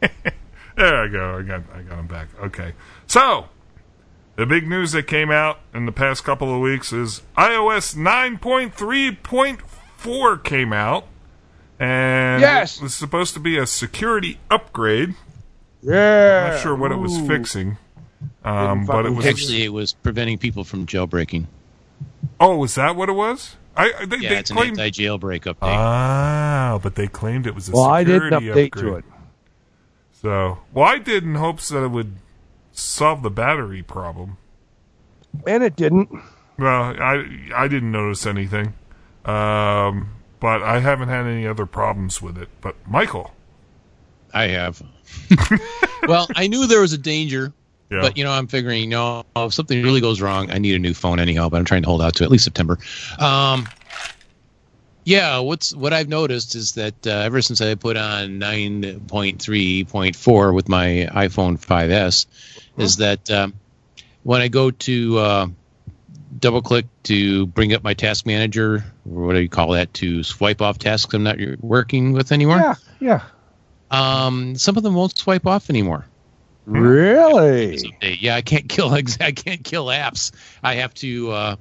[0.78, 1.38] There I go.
[1.38, 2.28] I got I got him back.
[2.40, 2.72] Okay.
[3.06, 3.48] So,
[4.36, 10.44] the big news that came out in the past couple of weeks is iOS 9.3.4
[10.44, 11.06] came out.
[11.80, 12.76] And Yes.
[12.78, 15.14] it was supposed to be a security upgrade.
[15.82, 16.44] Yeah.
[16.46, 17.76] I'm not sure what it was fixing.
[18.44, 21.46] Um, but it was Actually, it was preventing people from jailbreaking.
[22.40, 23.54] Oh, was that what it was?
[23.76, 25.56] I I- they, Yeah, they it's an claimed anti-jailbreak update.
[25.62, 28.92] Ah, but they claimed it was a Well, I didn't security update upgrade.
[28.92, 29.04] to it.
[30.20, 32.16] So, well, I did in hopes that it would
[32.72, 34.36] solve the battery problem.
[35.46, 36.10] And it didn't.
[36.58, 37.24] Well, I
[37.54, 38.74] I didn't notice anything,
[39.24, 42.48] um, but I haven't had any other problems with it.
[42.60, 43.32] But Michael,
[44.34, 44.82] I have.
[46.08, 47.52] well, I knew there was a danger,
[47.90, 50.74] yeah, but you know, I'm figuring, you know, if something really goes wrong, I need
[50.74, 51.48] a new phone anyhow.
[51.48, 52.78] But I'm trying to hold out to at least September.
[53.20, 53.68] Um,
[55.08, 60.68] yeah, what's what I've noticed is that uh, ever since I put on 9.3.4 with
[60.68, 62.26] my iPhone 5s,
[62.76, 63.54] is that um,
[64.22, 65.46] when I go to uh,
[66.38, 70.22] double click to bring up my task manager, or what do you call that, to
[70.22, 73.22] swipe off tasks I'm not working with anymore, Yeah, yeah.
[73.90, 76.04] um, some of them won't swipe off anymore.
[76.66, 77.78] Really?
[78.02, 80.32] Yeah, I can't kill I can't kill apps.
[80.62, 81.56] I have to uh,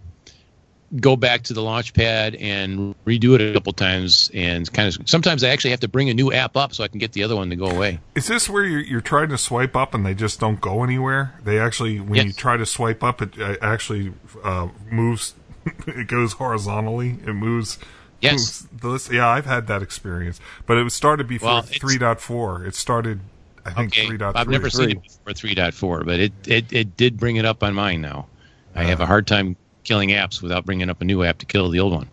[1.02, 5.10] go back to the launch pad and redo it a couple times, and kind of
[5.10, 7.24] sometimes I actually have to bring a new app up so I can get the
[7.24, 8.00] other one to go away.
[8.16, 11.34] is this where you're, you're trying to swipe up and they just don't go anywhere?
[11.44, 12.26] They actually, when Yes.
[12.28, 15.34] you try to swipe up, it uh, actually uh, moves.
[15.88, 17.18] it goes horizontally.
[17.26, 17.78] It moves.
[18.22, 18.34] Yes.
[18.34, 19.12] moves the list.
[19.12, 22.66] Yeah, I've had that experience, but it was started before Well, it's- 3.4.
[22.66, 23.20] It started,
[23.66, 24.32] I think, Okay, 3.3.
[24.36, 27.74] I've never seen it before 3.4, but it, it it did bring it up on
[27.74, 28.28] mine now.
[28.74, 29.58] I have a hard time
[29.88, 32.10] killing apps without bringing up a new app to kill the old one.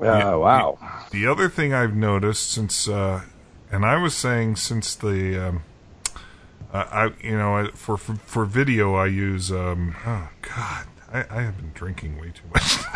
[0.00, 0.78] Oh, wow.
[1.10, 3.22] The other thing I've noticed since, uh,
[3.70, 5.62] and I was saying since the, um,
[6.72, 11.56] I you know for for, for video I use um, oh god I, I have
[11.56, 12.78] been drinking way too much.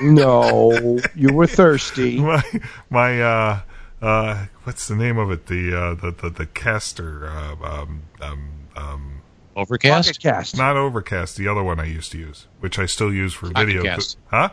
[0.00, 2.18] No, you were thirsty.
[2.20, 2.42] my
[2.90, 3.60] my uh,
[4.02, 8.50] uh, what's the name of it the uh, the, the the caster uh, um, um,
[8.74, 9.22] um,
[9.56, 10.08] Overcast.
[10.08, 10.56] Pocket cast.
[10.56, 13.66] not Overcast the other one I used to use which I still use for Pocket
[13.66, 14.18] video Cast.
[14.28, 14.50] huh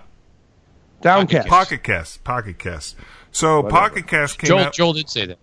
[1.01, 1.47] Downcast.
[1.47, 2.95] Pocket Cast Pocket Cast
[3.31, 3.69] so Whatever.
[3.69, 5.37] Pocket Cast came Joel out Joel did say that.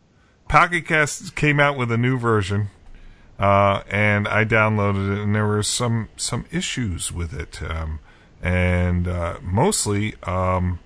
[0.48, 2.70] Pocket Cast came out with a new version,
[3.38, 8.00] uh, and I downloaded it, and there were some some issues with it, um,
[8.42, 10.80] and uh, mostly um,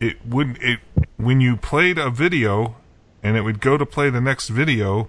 [0.00, 0.80] it wouldn't it
[1.16, 2.74] when you played a video,
[3.22, 5.08] and it would go to play the next video.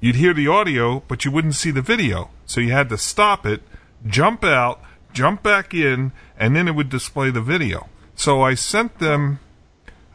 [0.00, 3.44] You'd hear the audio, but you wouldn't see the video, so you had to stop
[3.44, 3.62] it,
[4.06, 4.80] jump out,
[5.12, 7.88] jump back in, and then it would display the video.
[8.14, 9.40] So I sent them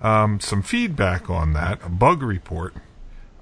[0.02, 2.74] um, some feedback on that, a bug report.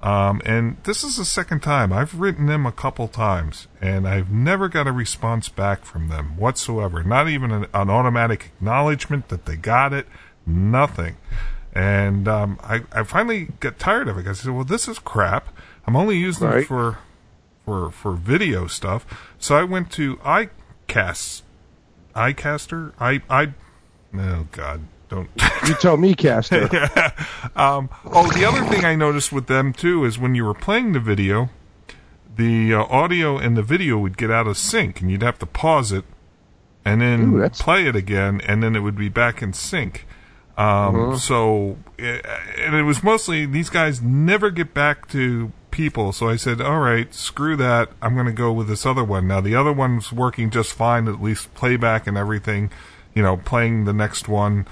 [0.02, 1.90] Um, and this is the second time.
[1.90, 6.36] I've written them a couple times, and I've never got a response back from them
[6.36, 7.02] whatsoever.
[7.02, 10.06] Not even an, an automatic acknowledgement that they got it.
[10.46, 11.16] Nothing.
[11.74, 14.26] And um, I, I finally got tired of it.
[14.26, 15.48] I said, "Well, this is crap.
[15.86, 16.98] I'm only using it for
[17.64, 19.06] for for video stuff."
[19.38, 21.42] So I went to iCast,
[22.14, 22.92] iCaster.
[23.00, 23.52] I I.
[24.16, 25.28] Oh God, don't.
[25.66, 26.64] You tell me, Caster.
[27.56, 30.92] um, oh, the other thing I noticed with them too is when you were playing
[30.92, 31.50] the video,
[32.36, 35.46] the uh, audio and the video would get out of sync, and you'd have to
[35.46, 36.04] pause it
[36.84, 40.06] and then Ooh, play it again, and then it would be back in sync.
[40.56, 40.66] Um,
[40.96, 41.16] Uh-huh.
[41.16, 42.20] So, eh,
[42.58, 46.12] and it was mostly these guys never get back to people.
[46.12, 47.90] So I said, all right, screw that.
[48.00, 49.26] I'm going to go with this other one.
[49.26, 52.70] Now the other one's working just fine, at least playback and everything.
[53.12, 54.66] You know, playing the next one.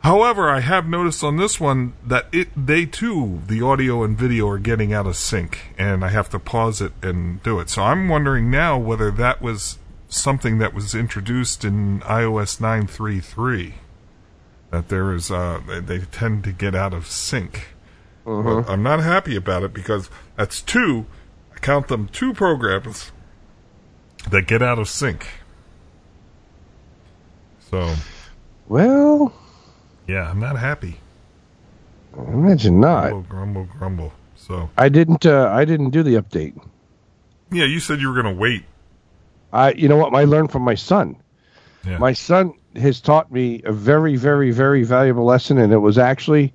[0.00, 4.48] However, I have noticed on this one that it they too the audio and video
[4.48, 7.70] are getting out of sync, and I have to pause it and do it.
[7.70, 13.74] So I'm wondering now whether that was something that was introduced in iOS 9.3.3
[14.70, 17.71] that there is uh, they, they tend to get out of sync.
[18.24, 21.06] Well, I'm not happy about it because that's two.
[21.54, 23.10] I count them two programs
[24.30, 25.26] that get out of sync.
[27.70, 27.94] So
[28.68, 29.32] Well,
[30.06, 30.98] yeah, I'm not happy.
[32.16, 33.08] I imagine not.
[33.10, 34.12] Grumble, grumble, grumble.
[34.36, 35.24] So I didn't.
[35.24, 36.60] Uh, I didn't do the update.
[37.50, 38.64] yeah, you said you were going to wait.
[39.52, 39.72] I.
[39.72, 40.14] You know what?
[40.14, 41.16] I learned from my son.
[41.86, 41.98] Yeah.
[41.98, 46.52] My son has taught me a very, very, very valuable lesson, and it was actually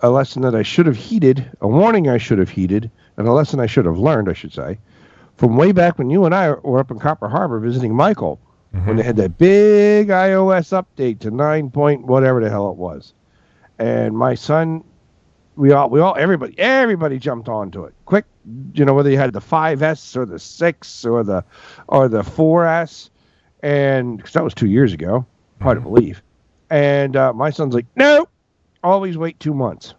[0.00, 3.32] a lesson that I should have heeded, a warning I should have heeded, and a
[3.32, 4.78] lesson I should have learned, I should say,
[5.36, 8.40] from way back when you and I were up in Copper Harbor visiting Michael,
[8.84, 13.14] when they had that big iOS update to nine point whatever the hell it was,
[13.78, 14.84] and my son,
[15.56, 18.26] we all, we all, everybody, everybody jumped onto it quick.
[18.74, 21.42] You know whether you had the 5S or the six or the
[21.88, 23.08] or the 4S,
[23.62, 25.24] and because that was two years ago,
[25.62, 26.22] hard to believe.
[26.68, 28.28] And uh, my son's like, no,
[28.86, 29.94] always wait two months.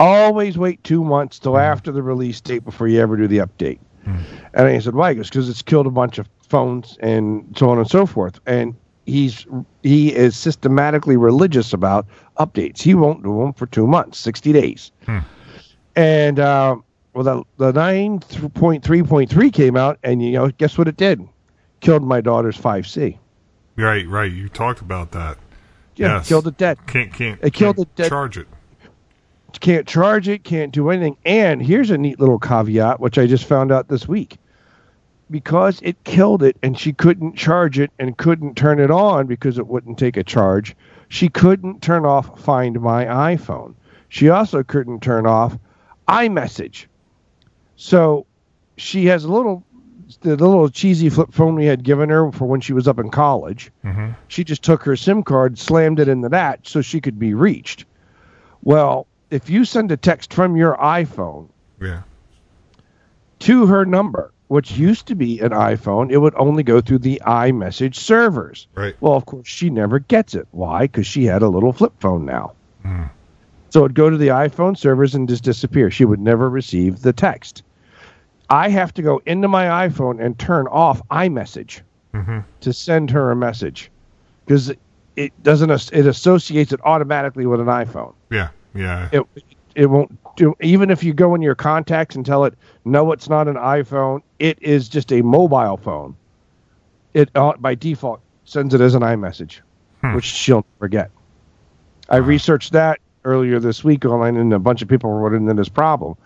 [0.00, 1.72] Always wait two months till mm-hmm.
[1.72, 3.80] after the release date before you ever do the update.
[4.06, 4.46] Mm-hmm.
[4.54, 5.10] And I said, why?
[5.10, 8.38] He goes, because it's killed a bunch of phones and so on and so forth.
[8.46, 8.76] And
[9.06, 9.44] he's
[9.82, 12.06] he is systematically religious about
[12.38, 12.80] updates.
[12.80, 14.92] He won't do them for two months, sixty days.
[15.04, 15.18] Hmm.
[15.96, 16.76] And uh,
[17.12, 18.20] well, the the nine
[18.54, 21.26] point three point three came out, and you know, guess what it did?
[21.80, 23.18] Killed my daughter's five C.
[23.76, 24.30] Right, right.
[24.30, 25.38] You talked about that.
[25.98, 26.28] Yeah, Yes.
[26.28, 26.78] killed it dead.
[26.86, 28.08] Can't can't It killed can't it dead.
[28.08, 28.46] charge it.
[29.60, 31.16] can't charge it, can't do anything.
[31.24, 34.38] And here's a neat little caveat, which I just found out this week.
[35.30, 39.58] Because it killed it and she couldn't charge it and couldn't turn it on because
[39.58, 40.76] it wouldn't take a charge,
[41.08, 43.74] she couldn't turn off Find My iPhone.
[44.08, 45.58] She also couldn't turn off
[46.06, 46.86] iMessage.
[47.76, 48.24] So
[48.76, 49.64] she has a little,
[50.20, 53.10] the little cheesy flip phone we had given her for when she was up in
[53.10, 53.70] college.
[53.84, 54.12] Mm-hmm.
[54.28, 57.84] She just took her SIM card, slammed it into that so she could be reached.
[58.62, 61.48] Well, if you send a text from your iPhone
[61.80, 62.02] Yeah.
[63.40, 67.20] to her number, which used to be an iPhone, it would only go through the
[67.26, 68.66] iMessage servers.
[68.74, 68.96] Right.
[69.00, 70.48] Well, of course, she never gets it.
[70.52, 70.82] Why?
[70.82, 72.52] Because she had a little flip phone now.
[73.70, 75.90] So it'd go to the iPhone servers and just disappear.
[75.90, 77.62] She would never receive the text.
[78.50, 81.80] I have to go into my iPhone and turn off iMessage
[82.60, 83.90] to send her a message
[84.44, 84.72] because
[85.16, 85.70] it doesn't.
[85.92, 88.48] It associates it automatically with an iPhone Yeah.
[88.74, 89.08] Yeah.
[89.12, 89.22] it
[89.74, 92.54] it won't do even if you go in your contacts and tell it
[92.84, 96.16] no it's not an iphone it is just a mobile phone
[97.14, 99.60] it uh, by default sends it as an iMessage,
[100.14, 101.10] which she'll never get.
[102.08, 105.60] I researched that earlier this week online, and a bunch of people were running into
[105.60, 106.16] this problem.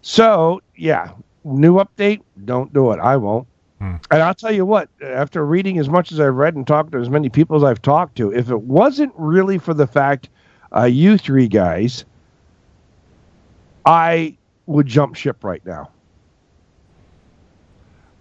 [0.00, 1.10] So yeah,
[1.44, 2.98] new update, don't do it.
[3.00, 3.46] I won't.
[3.80, 6.98] And I'll tell you what, after reading as much as I've read and talked to
[6.98, 10.28] as many people as I've talked to, if it wasn't really for the fact
[10.74, 12.04] uh, you three guys,
[13.84, 14.36] I
[14.66, 15.90] would jump ship right now.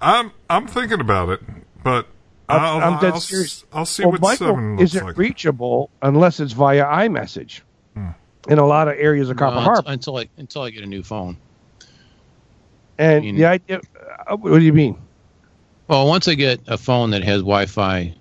[0.02, 1.41] I'm I'm thinking about it,
[1.84, 2.07] but
[2.49, 3.64] I'll, I'm dead I'll, serious.
[3.72, 5.18] I'll see well, what Michael seven looks isn't like.
[5.18, 7.61] reachable unless it's via iMessage
[8.49, 9.91] in a lot of areas of Copper No, Harbor.
[9.91, 11.38] until I until I get a new phone.
[13.02, 13.82] And mean- the idea,
[14.28, 14.95] uh, what do you mean?
[15.88, 18.14] Well, once I get a phone that has Wi-Fi,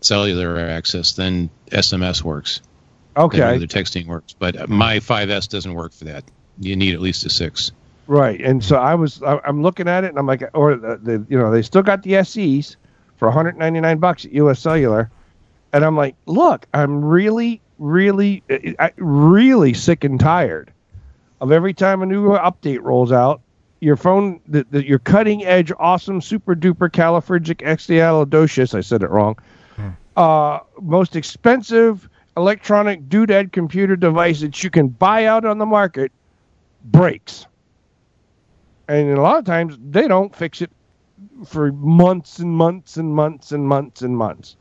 [0.00, 2.60] cellular access, then SMS works.
[3.16, 6.24] Okay, the texting works, but my 5S doesn't work for that.
[6.58, 7.72] You need at least a six.
[8.06, 8.40] right.
[8.40, 11.26] And so I was, I, I'm looking at it, and I'm like, or the, the,
[11.28, 12.76] you know, they still got the SEs
[13.16, 15.10] for 199 bucks at US Cellular,
[15.72, 20.72] and I'm like, look, I'm really, really, I, I- really sick and tired
[21.40, 23.40] of every time a new update rolls out.
[23.80, 29.38] Your phone, the, the, your cutting edge, awesome, super duper califragilisticexpialidocious, I said it wrong,
[30.16, 36.12] uh, most expensive electronic doodad computer device that you can buy out on the market
[36.84, 37.46] breaks.
[38.88, 40.70] And a lot of times they don't fix it
[41.46, 44.56] for months and months and months and months and months.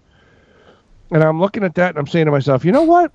[1.11, 3.11] And I'm looking at that and I'm saying to myself, you know what?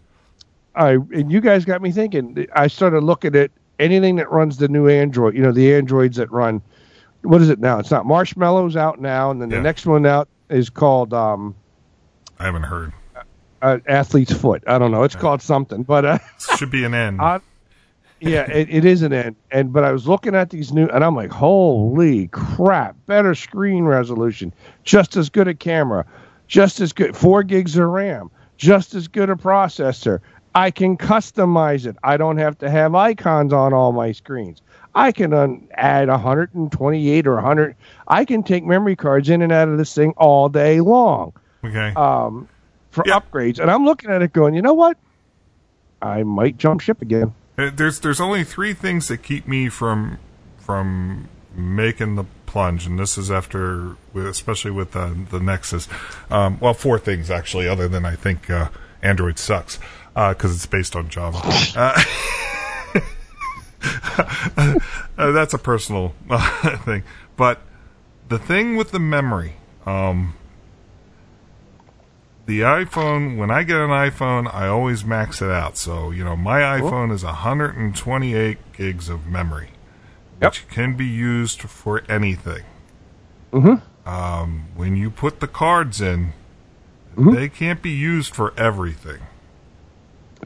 [0.75, 2.47] I and you guys got me thinking.
[2.53, 5.35] I started looking at anything that runs the new Android.
[5.35, 6.63] You know, the Androids that run.
[7.23, 7.79] What is it now?
[7.79, 9.57] It's not Marshmallows out now, and then Yeah.
[9.59, 11.55] the next one out is called um,
[12.39, 12.93] I haven't heard.
[13.63, 14.63] uh, Athlete's Foot.
[14.67, 15.05] I don't know.
[15.05, 16.19] It's called something, but uh,
[16.59, 17.19] Should be an N.
[17.21, 17.41] I,
[18.21, 19.37] yeah, it, it is an end.
[19.51, 22.97] And but I was looking at these new, and I'm like, holy crap!
[23.07, 24.53] Better screen resolution,
[24.83, 26.05] just as good a camera,
[26.47, 30.21] just as good four gigs of RAM, just as good a processor.
[30.55, 31.97] I can customize it.
[32.05, 34.63] I don't have to have icons on all my screens.
[34.95, 37.75] I can un- add 128 or 100.
[38.07, 41.33] I can take memory cards in and out of this thing all day long
[41.65, 41.93] okay.
[41.97, 42.49] um,
[42.93, 43.19] for Yeah.
[43.19, 43.59] upgrades.
[43.59, 44.97] And I'm looking at it going, you know what?
[46.01, 47.35] I might jump ship again.
[47.59, 50.19] Uh, There's there's only three things that keep me from
[50.59, 55.89] from making the plunge, and this is after, especially with the the Nexus.
[56.31, 58.69] Um, well, four things actually, other than I think uh,
[59.03, 59.79] Android sucks
[60.15, 61.41] because it's based on Java.
[64.57, 64.79] Uh,
[65.19, 67.03] uh, that's a personal uh, thing,
[67.37, 67.61] but
[68.29, 69.57] the thing with the memory.
[69.85, 70.35] Um,
[72.47, 75.77] the iPhone, when I get an iPhone, I always max it out.
[75.77, 79.71] So, you know, my iPhone is 128 gigs of memory,
[80.41, 80.53] Yep.
[80.53, 82.63] which can be used for anything.
[83.53, 84.09] Mm-hmm.
[84.09, 86.33] Um, when you put the cards in,
[87.17, 87.35] Mm-hmm.
[87.35, 89.21] they can't be used for everything.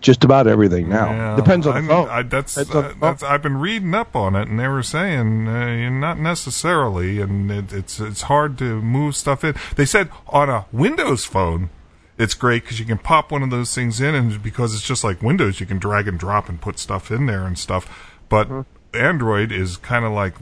[0.01, 1.11] Just about everything now.
[1.11, 2.09] Yeah, Depends on I, the phone.
[2.09, 3.01] I, that's, on uh, phone.
[3.01, 7.51] that's I've been reading up on it, and they were saying uh, not necessarily, and
[7.51, 9.55] it, it's it's hard to move stuff in.
[9.77, 11.71] They said on a Windows phone,
[12.17, 15.05] it's great because you can pop one of those things in, and because it's just
[15.05, 18.15] like Windows, you can drag and drop and put stuff in there and stuff.
[18.29, 18.63] But Mm-hmm.
[18.95, 20.35] Android is kind of like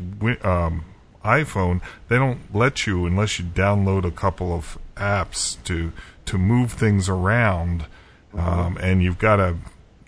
[0.45, 0.85] um,
[1.25, 1.81] iPhone.
[2.09, 5.93] They don't let you unless you download a couple of apps to
[6.27, 7.87] to move things around,
[8.37, 9.57] um, and you've got to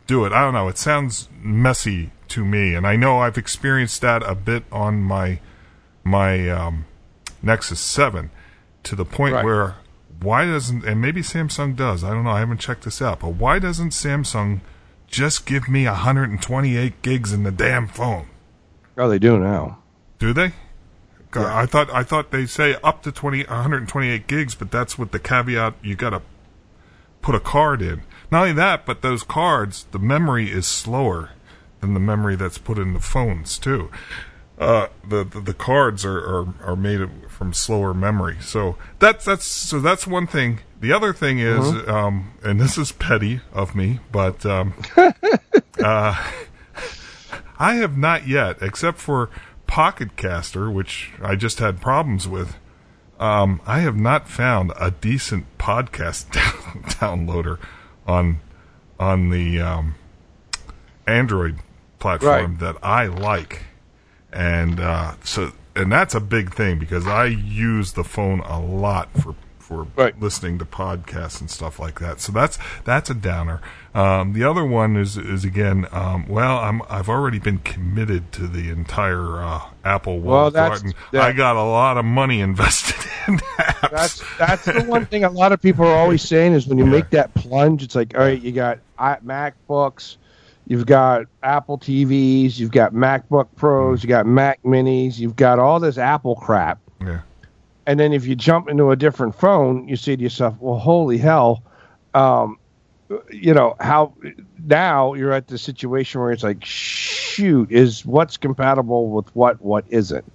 [0.06, 0.32] do it.
[0.32, 0.68] I don't know.
[0.68, 5.40] It sounds messy to me, and I know I've experienced that a bit on my
[6.04, 6.84] my um,
[7.42, 8.30] Nexus Seven,
[8.84, 9.44] to the point Right.
[9.44, 9.76] where
[10.20, 12.02] why doesn't and maybe Samsung does.
[12.04, 12.30] I don't know.
[12.30, 14.60] I haven't checked this out, but why doesn't Samsung
[15.06, 18.26] just give me 128 gigs in the damn phone?
[18.96, 19.78] Oh, they do now.
[20.18, 20.52] Do they?
[21.30, 25.12] 'Cause I thought I thought they say up to 20 128 gigs, but that's with
[25.12, 26.22] the caveat you got to
[27.22, 28.02] put a card in.
[28.30, 31.30] Not only that, but those cards, the memory is slower
[31.80, 33.90] than the memory that's put in the phones too.
[34.58, 39.44] Uh, the, the the cards are, are, are made from slower memory, so that's that's
[39.46, 40.58] so that's one thing.
[40.80, 46.30] The other thing is, um, and this is petty of me, but um, uh,
[47.58, 49.30] I have not yet, except for
[49.68, 52.56] Pocket Caster, which I just had problems with.
[53.20, 56.82] Um, I have not found a decent podcast down-
[57.26, 57.58] downloader
[58.08, 58.40] on
[58.98, 59.94] on the um,
[61.06, 61.58] Android
[62.00, 62.58] platform Right.
[62.60, 63.62] that I like,
[64.32, 69.10] and uh, so and that's a big thing because I use the phone a lot
[69.20, 69.36] for
[69.68, 70.18] for Right.
[70.18, 72.20] listening to podcasts and stuff like that.
[72.20, 73.60] So that's that's a downer.
[73.94, 78.46] Um, the other one is is again, um, well, I'm I've already been committed to
[78.46, 80.94] the entire uh, Apple Well, garden.
[81.12, 82.96] that- I got a lot of money invested
[83.26, 83.90] in apps.
[83.90, 86.84] That's that's the one thing a lot of people are always saying is when you
[86.84, 86.90] Yeah.
[86.90, 88.78] make that plunge, it's like, all right, you got
[89.28, 90.16] MacBooks,
[90.66, 95.78] you've got Apple TVs, you've got MacBook Pros, you got Mac Minis, you've got all
[95.80, 96.78] this Apple crap.
[97.00, 97.20] yeah.
[97.88, 101.16] And then if you jump into a different phone, you say to yourself, well, holy
[101.16, 101.62] hell,
[102.12, 102.58] um,
[103.30, 104.12] you know, how
[104.62, 109.86] now you're at the situation where it's like, shoot, is what's compatible with what, what
[109.88, 110.30] isn't?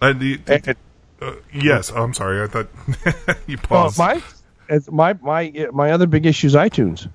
[0.00, 0.76] And the, the-
[1.20, 2.40] uh, yes, I'm sorry.
[2.42, 2.68] I thought
[3.46, 3.98] you Well, paused.
[3.98, 4.22] my,
[4.70, 7.10] it's my my my other big issue is iTunes.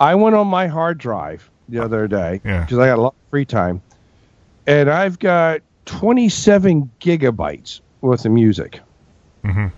[0.00, 2.62] I went on my hard drive the other day Yeah.
[2.64, 3.82] because I got a lot of free time,
[4.66, 8.80] and I've got 27 gigabytes worth the music.
[9.44, 9.72] Mhm.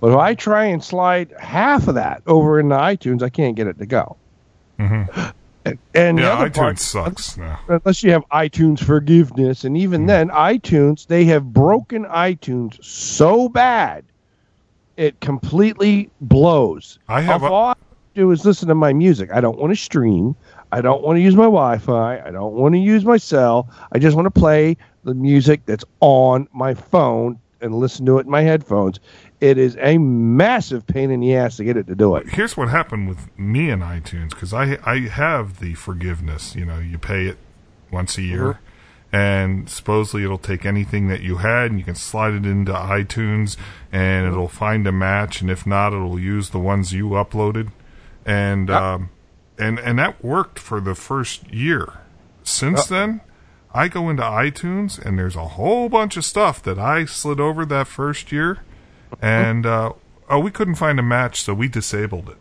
[0.00, 3.66] But if I try and slide half of that over into iTunes, I can't get
[3.66, 4.16] it to go.
[4.78, 5.32] Mhm.
[5.64, 7.60] And, and the yeah, iTunes part, sucks now.
[7.68, 14.02] unless you have iTunes forgiveness, and even then, iTunes they have broken iTunes so bad
[14.96, 16.98] it completely blows.
[17.08, 17.74] I have a- all I
[18.16, 19.30] do is listen to my music.
[19.32, 20.34] I don't want to stream.
[20.72, 22.20] I don't want to use my Wi-Fi.
[22.26, 23.68] I don't want to use my cell.
[23.92, 28.26] I just want to play the music that's on my phone and listen to it
[28.26, 29.00] in my headphones.
[29.40, 32.28] It is a massive pain in the ass to get it to do it.
[32.28, 36.54] Here's what happened with me and iTunes because I I have the forgiveness.
[36.54, 37.38] You know, you pay it
[37.90, 38.60] once a year,
[39.12, 43.56] and supposedly it'll take anything that you had and you can slide it into iTunes
[43.90, 47.70] and it'll find a match and if not it'll use the ones you uploaded
[48.24, 48.80] and Yep.
[48.80, 49.10] um,
[49.58, 51.92] and and that worked for the first year.
[52.44, 53.20] Since then,
[53.74, 57.64] I go into iTunes and there's a whole bunch of stuff that I slid over
[57.66, 58.58] that first year
[59.20, 59.92] and uh,
[60.28, 62.36] oh we couldn't find a match so we disabled it.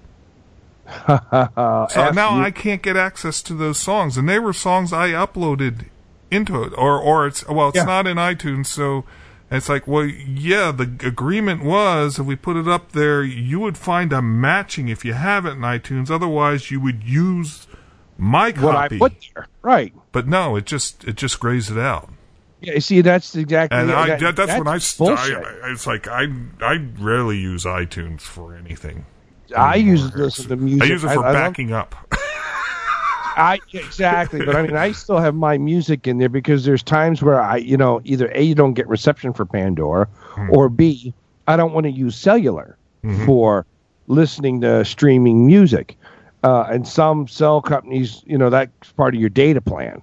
[1.07, 5.09] So now you- I can't get access to those songs, and they were songs I
[5.09, 5.85] uploaded
[6.29, 7.83] into it, or or it's well, it's Yeah.
[7.85, 9.05] not in iTunes, so
[9.49, 13.77] it's like, well, yeah, the agreement was if we put it up there, you would
[13.77, 16.09] find a matching if you have it in iTunes.
[16.09, 17.67] Otherwise, you would use
[18.21, 19.47] my what I put there.
[19.63, 19.93] Right.
[20.11, 22.09] but no, it just it just grazed it out,
[22.61, 23.79] Yeah, see, that's exactly.
[23.79, 25.43] and I, that- that, that's, when I, bullshit.
[25.43, 25.71] I.
[25.71, 26.27] It's like I
[26.61, 29.05] I rarely use iTunes for anything.
[29.57, 30.83] I use listen to music.
[30.83, 31.95] I use it for I love- backing up.
[33.33, 37.23] I exactly, but I mean, I still have my music in there because there's times
[37.23, 40.49] where I, you know, either a you don't get reception for Pandora, hmm.
[40.51, 41.13] or b
[41.47, 43.25] I don't want to use cellular mm-hmm.
[43.25, 43.65] for
[44.07, 45.97] listening to streaming music,
[46.43, 50.01] uh, and some cell companies, you know, that's part of your data plan.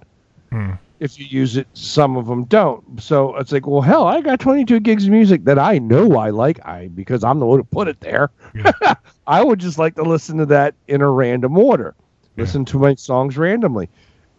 [0.99, 3.01] If you use it, some of them don't.
[3.01, 6.29] So it's like, well, hell, I got 22 gigs of music that I know I
[6.31, 8.29] like, I because I'm the one who put it there.
[9.27, 11.95] I would just like to listen to that in a random order.
[12.35, 13.89] Listen to my songs randomly.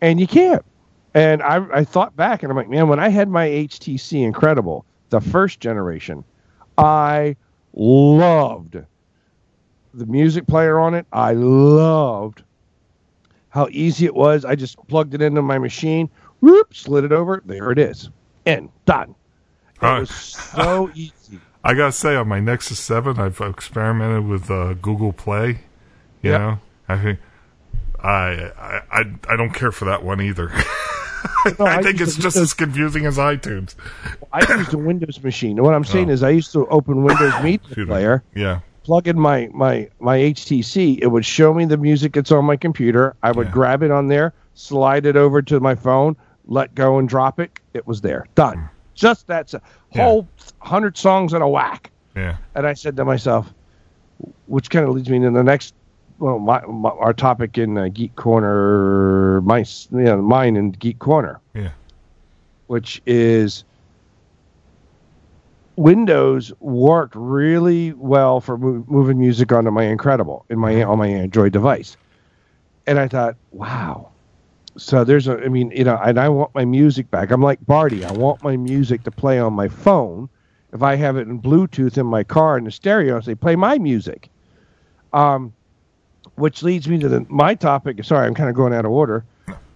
[0.03, 0.65] And you can't.
[1.15, 4.85] And I, I thought back and i'm like man when i had my htc incredible
[5.11, 6.23] the first generation
[6.79, 7.35] i
[7.75, 8.79] loved
[9.95, 12.43] the music player on it i loved
[13.49, 16.09] how easy it was i just plugged it into my machine
[16.41, 18.11] whoop slid it over there it is
[18.47, 19.15] And done
[19.83, 20.01] it right.
[20.01, 25.13] was so easy I gotta say, on my Nexus Seven, I've experimented with uh, Google
[25.13, 25.59] Play.
[26.23, 26.41] You Yep.
[26.41, 26.59] know,
[26.89, 27.19] I think
[28.03, 28.51] I,
[28.91, 30.51] I I don't care for that one either.
[31.59, 33.75] No, I I think it's just as confusing as iTunes.
[34.33, 36.13] i used a windows machine what i'm saying Oh.
[36.13, 40.99] is i used to open windows media player Yeah, plug in my my my HTC,
[41.03, 43.15] it would show me the music that's on my computer.
[43.23, 43.53] I would Yeah.
[43.53, 46.17] grab it on there, slide it over to my phone,
[46.47, 47.51] let go and drop it.
[47.75, 48.69] It was there, done.
[48.95, 49.63] Just that's a
[49.95, 50.05] Yeah.
[50.05, 50.29] whole
[50.61, 51.91] hundred songs in a whack.
[52.17, 52.37] yeah.
[52.55, 53.53] And I said to myself,
[54.47, 55.75] which kind of leads me to the next,
[56.19, 61.41] well, my, my our topic in uh, Geek Corner, my know, mine in Geek Corner
[61.55, 61.71] Yeah.
[62.67, 63.65] which is
[65.81, 71.07] Windows worked really well for mo- moving music onto my Incredible in my on my
[71.07, 71.97] Android device,
[72.87, 74.11] and I thought, wow.
[74.77, 77.31] So there's a, I mean, you know, and I want my music back.
[77.31, 78.05] I'm like Barty.
[78.05, 80.29] I want my music to play on my phone.
[80.75, 83.57] If I have it in Bluetooth in my car in the stereo, I say play
[83.57, 84.29] my music.
[85.15, 85.55] Um,
[86.35, 88.05] which leads me to the, my topic.
[88.05, 89.25] Sorry, I'm kind of going out of order,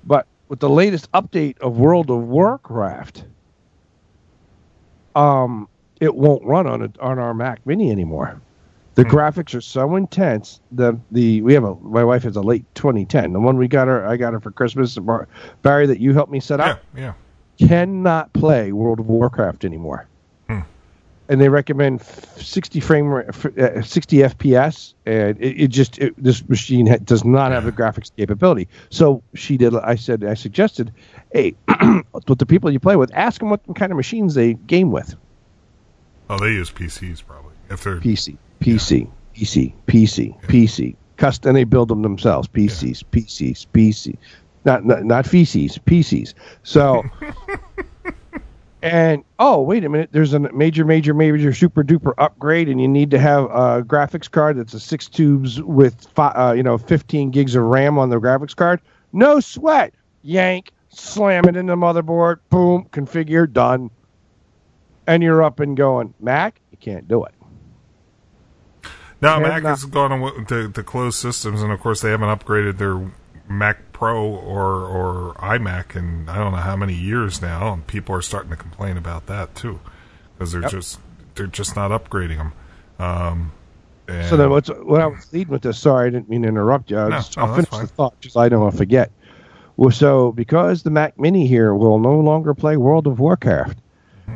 [0.05, 3.25] but with the latest update of World of Warcraft,
[5.17, 5.67] um,
[6.01, 8.41] it won't run on a, on our Mac Mini anymore.
[8.95, 10.61] The graphics are so intense.
[10.71, 13.33] The the we have a my wife has a late 2010.
[13.33, 14.97] The one we got her I got her for Christmas.
[15.63, 17.15] Barry, that you helped me set up, yeah.
[17.59, 20.07] cannot play World of Warcraft anymore.
[21.27, 26.87] And they recommend 60 frame uh, 60 FPS, and it, it just it, this machine
[26.87, 28.69] ha- does not have the graphics capability.
[28.91, 29.75] So she did.
[29.75, 30.93] I said I suggested,
[31.33, 31.55] hey,
[32.13, 35.17] with the people you play with, ask them what kind of machines they game with.
[36.31, 37.53] Oh, they use PCs probably.
[37.71, 40.97] If they're PC, PC, PC, PC, PC.
[41.17, 42.49] Custom, and they build them themselves.
[42.49, 44.17] PCs, PCs, PCs.
[44.65, 46.33] Not, not not feces, PCs.
[46.63, 47.03] So,
[48.83, 52.89] and oh wait a minute, there's a major, major, major, super duper upgrade, and you
[52.89, 56.79] need to have a graphics card that's a six tubes with fi- uh, you know
[56.79, 58.81] 15 gigs of RAM on the graphics card.
[59.13, 59.93] No sweat.
[60.23, 62.39] Yank, slam it in the motherboard.
[62.49, 63.91] Boom, configure, done.
[65.07, 66.15] And you're up and going.
[66.21, 67.35] Mac, you can't do it.
[69.21, 72.79] now Mac not- has gone to, to closed systems, and of course they haven't upgraded
[72.79, 73.11] their
[73.49, 78.15] Mac Pro or or iMac in I don't know how many years now, and people
[78.15, 79.81] are starting to complain about that too
[80.35, 80.99] because they're just
[81.35, 82.53] they're just not upgrading them.
[82.99, 83.53] Um,
[84.09, 85.79] and So then, what's what I was leading with this?
[85.79, 86.99] Sorry, I didn't mean to interrupt you.
[86.99, 87.83] I'll, No, just, no, I'll finish fine.
[87.83, 89.11] the thought because I don't want to forget.
[89.77, 93.79] Well, so because the Mac Mini here will no longer play World of Warcraft.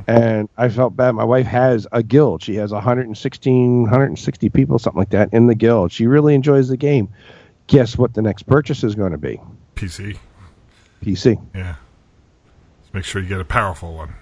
[0.07, 1.13] And I felt bad.
[1.13, 2.43] My wife has a guild.
[2.43, 5.93] She has 116, 160 people, something like that, in the guild.
[5.93, 7.09] She really enjoys the game.
[7.67, 8.15] Guess what?
[8.15, 9.41] The next purchase is going to be
[9.77, 10.17] PC,
[11.05, 11.41] PC.
[11.55, 11.75] yeah.
[12.83, 14.15] Just make sure you get a powerful one.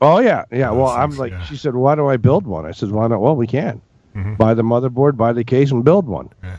[0.00, 0.70] Oh yeah, yeah.
[0.70, 1.44] Well, I'm like, yeah.
[1.44, 2.66] she said, why do I build one?
[2.66, 3.20] I said, why not?
[3.20, 3.80] Well, we can
[4.16, 4.36] Mhm.
[4.36, 6.28] buy the motherboard, buy the case, and build one.
[6.42, 6.56] Yeah.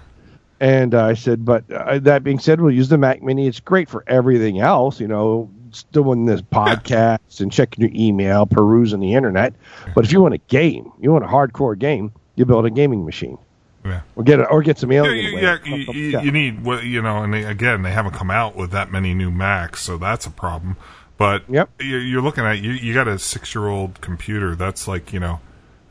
[0.59, 3.47] And uh, I said, but uh, that being said, we'll use the Mac Mini.
[3.47, 5.49] It's great for everything else, you know,
[5.83, 9.53] doing this podcast and checking your email, perusing the internet.
[9.93, 13.05] But if you want a game, you want a hardcore game, you build a gaming
[13.05, 13.37] machine
[13.85, 14.01] Yeah.
[14.15, 15.33] or get a, or get some Yeah, alien.
[15.33, 18.31] you, yeah, you, you, you need what you know, and they, again, they haven't come
[18.31, 20.77] out with that many new Macs, so that's a problem.
[21.17, 21.69] But Yep.
[21.79, 22.71] you're, you're looking at you.
[22.71, 24.53] You got a six year old computer.
[24.55, 25.39] That's like you know,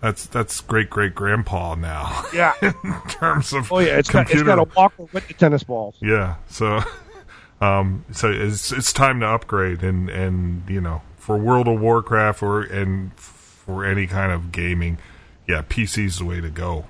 [0.02, 2.52] that's that's great great grandpa now yeah.
[2.62, 2.72] in
[3.08, 4.44] terms of Oh yeah, it's got, it's computer.
[4.44, 5.96] got a walker with the tennis balls.
[6.02, 6.80] yeah, so
[7.60, 12.42] um, so it's it's time to upgrade, and and you know, for World of Warcraft
[12.42, 14.98] or and for any kind of gaming,
[15.48, 16.86] yeah, PC's is the way to go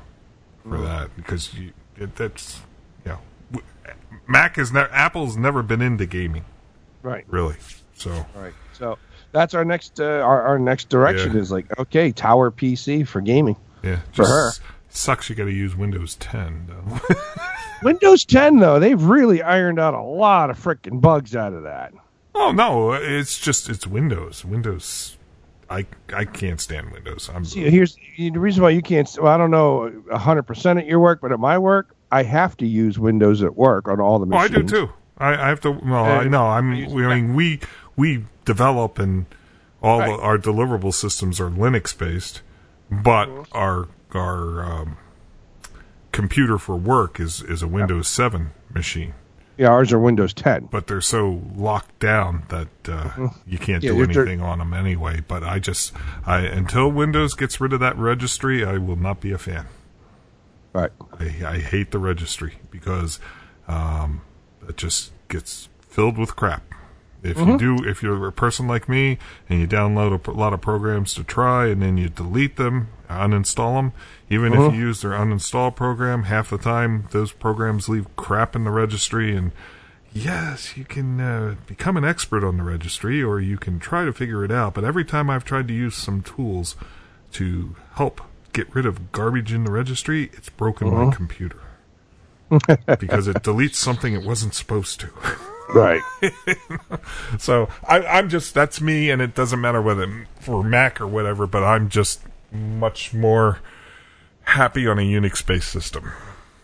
[0.69, 2.61] for that because you it, that's
[3.05, 3.61] you know,
[4.27, 6.45] Mac is never Apple's never been into gaming
[7.03, 7.25] Right.
[7.29, 7.57] really,
[7.95, 8.55] so Right.
[8.73, 8.99] So
[9.31, 11.41] that's our next uh, our, our next direction Yeah.
[11.41, 13.57] is like okay, tower PC for gaming.
[13.83, 14.51] yeah, For just her.
[14.97, 15.29] Sucks.
[15.29, 17.01] You got to use Windows 10 though.
[17.83, 21.93] Windows 10 though, they've really ironed out a lot of freaking bugs out of that.
[22.35, 24.45] oh no, it's just it's Windows.
[24.45, 25.19] Windows,
[25.69, 27.31] I I can't stand Windows.
[27.33, 29.09] I'm See, here's the reason why you can't.
[29.21, 32.57] Well, I don't know hundred percent at your work, but at my work, I have
[32.59, 34.91] to use Windows at work on all the Oh, I do too.
[35.19, 35.71] I, I have to.
[35.73, 36.47] Well, I And know.
[36.47, 36.73] I'm.
[36.73, 37.61] I use I mean, we
[37.97, 39.27] we develop and
[39.83, 40.17] all Right.
[40.17, 42.41] the, our deliverable systems are Linux based,
[42.91, 44.97] but our our um,
[46.13, 49.15] computer for work is is a Windows Seven machine.
[49.57, 50.69] Yeah, ours are Windows 10.
[50.71, 55.21] But they're so locked down that uh, you can't Yeah, do anything on them anyway.
[55.27, 55.93] But I just,
[56.27, 59.67] I until Windows gets rid of that registry, I will not be a fan.
[60.73, 60.91] Right.
[61.21, 63.21] I, I hate the registry because
[63.69, 64.23] um,
[64.69, 66.65] it just gets filled with crap.
[67.23, 69.17] If you do, if you're a person like me
[69.49, 73.77] and you download a lot of programs to try and then you delete them, uninstall
[73.77, 73.93] them,
[74.31, 78.65] even if you use their uninstall program, half the time those programs leave crap in
[78.65, 79.37] the registry.
[79.37, 79.53] And
[80.13, 84.13] yes, you can uh, become an expert on the registry or you can try to
[84.13, 84.75] figure it out.
[84.75, 86.77] But every time I've tried to use some tools
[87.33, 88.21] to help
[88.53, 91.61] get rid of garbage in the registry, it's broken my computer
[92.99, 95.11] because it deletes something it wasn't supposed to.
[95.69, 96.03] Right.
[97.39, 101.47] So I, I'm just that's me, and it doesn't matter whether for Mac or whatever.
[101.47, 102.21] But I'm just
[102.53, 103.59] much more
[104.43, 106.11] happy on a Unix-based system.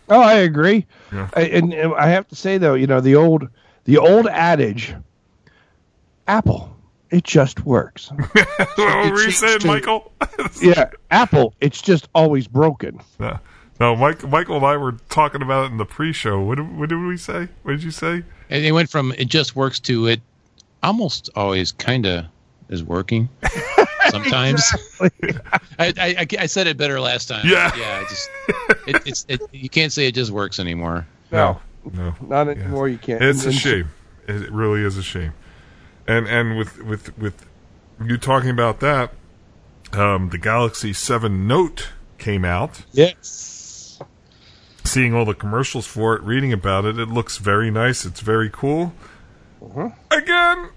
[0.09, 0.85] Oh, I agree.
[1.11, 1.29] Yeah.
[1.35, 3.47] I- And, and I have to say though, you know, the old
[3.85, 4.93] the old adage,
[6.27, 6.75] Apple,
[7.09, 8.11] it just works.
[8.31, 8.77] what
[9.11, 10.11] were you saying, to- Michael?
[10.61, 13.01] yeah, Apple, it's just always broken.
[13.19, 13.39] no,
[13.79, 16.39] no, Mike, Michael and I were talking about it in the pre-show.
[16.41, 17.47] What did, what did we say?
[17.63, 18.23] What did you say?
[18.49, 20.21] And it went from it just works to it
[20.83, 22.25] almost always kind of
[22.69, 23.29] is working.
[24.09, 24.71] Sometimes
[25.79, 27.45] I, I I said it better last time.
[27.47, 27.71] Yeah.
[27.77, 28.03] yeah.
[28.03, 28.29] I just
[28.87, 31.07] it, it's it, you can't say it just works anymore.
[31.31, 31.61] No,
[31.93, 32.89] no, Not anymore.
[32.89, 33.21] You can't.
[33.21, 33.89] It's a shame.
[34.27, 35.33] It really is a shame.
[36.07, 37.45] And and with with with
[38.03, 39.13] you talking about that,
[39.93, 42.83] um, the Galaxy Seven Note came out.
[42.91, 43.99] Yes.
[44.83, 48.03] Seeing all the commercials for it, reading about it, it looks very nice.
[48.03, 48.93] It's very cool.
[49.61, 50.69] Again,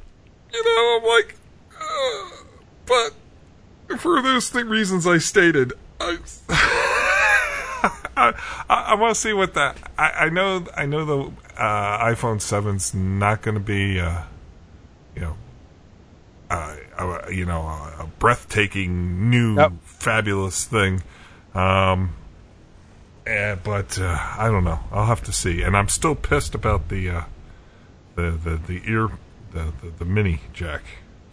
[0.52, 1.36] you know, I'm like,
[1.72, 2.43] uh,
[2.86, 6.18] but for those th- reasons I stated, I.
[8.16, 8.32] I,
[8.68, 9.76] I want to see what that.
[9.98, 10.66] I, I know.
[10.76, 14.22] I know the uh, iPhone 7's not going to be, uh,
[15.14, 15.36] you know,
[16.50, 21.02] uh, uh, you know, a, a breathtaking new fabulous thing.
[21.54, 22.14] Um,
[23.26, 24.80] eh, but uh, I don't know.
[24.92, 25.62] I'll have to see.
[25.62, 27.24] And I'm still pissed about the uh,
[28.14, 29.10] the, the the ear
[29.52, 30.82] the, the the mini jack.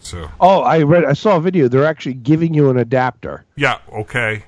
[0.02, 1.06] So Oh, I read.
[1.06, 1.68] I saw a video.
[1.68, 3.45] They're actually giving you an adapter.
[3.56, 4.44] yeah, okay.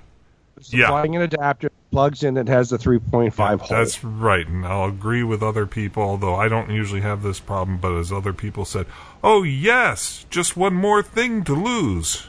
[0.70, 0.98] Yeah.
[1.04, 2.38] An adapter plugs in.
[2.38, 3.68] It has the 3.5 hole.
[3.70, 7.80] That's right, and I'll agree with other people, although I don't usually have this problem.
[7.80, 8.86] But as other people said,
[9.22, 12.28] "Oh yes, just one more thing to lose."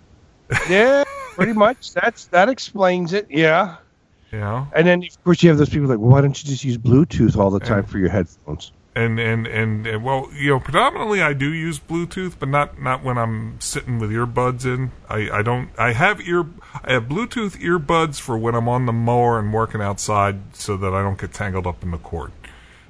[0.68, 1.04] yeah,
[1.34, 1.92] pretty much.
[1.92, 3.26] That's that explains it.
[3.30, 3.76] Yeah.
[4.32, 4.66] Yeah.
[4.74, 6.76] And then of course you have those people like, well, why don't you just use
[6.76, 8.72] Bluetooth all the time for your headphones?
[8.98, 9.46] And and
[9.86, 14.00] and, well, you know, predominantly I do use Bluetooth, but not not when I'm sitting
[14.00, 14.90] with earbuds in.
[15.08, 15.70] I I don't.
[15.78, 16.46] I have ear.
[16.82, 20.92] I have Bluetooth earbuds for when I'm on the mower and working outside, so that
[20.92, 22.32] I don't get tangled up in the cord.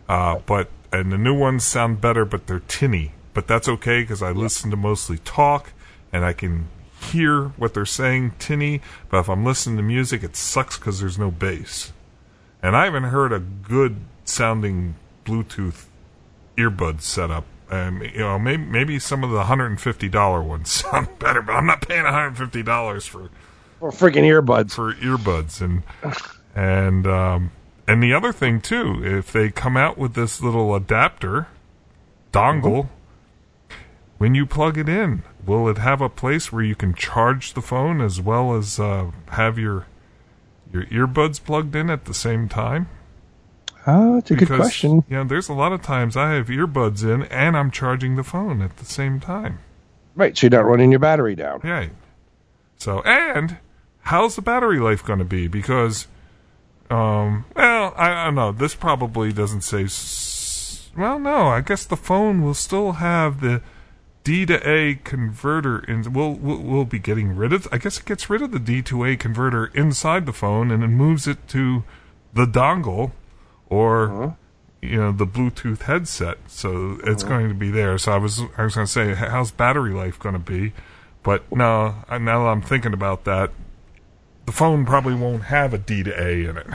[0.09, 3.13] Uh, but and the new ones sound better, but they're tinny.
[3.35, 5.73] But that's okay because I listen to mostly talk,
[6.11, 6.69] and I can
[7.03, 8.81] hear what they're saying tinny.
[9.11, 11.93] But if I'm listening to music, it sucks because there's no bass.
[12.63, 14.95] And I haven't heard a good sounding
[15.27, 15.85] Bluetooth
[16.59, 17.45] earbud setup.
[17.71, 21.43] Um, you know, maybe maybe some of the hundred and fifty dollar ones sound better,
[21.43, 23.31] but I'm not paying hundred and fifty dollars for
[23.81, 24.73] Or freaking earbuds.
[24.73, 25.83] for earbuds and
[26.55, 27.53] and um,
[27.87, 31.47] and the other thing too, if they come out with this little adapter
[32.33, 32.89] dongle,
[34.19, 37.63] when you plug it in, will it have a place where you can charge the
[37.63, 39.87] phone as well as uh, have your
[40.73, 42.89] your earbuds plugged in at the same time?
[43.91, 45.03] Oh, that's a good Because, question.
[45.09, 48.23] You know, there's a lot of times I have earbuds in and I'm charging the
[48.23, 49.61] phone at the same time.
[50.15, 51.61] Right, so you're not running your battery down.
[51.65, 51.93] Right.
[52.77, 53.57] So, and
[54.03, 55.49] how's the battery life going to be?
[55.49, 56.07] Because,
[56.91, 58.53] um, well, I, I don't know.
[58.53, 59.85] This probably doesn't say.
[59.85, 61.47] S- well, no.
[61.47, 63.63] I guess the phone will still have the
[64.23, 65.79] D to A converter.
[65.79, 67.67] In, we'll, we'll we'll be getting rid of.
[67.73, 70.85] I guess it gets rid of the D to A converter inside the phone and
[70.85, 71.85] it moves it to
[72.35, 73.13] the dongle
[73.69, 74.37] or.
[74.81, 77.99] You know the Bluetooth headset, so it's going to be there.
[77.99, 80.73] So I was I was going to say, how's battery life going to be?
[81.25, 83.51] But no, now that I'm thinking about that,
[84.47, 86.67] the phone probably won't have a D to A in it.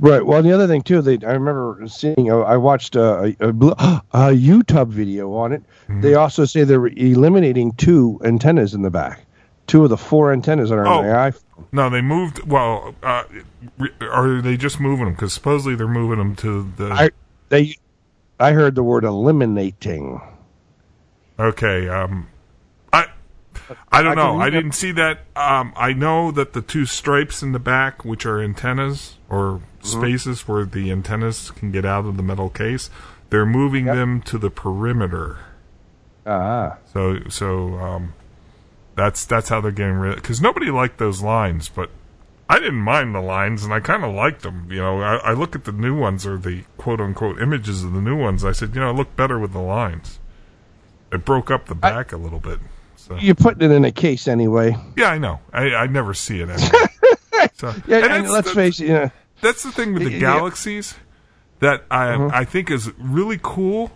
[0.00, 0.24] Right.
[0.24, 2.30] Well, the other thing too, they I remember seeing.
[2.30, 3.50] uh, I watched a, a, a,
[4.12, 5.62] a YouTube video on it.
[5.84, 6.02] Mm-hmm.
[6.02, 9.24] They also say they're eliminating two antennas in the back,
[9.68, 10.98] two of the four antennas that are Oh.
[10.98, 11.42] on the iPhone.
[11.70, 12.42] No, they moved.
[12.44, 13.22] Well, uh,
[14.00, 15.14] are they just moving them?
[15.14, 16.90] Because supposedly they're moving them to the.
[16.92, 17.10] I
[17.50, 17.76] they,
[18.40, 20.20] I heard the word eliminating.
[21.38, 21.88] okay.
[21.88, 22.28] Um,
[22.92, 23.06] I.
[23.92, 24.40] I don't I know.
[24.40, 25.20] I didn't see that.
[25.36, 30.00] Um, I know that the two stripes in the back, which are antennas or Mm-hmm.
[30.00, 32.90] spaces where the antennas can get out of the metal case,
[33.30, 33.94] they're moving Yep.
[33.94, 35.36] them to the perimeter.
[36.26, 38.12] Ah, So so um,
[38.98, 40.16] that's that's how they're getting rid.
[40.16, 41.90] Because nobody liked those lines, but
[42.50, 44.68] I didn't mind the lines, and I kind of liked them.
[44.70, 47.92] You know, I, I look at the new ones or the quote unquote images of
[47.92, 48.44] the new ones.
[48.44, 50.18] I said, you know, it looked better with the lines.
[51.12, 52.58] It broke up the back a little bit.
[52.96, 54.76] So you're putting it in a case anyway.
[54.96, 55.40] yeah, I know.
[55.52, 56.68] I, I never see it anyway.
[57.54, 58.88] so Yeah, and, let's that's- face it.
[58.88, 59.10] Know,
[59.40, 60.18] that's the thing with the Yeah.
[60.20, 60.94] galaxies
[61.60, 62.30] that I Uh-huh.
[62.32, 63.90] I think is really cool,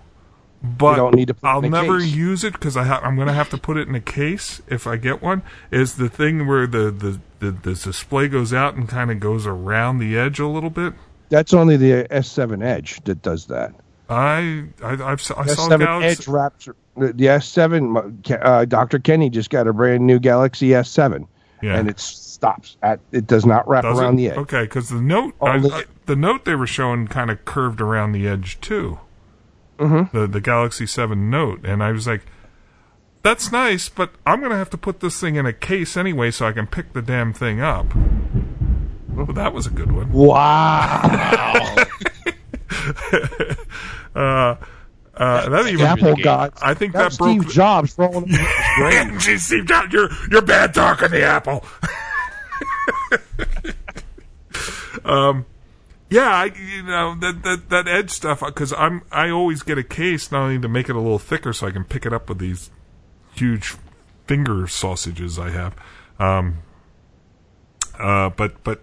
[0.63, 2.13] but don't need to put I'll never case.
[2.15, 4.63] use it because I ha- I'm going to have to put it in a case
[4.69, 5.43] if I get one.
[5.71, 9.47] Is the thing where the the, the, the display goes out and kind of goes
[9.47, 10.95] around the edge a little bit.
[11.31, 13.73] that's only the S7 Edge that does that.
[14.09, 16.07] I I, I've, I saw S7 Galaxy.
[16.23, 18.43] Edge wraps the, the S7.
[18.45, 18.99] Uh, Dr.
[18.99, 21.27] Kenny just got a brand new Galaxy S7,
[21.63, 21.79] Yeah.
[21.79, 23.01] and it stops at.
[23.13, 24.17] It does not wrap Does around it?
[24.19, 24.37] the edge.
[24.39, 28.13] Okay, because the note I, I- the note they were showing kind of curved around
[28.13, 28.99] the edge too.
[29.83, 30.17] Mm-hmm.
[30.17, 32.23] The the Galaxy Seven Note, and I was like,
[33.23, 36.47] "That's nice, but I'm gonna have to put this thing in a case anyway, so
[36.47, 37.87] I can pick the damn thing up."
[39.09, 40.13] Well, that was a good one.
[40.13, 41.77] Wow!
[44.15, 44.57] Uh,
[45.15, 46.61] uh, that even Apple gods.
[46.63, 47.43] I think That's that broke.
[47.43, 49.25] Steve Jobs rolling up his.
[49.25, 51.65] Gee, Steve Jobs, you're you're bad talking the Apple.
[55.05, 55.47] um,
[56.13, 59.83] yeah, I, you know that that that edge stuff because I'm I always get a
[59.83, 62.29] case not only to make it a little thicker so I can pick it up
[62.29, 62.71] with these
[63.35, 63.77] huge
[64.27, 65.75] finger sausages I have,
[66.19, 66.59] um,
[67.99, 68.83] uh, but but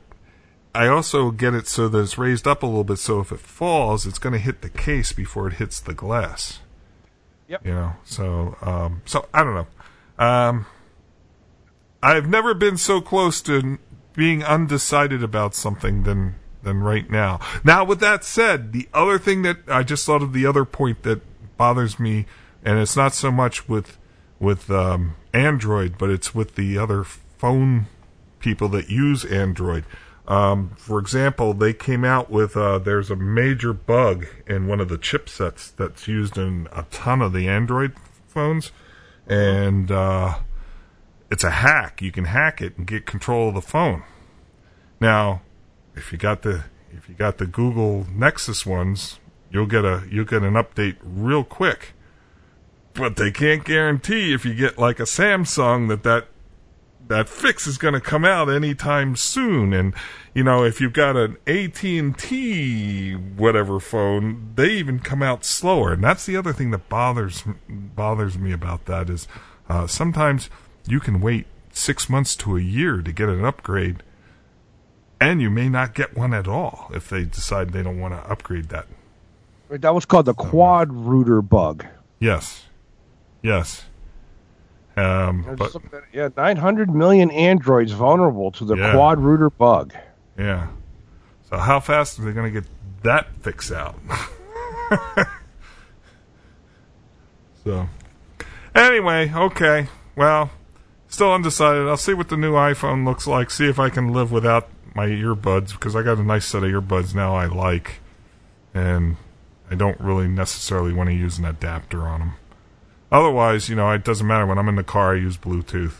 [0.73, 3.39] I also get it so that it's raised up a little bit so if it
[3.39, 6.59] falls, it's going to hit the case before it hits the glass.
[7.47, 7.65] Yep.
[7.65, 9.67] You know, so um, so I don't know.
[10.23, 10.65] Um,
[12.01, 13.77] I've never been so close to
[14.13, 17.39] being undecided about something than than right now.
[17.63, 21.03] Now, with that said, the other thing that I just thought of the other point
[21.03, 21.21] that
[21.57, 22.25] bothers me,
[22.63, 23.97] and it's not so much with
[24.39, 27.87] with um, Android, but it's with the other phone
[28.39, 29.83] people that use Android.
[30.27, 34.87] Um, for example, they came out with uh, there's a major bug in one of
[34.87, 37.93] the chipsets that's used in a ton of the Android
[38.27, 38.71] phones,
[39.27, 40.39] and uh,
[41.31, 42.01] it's a hack.
[42.01, 44.03] You can hack it and get control of the phone.
[45.01, 45.41] Now,
[45.99, 49.19] if you got the if you got the Google Nexus ones,
[49.51, 51.93] you'll get a you'll get an update real quick.
[52.93, 56.27] But they can't guarantee if you get like a Samsung that that
[57.07, 59.93] that fix is going to come out anytime soon and
[60.33, 66.03] you know if you've got an AT&T whatever phone they even come out slower and
[66.03, 69.27] that's the other thing that bothers bothers me about that is
[69.67, 70.51] uh, sometimes
[70.87, 74.03] you can wait 6 months to a year to get an upgrade
[75.21, 78.31] and you may not get one at all if they decide they don't want to
[78.31, 78.87] upgrade that
[79.69, 81.85] that was called the QuadRooter bug.
[82.19, 82.65] yes
[83.41, 83.85] yes
[84.99, 86.03] um, but at.
[86.11, 88.93] Yeah, 900 million Androids vulnerable to the Yeah.
[88.93, 89.93] QuadRooter bug.
[90.37, 90.67] Yeah.
[91.49, 92.69] So how fast are they going to get
[93.03, 93.95] that fix out?
[97.63, 97.87] so,
[98.75, 99.87] anyway, okay.
[100.15, 100.51] Well,
[101.07, 101.87] still undecided.
[101.87, 103.51] I'll see what the new iPhone looks like.
[103.51, 106.69] See if I can live without my earbuds because I got a nice set of
[106.69, 107.99] earbuds now I like,
[108.73, 109.17] and
[109.69, 112.33] I don't really necessarily want to use an adapter on them.
[113.11, 114.45] Otherwise, you know, it doesn't matter.
[114.45, 115.95] When I'm in the car, I use Bluetooth.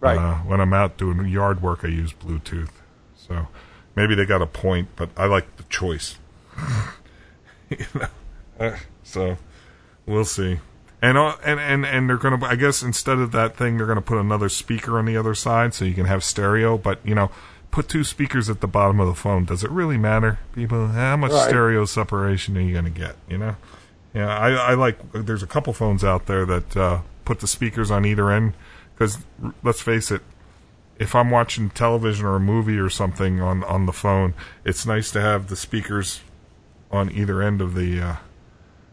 [0.00, 0.18] Right.
[0.18, 2.70] Uh, when I'm out doing yard work, I use Bluetooth.
[3.16, 3.48] So
[3.96, 6.18] maybe they got a point, but I like the choice.
[7.70, 8.08] you know?
[8.60, 9.38] Uh, so
[10.06, 10.60] we'll see.
[11.00, 12.42] And, uh, and and and they're gonna.
[12.46, 15.74] I guess instead of that thing, they're gonna put another speaker on the other side,
[15.74, 16.78] so you can have stereo.
[16.78, 17.30] But you know,
[17.74, 19.44] put two speakers at the bottom of the phone.
[19.44, 20.86] Does it really matter, people?
[20.86, 21.48] How much Right.
[21.48, 23.16] stereo separation are you gonna get?
[23.28, 23.56] You know.
[24.14, 24.96] Yeah, I, I like.
[25.12, 28.52] There's a couple phones out there that uh, put the speakers on either end
[28.94, 29.18] because
[29.64, 30.22] let's face it,
[31.00, 34.34] if I'm watching television or a movie or something on on the phone,
[34.64, 36.20] it's nice to have the speakers
[36.92, 38.00] on either end of the.
[38.00, 38.16] Uh,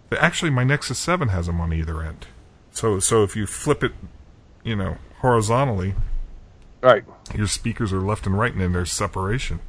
[0.10, 2.26] the actually, my Nexus Seven has them on either end.
[2.72, 3.92] So so if you flip it,
[4.64, 5.94] you know, horizontally,
[6.82, 7.04] Right.
[7.36, 9.60] your speakers are left and right, and then there's separation.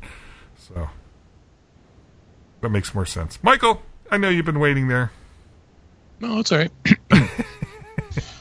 [0.57, 0.89] So
[2.63, 3.39] that makes more sense.
[3.43, 5.11] Michael, I know you've been waiting there.
[6.21, 6.73] No, it's all right.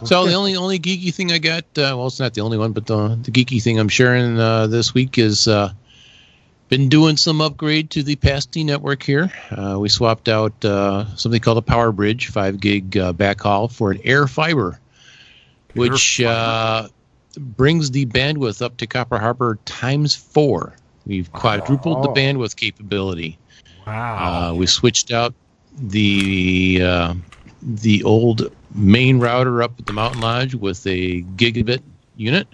[0.03, 2.71] so the only only geeky thing I got, uh, well, it's not the only one,
[2.71, 5.73] but the, the geeky thing I'm sharing uh, this week is uh,
[6.69, 9.31] been doing some upgrade to the PASTY network here.
[9.49, 13.91] Uh, we swapped out uh, something called a Power Bridge, five gig uh, backhaul for
[13.91, 14.79] an Air Fiber,
[15.73, 16.87] which uh,
[17.37, 20.75] brings the bandwidth up to Copper Harbor times four.
[21.05, 22.13] We've quadrupled the Oh.
[22.13, 23.37] bandwidth capability.
[23.87, 24.51] Wow.
[24.51, 25.33] Uh, we switched out
[25.77, 27.13] the uh,
[27.61, 31.81] the old main router up at the Mountain Lodge with a gigabit
[32.15, 32.47] unit.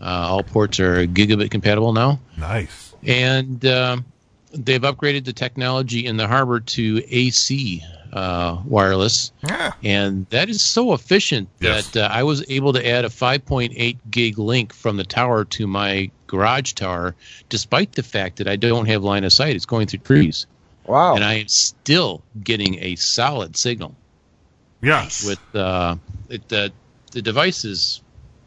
[0.00, 2.94] Uh, all ports are gigabit compatible now, nice.
[3.04, 4.04] and um,
[4.52, 7.82] they've upgraded the technology in the harbor to AC
[8.14, 9.72] uh, wireless, Yeah.
[9.82, 11.88] and that is so efficient Yes.
[11.90, 15.66] that uh, I was able to add a 5.8 gig link from the tower to
[15.66, 17.14] my garage tower,
[17.48, 19.56] despite the fact that I don't have line of sight.
[19.56, 20.46] It's going through trees
[20.86, 21.14] Wow.
[21.16, 23.94] and I am still getting a solid signal
[24.82, 25.04] Yeah.
[25.26, 25.96] with uh,
[26.28, 26.48] it.
[26.48, 26.72] The
[27.12, 28.00] the device is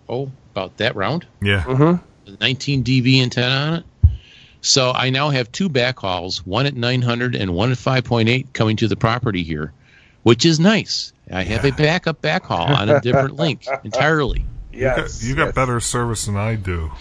[0.09, 1.63] oh about that round, Yeah.
[1.63, 2.35] mm-hmm.
[2.41, 3.85] 19 dB antenna on it.
[4.67, 8.89] So I now have two backhauls, one at 900 and one at 5.8, coming to
[8.89, 9.71] the property here,
[10.23, 11.13] which is nice.
[11.31, 14.43] I have a backup backhaul on a different link entirely.
[14.73, 15.23] You got, Yes.
[15.23, 15.55] you got yes.
[15.55, 16.91] better service than I do.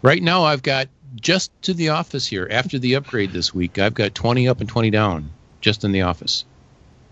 [0.00, 0.88] Right now, I've got
[1.20, 3.78] just to the office here after the upgrade this week.
[3.78, 5.30] I've got 20 up and 20 down
[5.60, 6.46] just in the office.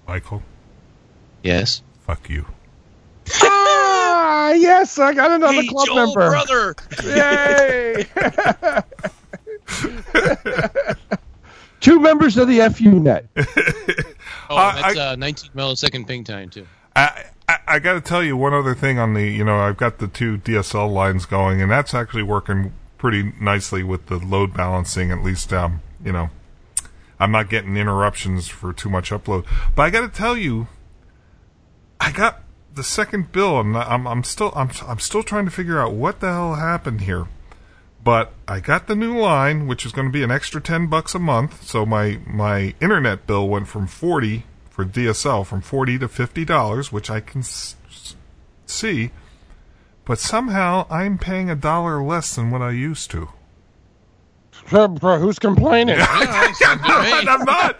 [0.09, 0.43] Michael,
[1.43, 1.83] Yes.
[2.07, 2.47] fuck you.
[3.43, 6.31] Ah, yes, I got another club member.
[6.31, 6.75] brother.
[7.05, 8.07] Yay!
[11.81, 13.27] Two members of the FU net.
[14.51, 16.67] Oh, I- that's I- uh, 19 millisecond ping time too.
[16.95, 19.79] I, I, I got to tell you one other thing on the, you know, I've
[19.79, 24.53] got the two DSL lines going, and that's actually working pretty nicely with the load
[24.53, 25.11] balancing.
[25.11, 26.29] At least, um, you know,
[27.19, 29.47] I'm not getting interruptions for too much upload.
[29.75, 30.67] But I got to tell you,
[31.99, 32.42] I got
[32.75, 36.21] the second bill, and I'm, I'm still, I'm, I'm still trying to figure out what
[36.21, 37.27] the hell happened here.
[38.05, 41.15] But I got the new line, which is going to be an extra ten bucks
[41.15, 41.63] a month.
[41.65, 46.91] So my my internet bill went from forty for DSL from forty to fifty dollars,
[46.91, 48.17] which I can s- s-
[48.67, 49.11] see.
[50.05, 53.29] But somehow I'm paying a dollar less than what I used to.
[55.99, 57.21] Who's complaining?
[57.23, 57.79] and I'm not.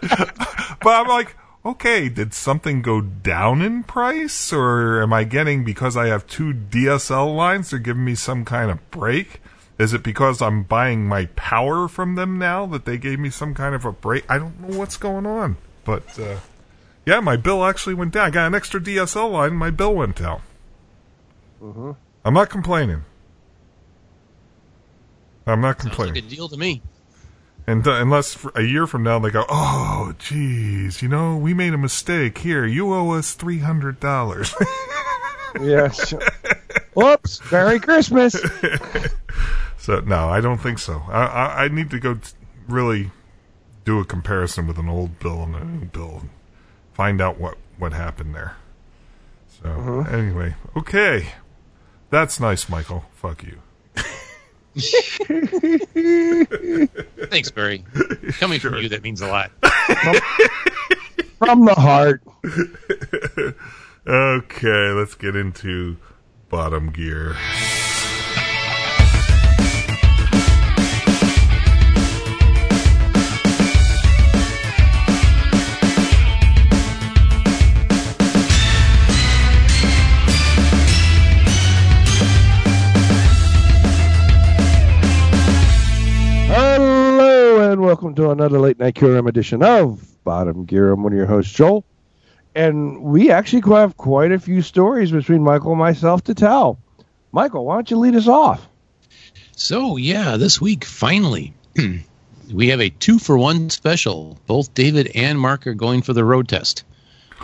[0.81, 5.95] but I'm like, okay, did something go down in price, or am I getting because
[5.97, 7.69] I have two DSL lines?
[7.69, 9.41] They're giving me some kind of break.
[9.79, 13.53] Is it because I'm buying my power from them now that they gave me some
[13.55, 14.23] kind of a break?
[14.29, 16.37] I don't know what's going on, but uh,
[17.05, 18.27] yeah, my bill actually went down.
[18.27, 20.41] I got an extra DSL line, my bill went down.
[21.61, 23.03] I'm not complaining.
[25.47, 26.25] I'm not Sounds like complaining.
[26.25, 26.81] a deal to me.
[27.65, 31.77] And unless a year from now they go, oh, geez, you know, we made a
[31.77, 32.39] mistake.
[32.39, 34.53] Here, you owe us three hundred dollars.
[35.61, 36.13] yes.
[36.93, 37.39] Whoops.
[37.51, 38.35] Merry Christmas.
[39.77, 41.03] so no, I don't think so.
[41.07, 42.31] I, I, I need to go t-
[42.67, 43.11] really
[43.85, 46.29] do a comparison with an old bill and a new bill, and
[46.93, 48.57] find out what what happened there.
[49.61, 50.15] So uh-huh.
[50.15, 51.29] anyway, okay,
[52.09, 53.05] that's nice, Michael.
[53.13, 53.59] Fuck you.
[57.29, 57.83] Thanks, Barry.
[58.39, 59.51] Coming from you, that means a lot.
[61.37, 62.21] From the heart.
[64.05, 65.95] Okay, let's get into
[66.49, 67.37] bottom gear.
[87.93, 90.93] Welcome to another late night QRM edition of Bottom Gear.
[90.93, 91.85] I'm one of your hosts, Joel.
[92.55, 96.79] and we actually have quite a few stories between Michael and myself to tell.
[97.31, 98.67] Michael, why don't you lead us off?
[99.55, 101.53] So, yeah, this week, finally,
[102.51, 104.39] we have a two for one special.
[104.47, 106.85] Both David and Mark are going for the road test.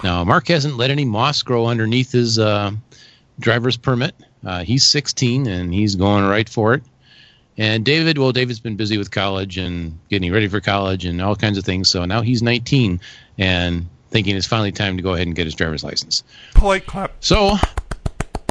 [0.04, 2.72] Now, Mark hasn't let any moss grow underneath his uh,
[3.40, 4.16] driver's permit.
[4.44, 6.82] Uh, he's 16 and he's going right for it.
[7.60, 11.36] And David, well, David's been busy with college and getting ready for college and all
[11.36, 11.90] kinds of things.
[11.90, 13.02] So now he's 19
[13.38, 16.23] and thinking it's finally time to go ahead and get his driver's license.
[16.53, 17.11] Polite clap.
[17.19, 17.57] So,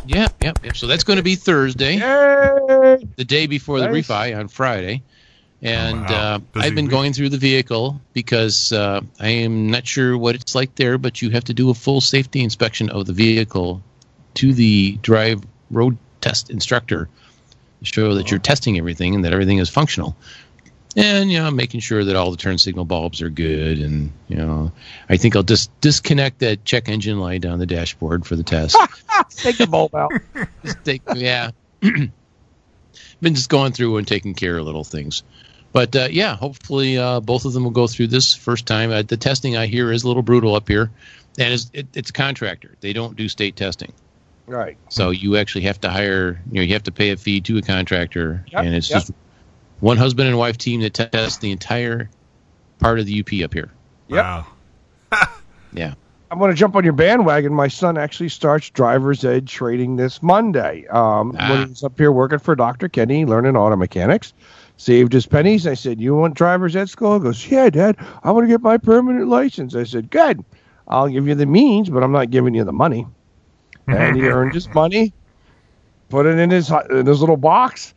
[0.07, 0.77] yeah, yep, yep.
[0.77, 2.99] So that's going to be Thursday, Yay!
[3.17, 5.03] the day before the refi on Friday.
[5.63, 6.35] And Oh, wow.
[6.35, 10.55] uh, I've been going through the vehicle because uh, I am not sure what it's
[10.55, 13.83] like there, but you have to do a full safety inspection of the vehicle
[14.35, 17.09] to the drive road test instructor to
[17.83, 20.17] show that you're testing everything and that everything is functional.
[20.97, 24.37] And you know, making sure that all the turn signal bulbs are good, and you
[24.37, 24.73] know,
[25.09, 28.77] I think I'll just disconnect that check engine light on the dashboard for the test.
[29.31, 30.11] Take the bulb out.
[30.65, 31.51] just take, yeah.
[31.81, 32.11] Been
[33.35, 35.23] just going through and taking care of little things.
[35.73, 38.91] But uh, yeah, hopefully uh, both of them will go through this first time.
[38.91, 40.91] Uh, the testing I hear is a little brutal up here,
[41.39, 42.75] and it's, it, it's contractor.
[42.81, 43.93] They don't do state testing,
[44.49, 44.77] right.
[44.89, 46.41] so you actually have to hire.
[46.51, 49.01] You know, you have to pay a fee to a contractor, Yep, and it's yep.
[49.01, 49.13] just
[49.81, 52.11] one husband and wife team that tests the entire
[52.81, 53.71] part of the UP up here.
[54.09, 54.25] Yep.
[54.25, 54.47] Wow.
[55.73, 55.95] Yeah.
[56.31, 57.53] I'm going to jump on your bandwagon.
[57.55, 60.87] My son actually starts driver's ed training this Monday.
[60.89, 61.51] Um, Ah.
[61.51, 62.89] When he's up here working for Dr.
[62.89, 64.33] Kenny, learning auto mechanics,
[64.79, 65.67] saved his pennies.
[65.67, 67.97] I said, "You want driver's ed school?" He goes, "Yeah, Dad.
[68.25, 70.45] I want to get my permanent license." I said, "Good.
[70.89, 73.07] I'll give you the means, but I'm not giving you the money."
[73.89, 75.13] And he earned his money,
[76.09, 77.95] put it in his in his little box,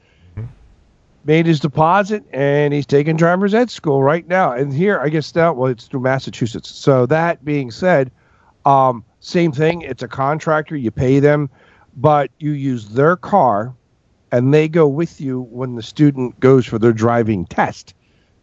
[1.23, 4.51] made his deposit, and he's taking driver's ed school right now.
[4.51, 6.69] And here, I guess now, well, it's through Massachusetts.
[6.69, 8.11] So that being said,
[8.65, 9.81] um, same thing.
[9.81, 10.75] It's a contractor.
[10.75, 11.49] You pay them,
[11.95, 13.73] but you use their car,
[14.31, 17.93] and they go with you when the student goes for their driving test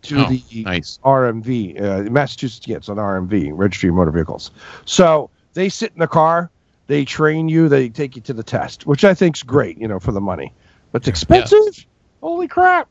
[0.02, 1.00] to Oh, the nice.
[1.04, 1.80] RMV.
[1.82, 4.52] Uh, Massachusetts gets an RMV, Registry of Motor Vehicles.
[4.84, 6.50] So they sit in the car,
[6.88, 10.00] they train you, they take you to the test, which I think's great, you know,
[10.00, 10.52] for the money.
[10.90, 11.86] But it's expensive.
[12.20, 12.88] Holy crap!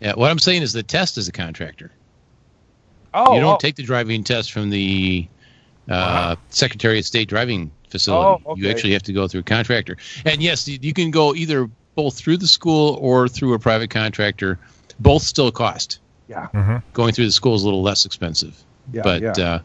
[0.00, 0.12] Yeah.
[0.14, 1.90] What I'm saying is the test is a contractor.
[3.12, 5.26] Oh, you don't oh, take the driving test from the
[5.88, 8.42] uh, Secretary of State driving facility.
[8.44, 8.60] Oh, okay.
[8.60, 9.96] You actually have to go through a contractor.
[10.24, 13.90] And yes, you, you can go either both through the school or through a private
[13.90, 14.58] contractor.
[14.98, 16.00] Both still cost.
[16.28, 18.56] yeah, Going through the school is a little less expensive.
[18.92, 19.30] yeah, but yeah.
[19.30, 19.58] uh,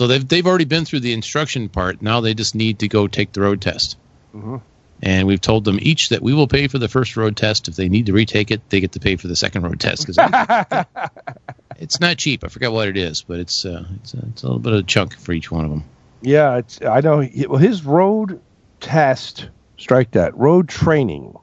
[0.00, 2.00] so they've they've already been through the instruction part.
[2.00, 3.98] Now they just need to go take the road test.
[4.34, 4.62] Mhm.
[5.02, 7.68] And we've told them each that we will pay for the first road test.
[7.68, 10.06] If they need to retake it, they get to pay for the second road test
[10.06, 10.16] because
[11.76, 12.44] it's not cheap.
[12.44, 14.78] I forget what it is, but it's uh, it's, a, it's a little bit of
[14.78, 15.84] a chunk for each one of them.
[16.22, 17.28] Yeah, it's I know.
[17.50, 18.40] Well, his road
[18.80, 21.36] test, strike that road training,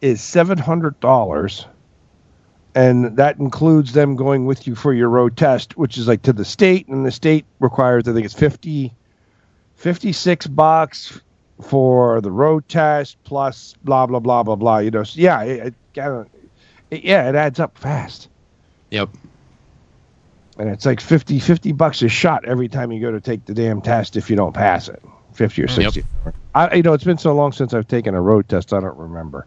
[0.00, 1.66] is seven hundred dollars,
[2.74, 6.32] and that includes them going with you for your road test, which is like to
[6.32, 8.92] the state, and the state requires I think it's 50,
[9.76, 11.20] 56 bucks
[11.62, 14.78] for the road test plus blah blah blah blah blah.
[14.78, 16.26] You know, so yeah, it, it,
[16.90, 18.28] it, yeah, it adds up fast.
[18.90, 19.10] Yep.
[20.58, 23.52] and it's like 50 50 bucks a shot every time you go to take the
[23.54, 25.02] damn test if you don't pass it
[25.34, 25.92] 50 or mm, Yep.
[25.92, 26.04] 60
[26.54, 28.96] I, you know it's been so long since i've taken a road test i don't
[28.96, 29.46] remember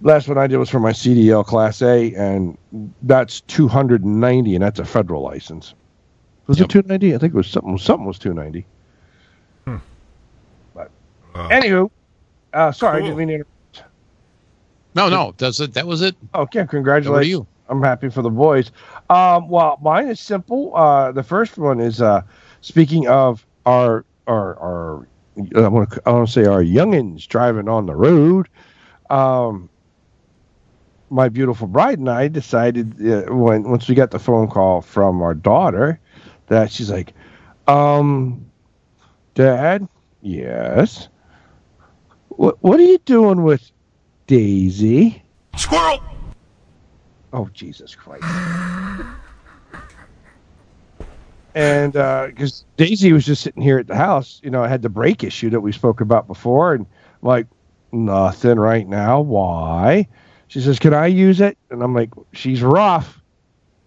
[0.00, 2.56] last one i did was for my cdl class a and
[3.02, 5.74] that's 290 and that's a federal license
[6.46, 6.66] was Yep.
[6.66, 8.66] it 290 i think it was something something was 290
[10.74, 10.90] but
[11.34, 11.90] Uh, anywho
[12.52, 13.46] uh sorry I didn't mean to inter-
[14.94, 15.74] No, no, that's it.
[15.74, 16.14] That was it.
[16.34, 17.46] okay to congratulations you.
[17.68, 18.70] I'm happy for the boys.
[19.10, 20.76] Um, well, mine is simple.
[20.76, 22.22] Uh, the first one is uh,
[22.60, 25.08] speaking of our our our
[25.56, 28.48] I want to I want to say our youngins driving on the road.
[29.10, 29.68] Um,
[31.10, 35.22] my beautiful bride and I decided uh, when once we got the phone call from
[35.22, 36.00] our daughter
[36.48, 37.12] that she's like,
[37.66, 38.50] um,
[39.34, 39.88] Dad,
[40.22, 41.08] yes.
[42.28, 43.70] What what are you doing with
[44.26, 45.22] Daisy?
[45.56, 46.00] Squirrel.
[47.32, 48.24] Oh Jesus Christ!
[51.54, 54.88] and because Daisy was just sitting here at the house, you know, I had the
[54.88, 56.86] brake issue that we spoke about before, and
[57.22, 57.46] I'm like
[57.92, 59.20] nothing right now.
[59.20, 60.08] Why?
[60.54, 63.20] She says, "Can I use it?" And I'm like, "She's rough,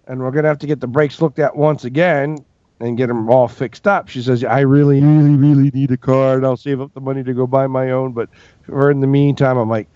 [0.05, 2.39] and we're gonna have to get the brakes looked at once again."
[2.81, 4.09] And get them all fixed up.
[4.09, 7.23] She says, "I really, really, really need a car, and I'll save up the money
[7.23, 8.27] to go buy my own." But
[8.63, 9.87] for in the meantime, I'm like,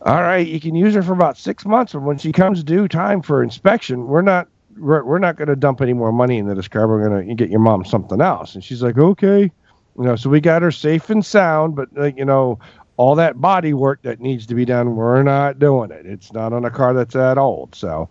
[0.00, 2.88] all right, you can use her for about six months, but when she comes due
[2.88, 4.48] time for inspection, we're not
[4.78, 6.88] we're, we're not going to dump any more money into this car.
[6.88, 9.52] We're going to get your mom something else." And she's like, "Okay."
[9.98, 12.58] You know, so we got her safe and sound, but like you know,
[12.96, 16.06] all that body work that needs to be done, we're not doing it.
[16.06, 17.74] It's not on a car that's that old.
[17.74, 18.08] So,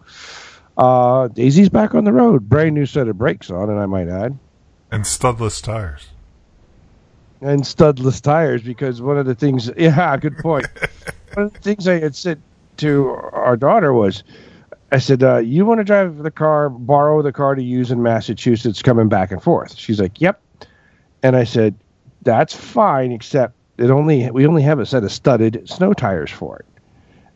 [0.78, 4.08] uh, Daisy's back on the road, brand new set of brakes on, and I might
[4.08, 4.38] add.
[4.92, 6.10] And studless tires.
[7.42, 10.66] and studless tires because one of the things yeah good point.
[10.76, 10.90] point
[11.34, 12.42] one of the things i had said
[12.78, 14.24] to our daughter was
[14.92, 18.04] i said uh, you want to drive the car borrow the car to use in
[18.04, 20.42] massachusetts coming back and forth she's like yep
[21.24, 21.74] and i said
[22.24, 26.58] that's fine except it only we only have a set of studded snow tires for
[26.60, 26.66] it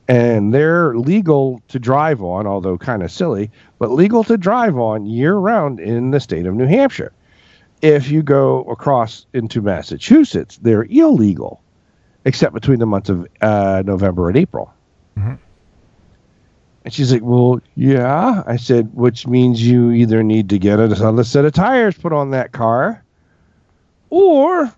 [0.08, 3.50] and they're legal to drive on although kind of silly
[3.80, 7.12] but legal to drive on year round in the state of new hampshire
[7.82, 11.62] if you go across into Massachusetts, they're illegal,
[12.24, 14.74] except between the months of uh, November and April.
[15.18, 15.38] Mhm.
[16.84, 21.24] And she's like, "Well, yeah." I said, "Which means you either need to get another
[21.24, 23.04] set of tires put on that car,
[24.10, 24.72] or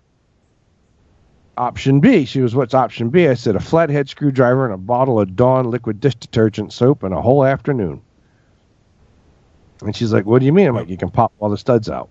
[1.58, 3.28] option B." She was, "What's option B?
[3.28, 7.12] I said, "A flathead screwdriver and a bottle of Dawn liquid dish detergent soap and
[7.12, 8.00] a whole afternoon."
[9.82, 11.88] And she's like, "What do you mean?" I'm like, "You can pop all the studs
[11.90, 12.08] out."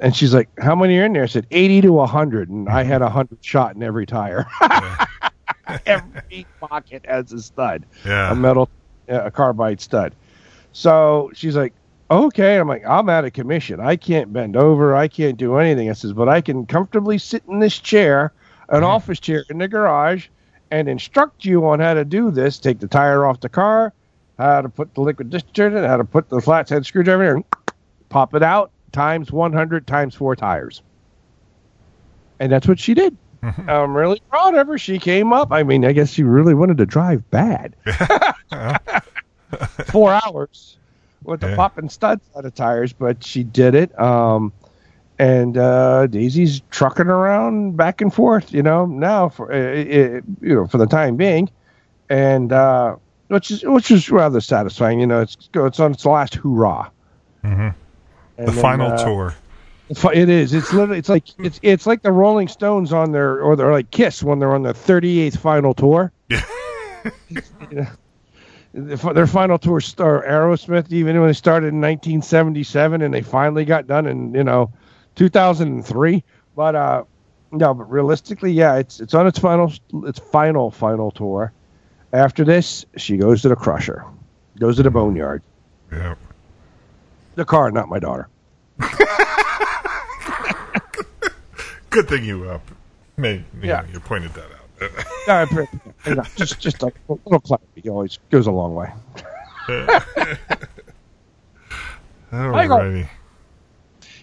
[0.00, 2.82] And she's like, "How many are in there?" I said, "80 to 100," and I
[2.82, 4.46] had hundred shot in every tire.
[5.86, 8.32] every pocket has a stud, Yeah.
[8.32, 8.68] a metal,
[9.08, 10.14] a carbide stud.
[10.72, 11.72] So she's like,
[12.10, 13.80] "Okay." I'm like, "I'm out of commission.
[13.80, 14.94] I can't bend over.
[14.94, 18.32] I can't do anything." I says, "But I can comfortably sit in this chair,
[18.68, 18.84] an mm-hmm.
[18.84, 20.28] office chair in the garage,
[20.70, 22.58] and instruct you on how to do this.
[22.58, 23.92] Take the tire off the car,
[24.38, 27.44] how to put the liquid detergent, how to put the flathead screwdriver, in, and
[28.08, 30.82] pop it out." times 100 times four tires.
[32.40, 33.16] And that's what she did.
[33.42, 33.68] Mm-hmm.
[33.68, 34.78] I'm really proud of her.
[34.78, 35.52] She came up.
[35.52, 37.76] I mean, I guess she really wanted to drive bad.
[39.86, 40.78] Four hours
[41.26, 41.56] with the Yeah.
[41.56, 43.98] popping studs out of tires, but she did it.
[44.00, 44.52] Um,
[45.18, 50.54] and uh, Daisy's trucking around back and forth, you know, now for uh, uh, you
[50.54, 51.48] know for the time being,
[52.10, 52.96] and uh,
[53.28, 55.00] which is which is rather satisfying.
[55.00, 56.90] You know, it's it's on its last hoorah.
[57.44, 57.74] Mhm.
[58.36, 59.34] The then, final uh, tour.
[60.12, 60.52] It is.
[60.52, 60.98] It's literally.
[60.98, 64.38] It's like it's it's like the Rolling Stones on their or they're like Kiss when
[64.40, 66.12] they're on their 38th final tour.
[66.28, 66.42] Yeah.
[67.30, 67.86] The fi-
[68.78, 73.86] Their final tour star Aerosmith, even when they started in 1977 and they finally got
[73.86, 74.70] done in you know
[75.14, 76.22] 2003.
[76.54, 77.04] But uh,
[77.52, 79.72] no, but realistically, yeah, it's it's on its final
[80.04, 81.52] its final final tour.
[82.12, 84.04] After this, she goes to the Crusher,
[84.58, 85.42] goes to the Boneyard.
[85.90, 86.14] Yeah.
[87.34, 88.28] The car, not my daughter.
[91.90, 92.58] Good thing you uh,
[93.16, 93.80] made you, Yeah.
[93.82, 94.55] know, you pointed that out.
[94.80, 95.66] Yeah, I pre-
[96.06, 98.92] you know, just just like a little clarity always goes a long way.
[102.32, 103.08] Alrighty.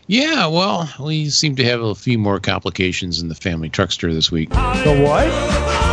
[0.08, 4.32] Yeah, well, we seem to have a few more complications in the family truckster this
[4.32, 4.50] week.
[4.50, 5.93] The what?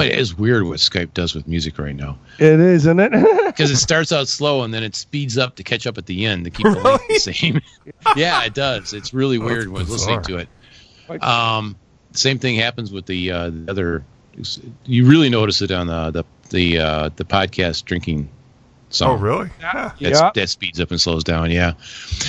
[0.00, 2.18] Boy, it is weird what Skype does with music right now.
[2.38, 3.12] It is, isn't it?
[3.50, 6.24] Because it starts out slow and then it speeds up to catch up at the
[6.24, 7.60] end to keep the length the same.
[8.16, 8.94] yeah, it does.
[8.94, 11.22] It's really weird when listening to it.
[11.22, 11.76] Um,
[12.12, 14.04] same thing happens with the, uh, the other.
[14.86, 18.30] You really notice it on the the the, uh, the podcast drinking
[18.88, 19.10] song.
[19.10, 19.50] Oh, really?
[19.60, 19.92] Yeah.
[19.98, 20.30] Yeah.
[20.32, 21.50] That speeds up and slows down.
[21.50, 21.74] Yeah.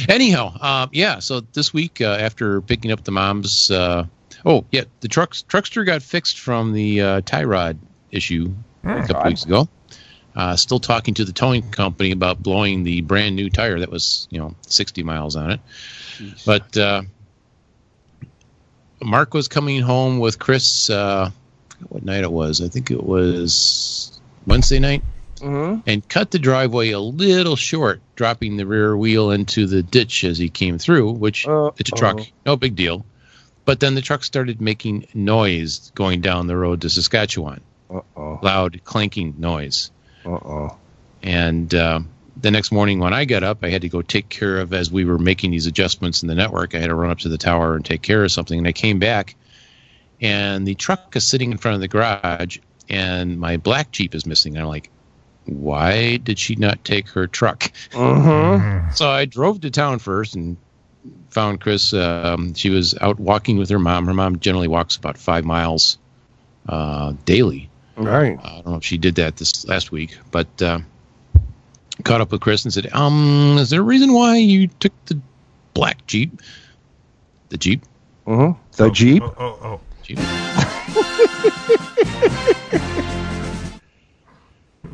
[0.10, 1.20] Anyhow, uh, yeah.
[1.20, 4.06] So this week, uh, after picking up the mom's, uh,
[4.46, 7.78] oh yeah, the trucks truckster got fixed from the uh, tie rod
[8.12, 8.54] issue
[8.84, 9.68] a couple weeks ago.
[10.36, 14.28] Uh, still talking to the towing company about blowing the brand new tire that was
[14.32, 15.60] you know 60 miles on it.
[16.46, 17.02] But uh,
[19.02, 20.90] Mark was coming home with Chris.
[20.90, 22.62] Uh, I forgot what night it was?
[22.62, 25.04] I think it was Wednesday night
[25.40, 25.82] Mhm.
[25.88, 30.38] and cut the driveway a little short, dropping the rear wheel into the ditch as
[30.38, 33.04] he came through, which Uh, it's a truck, no big deal.
[33.72, 38.40] But then the truck started making noise going down the road to Saskatchewan, Uh-oh.
[38.42, 39.92] loud clanking noise.
[40.26, 40.76] Uh-oh.
[41.24, 42.02] And uh,
[42.36, 44.92] the next morning when I got up, I had to go take care of as
[44.92, 46.76] we were making these adjustments in the network.
[46.76, 48.58] I had to run up to the tower and take care of something.
[48.58, 49.38] And I came back,
[50.20, 52.58] and the truck is sitting in front of the garage,
[52.90, 54.58] and my black Jeep is missing.
[54.58, 54.90] And I'm like,
[55.46, 57.72] why did she not take her truck?
[57.92, 58.92] Mm-hmm.
[58.96, 60.58] So I drove to town first and
[61.32, 61.94] found Chris.
[61.94, 64.06] Um, she was out walking with her mom.
[64.06, 65.98] Her mom generally walks about five miles
[66.70, 67.70] uh, daily.
[67.98, 68.38] Right.
[68.42, 70.80] I don't know if she did that this last week, but uh,
[72.04, 75.20] caught up with Chris and said, "Um, is there a reason why you took the
[75.74, 76.42] black Jeep?
[77.50, 77.84] The Jeep?
[78.26, 79.24] hmm The Oh, Jeep.
[79.24, 79.80] Oh, oh, oh.
[80.04, 80.20] Jeep."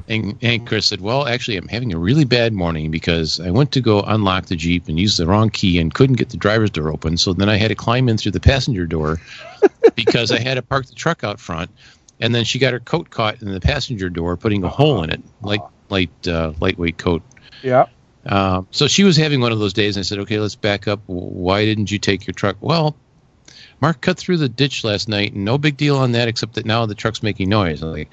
[0.07, 3.71] and, and Chris said, "Well, actually, I'm having a really bad morning because I went
[3.73, 6.69] to go unlock the Jeep and used the wrong key and couldn't get the driver's
[6.69, 7.17] door open.
[7.17, 9.19] So then I had to climb in through the passenger door
[9.95, 11.69] because I had to park the truck out front."
[12.19, 15.11] And then she got her coat caught in the passenger door, putting a hole in
[15.11, 17.21] it, light, light, uh, lightweight coat.
[17.61, 17.85] Yeah.
[18.25, 20.88] Um, so she was having one of those days, and I said, "Okay, let's back
[20.88, 21.01] up.
[21.05, 22.95] Why didn't you take your truck?" Well,
[23.81, 26.65] Mark cut through the ditch last night, and no big deal on that, except that
[26.65, 27.84] now the truck's making noise.
[27.84, 28.09] I'm like,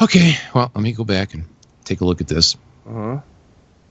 [0.00, 1.44] "Okay, well, let me go back and
[1.84, 2.56] take a look at this."
[2.86, 3.16] hmm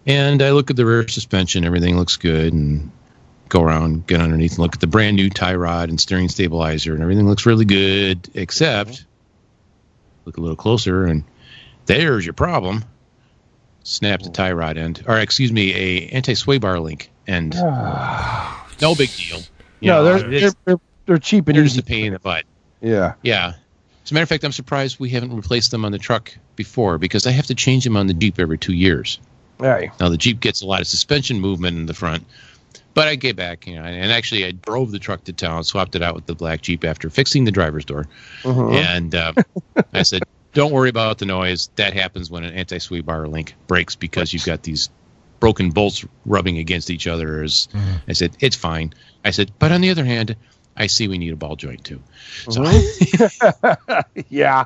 [0.06, 2.92] And I look at the rear suspension; everything looks good, and
[3.50, 6.94] go around, get underneath, and look at the brand new tie rod and steering stabilizer,
[6.94, 8.30] and everything looks really good.
[8.34, 9.06] Except,
[10.26, 11.24] look a little closer, and
[11.86, 12.86] there's your problem.
[13.84, 17.56] Snapped a tie rod end, or excuse me, a anti sway bar link end.
[18.82, 19.40] no big deal.
[19.80, 21.80] You no, know, they're, they're they're cheap and easy.
[21.80, 22.44] a pain in the butt.
[22.82, 23.14] Yeah.
[23.24, 23.54] Yeah.
[24.04, 26.98] As a matter of fact, I'm surprised we haven't replaced them on the truck before
[26.98, 29.20] because I have to change them on the Jeep every two years.
[29.60, 29.92] Hey.
[30.00, 32.26] Now the Jeep gets a lot of suspension movement in the front,
[32.94, 35.96] but I get back, you know, and actually I drove the truck to town, swapped
[35.96, 38.08] it out with the black Jeep after fixing the driver's door,
[38.44, 38.74] Mhm.
[38.74, 39.34] and uh,
[39.94, 40.24] I said,
[40.54, 41.70] "Don't worry about the noise.
[41.76, 44.90] That happens when an anti-sway bar link breaks because you've got these
[45.40, 47.68] broken bolts rubbing against each other." As
[48.08, 48.94] I said, "It's fine."
[49.26, 50.36] I said, "But on the other hand,
[50.80, 52.02] I see we need a ball joint too."
[52.50, 52.64] So,
[54.30, 54.66] yeah.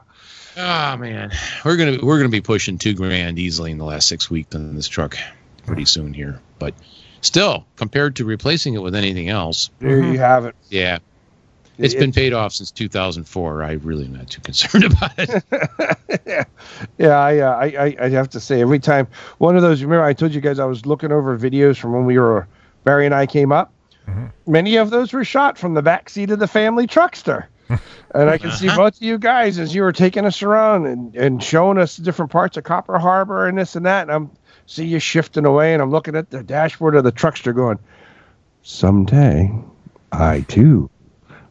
[0.56, 1.32] oh man,
[1.66, 4.76] we're gonna we're gonna be pushing two grand easily in the last six weeks on
[4.76, 5.18] this truck
[5.66, 6.74] pretty soon here, but.
[7.22, 10.56] Still, compared to replacing it with anything else, There you have it.
[10.70, 10.98] yeah,
[11.78, 13.64] it's It- been paid off since 2004.
[13.64, 16.48] I really am not too concerned about it.
[16.98, 19.08] Yeah, I, uh, I, I, I have to say, every time
[19.38, 19.82] one of those.
[19.84, 22.46] Remember, I told you guys I was looking over videos from when we were
[22.84, 23.73] Barry and I came up.
[24.08, 24.52] Mm-hmm.
[24.52, 28.38] Many of those were shot from the back seat of the family truckster, and I
[28.38, 28.78] can see uh-huh.
[28.78, 32.32] both of you guys as you were taking us around and, and showing us different
[32.32, 34.04] parts of Copper Harbor and this and that.
[34.04, 34.32] And I'm
[34.66, 37.80] see you shifting away, and I'm looking at the dashboard of the truckster, going,
[38.62, 39.52] "Someday,
[40.12, 40.90] I too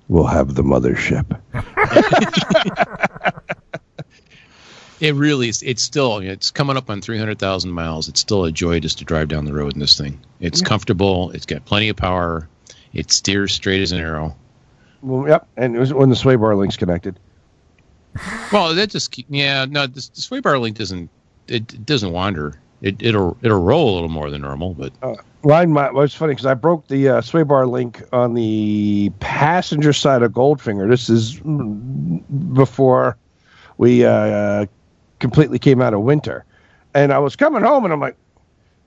[0.08, 1.38] will have the mothership."
[5.02, 5.64] It really is.
[5.64, 6.18] It's still.
[6.18, 8.08] It's coming up on 300,000 miles.
[8.08, 10.20] It's still a joy just to drive down the road in this thing.
[10.38, 11.32] It's comfortable.
[11.32, 12.48] It's got plenty of power.
[12.92, 14.36] It steers straight as an arrow.
[15.02, 17.18] Well, yep, and it was when the sway bar link's connected.
[18.52, 19.64] Well, that just yeah.
[19.64, 21.10] No, this, the sway bar link doesn't.
[21.48, 22.60] It, it doesn't wander.
[22.80, 24.92] It, it'll it'll roll a little more than normal, but
[25.42, 29.10] Mine, my, well, it's funny because I broke the uh, sway bar link on the
[29.18, 30.88] passenger side of Goldfinger.
[30.88, 32.22] This is mm,
[32.54, 33.16] before
[33.78, 34.66] we uh,
[35.23, 36.44] completely came out of winter,
[36.93, 38.16] and I was coming home, and I'm like,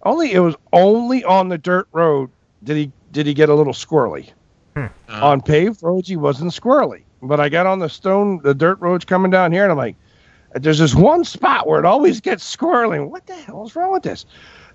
[0.04, 2.30] only it was only on the dirt road
[2.64, 4.30] did he did he get a little squirrely.
[4.76, 4.88] Hmm.
[5.10, 9.06] on paved roads, he wasn't squirrely, but I got on the stone, the dirt roads
[9.06, 9.96] coming down here, and I'm like,
[10.56, 13.06] there's this one spot where it always gets squirrely.
[13.06, 14.26] What the hell is wrong with this?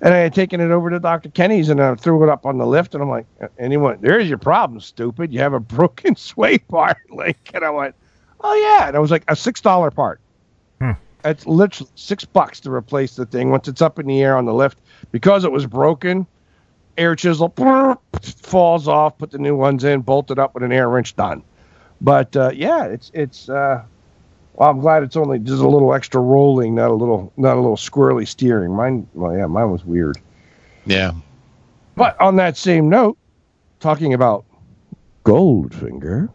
[0.03, 1.31] And I had taken it over to Dr.
[1.31, 2.95] Kenny's and I threw it up on the lift.
[2.95, 3.27] And I'm like,
[3.59, 5.33] anyone, There's your problem, stupid.
[5.33, 7.39] You have a broken sway bar link.
[7.55, 7.95] And I went,
[8.41, 8.89] Oh, yeah.
[8.89, 10.21] And it was like a $6 part.
[11.25, 14.45] It's literally six bucks to replace the thing once it's up in the air on
[14.47, 14.79] the lift.
[15.13, 16.27] Because it was broken,
[16.97, 17.53] air chisel
[18.23, 21.43] falls off, put the new ones in, bolted up with an air wrench, done.
[22.01, 23.83] But uh, yeah, it's, it's, uh,
[24.55, 27.61] well, I'm glad it's only just a little extra rolling, not a little, not a
[27.61, 28.75] little squirrely steering.
[28.75, 30.19] Mine, well, yeah, mine was weird.
[30.87, 31.13] yeah.
[31.97, 33.19] But on that same note,
[33.81, 34.45] talking about
[35.25, 36.31] Goldfinger.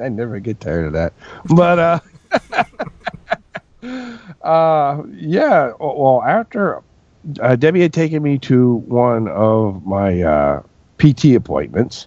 [0.00, 1.12] I never get tired of that.
[1.54, 2.00] But uh
[4.42, 6.82] uh yeah, well after
[7.40, 10.62] uh, Debbie had taken me to one of my uh
[10.98, 12.06] PT appointments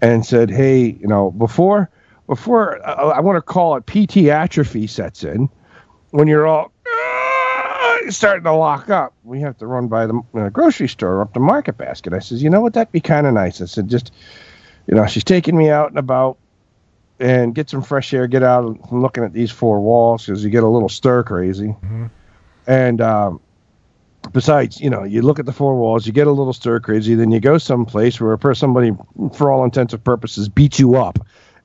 [0.00, 1.90] and said, "Hey, you know, before
[2.26, 5.48] before uh, I want to call it PT atrophy sets in
[6.10, 9.12] when you're all "Ah," starting to lock up.
[9.24, 12.42] We have to run by the uh, grocery store up to Market Basket." I says,
[12.42, 12.74] "You know what?
[12.74, 14.12] That'd be kind of nice." I said, "Just,
[14.86, 16.36] you know, she's taking me out and about."
[17.20, 18.26] And get some fresh air.
[18.28, 21.74] Get out from looking at these four walls because you get a little stir crazy.
[22.66, 23.40] And um,
[24.32, 27.14] besides, you know, you look at the four walls, you get a little stir crazy,
[27.14, 28.92] then you go someplace where somebody,
[29.34, 31.18] for all intents and purposes, beats you up,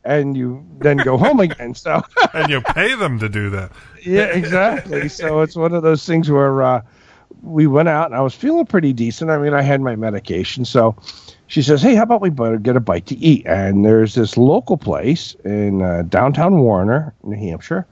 [0.03, 1.75] and you then go home again.
[1.75, 2.01] So,
[2.33, 3.71] and you pay them to do that.
[4.03, 5.09] yeah, exactly.
[5.09, 6.81] So it's one of those things where uh,
[7.41, 9.29] we went out and I was feeling pretty decent.
[9.29, 10.65] I mean, I had my medication.
[10.65, 10.95] So
[11.53, 13.45] she says, Hey, how about we better get a bite to eat?
[13.45, 17.85] And there's this local place in uh, downtown Warner, New Hampshire.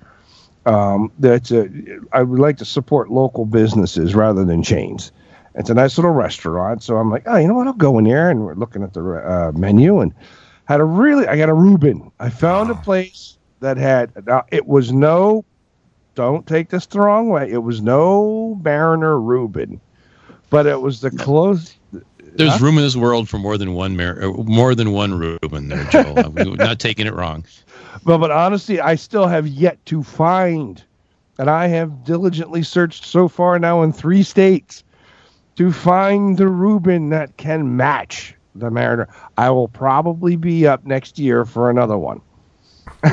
[0.66, 1.70] Um, that's a,
[2.12, 5.12] I would like to support local businesses rather than chains.
[5.54, 6.82] It's a nice little restaurant.
[6.82, 7.68] So I'm like, oh, you know what?
[7.68, 8.32] I'll go in there.
[8.32, 10.12] And we're looking at the uh, menu and
[10.66, 12.12] had a really, I got a Reuben.
[12.20, 15.46] I found a place that had, now it was no,
[16.16, 17.52] don't take this the wrong way.
[17.52, 19.80] It was no Mariner Reuben,
[20.50, 21.76] but it was the close.
[22.36, 22.66] There's Huh?
[22.66, 25.84] room in this world for more than one Mar- uh, more than one Reuben there,
[25.86, 26.20] Joel.
[26.38, 27.46] I'm not taking it wrong.
[28.04, 30.84] But, but honestly, I still have yet to find,
[31.38, 34.84] and I have diligently searched so far now in three states
[35.58, 39.08] to find the Reuben that can match the Mariner.
[39.38, 42.22] I will probably be up next year for another one.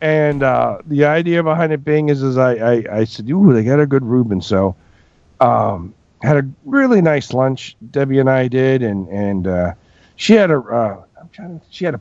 [0.00, 3.64] and uh, the idea behind it being is, is I, I, I said, ooh, they
[3.64, 4.40] got a good Reuben.
[4.40, 4.76] So
[5.40, 7.76] um, had a really nice lunch.
[7.90, 9.74] Debbie and I did, and and uh,
[10.16, 10.58] she had a.
[10.58, 11.66] Uh, I'm trying to.
[11.70, 12.00] She had a.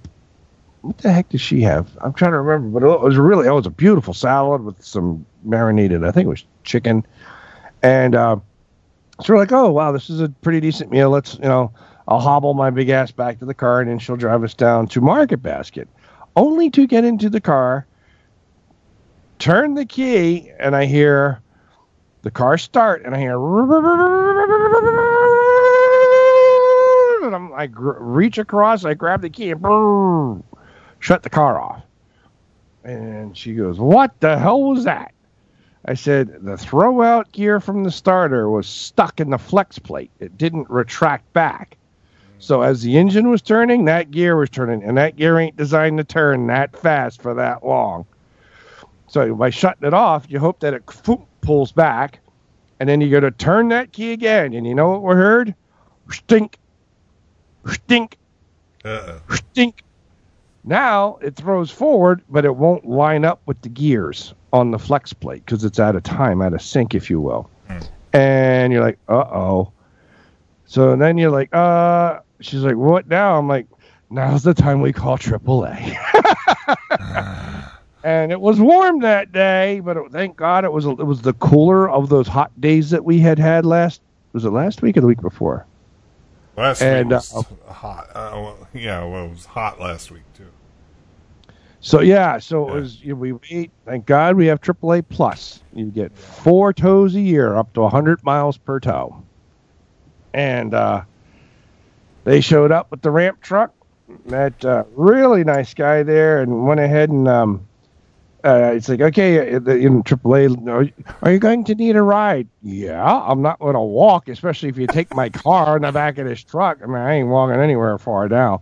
[0.81, 1.89] What the heck did she have?
[2.01, 3.47] I'm trying to remember, but it was really.
[3.47, 6.03] It was a beautiful salad with some marinated.
[6.03, 7.05] I think it was chicken,
[7.81, 8.37] and uh,
[9.21, 11.09] so we're like, oh wow, this is a pretty decent meal.
[11.09, 11.71] Let's you know,
[12.07, 14.87] I'll hobble my big ass back to the car, and then she'll drive us down
[14.87, 15.87] to Market Basket,
[16.35, 17.85] only to get into the car,
[19.39, 21.42] turn the key, and I hear
[22.23, 23.35] the car start, and I hear,
[27.25, 30.41] and I'm, I gr- reach across, I grab the key, and brrr,
[30.99, 31.83] shut the car off.
[32.85, 35.13] And she goes, "What the hell was that?"
[35.85, 40.11] I said, "The throwout gear from the starter was stuck in the flex plate.
[40.19, 41.77] It didn't retract back."
[42.39, 45.97] So as the engine was turning, that gear was turning, and that gear ain't designed
[45.97, 48.05] to turn that fast for that long.
[49.07, 50.85] So by shutting it off, you hope that it
[51.43, 52.19] pulls back,
[52.79, 54.53] and then you got to turn that key again.
[54.53, 55.53] And you know what we heard?
[56.11, 56.57] Stink,
[57.67, 58.17] stink,
[58.83, 59.19] Uh-uh.
[59.29, 59.83] stink.
[60.63, 65.11] Now it throws forward, but it won't line up with the gears on the flex
[65.13, 67.49] plate because it's out of time, out of sync, if you will.
[68.13, 69.71] And you're like, uh oh.
[70.65, 73.37] So then you're like, uh, she's like, what now?
[73.37, 73.67] I'm like,
[74.09, 75.95] now's the time we call AAA.
[78.03, 81.33] and it was warm that day, but it, thank God it was it was the
[81.33, 84.01] cooler of those hot days that we had had last.
[84.33, 85.65] Was it last week or the week before?
[86.57, 87.33] Last And, week was
[87.69, 88.09] uh, hot.
[88.09, 90.47] Uh, well, yeah, well, it was hot last week too.
[91.81, 92.71] So yeah, so Yeah.
[92.71, 93.01] it was.
[93.01, 93.71] You know, we wait.
[93.85, 95.61] Thank God we have AAA plus.
[95.73, 99.21] You get four tows a year, up to 100 miles per tow.
[100.33, 101.03] And uh,
[102.23, 103.73] they showed up with the ramp truck.
[104.27, 107.67] That uh, really nice guy there, and went ahead and um,
[108.43, 112.01] uh, it's like, okay, uh, in AAA, are you- are you going to need a
[112.01, 112.47] ride?
[112.61, 116.17] Yeah, I'm not going to walk, especially if you take my car in the back
[116.17, 116.79] of this truck.
[116.83, 118.61] I mean, I ain't walking anywhere far now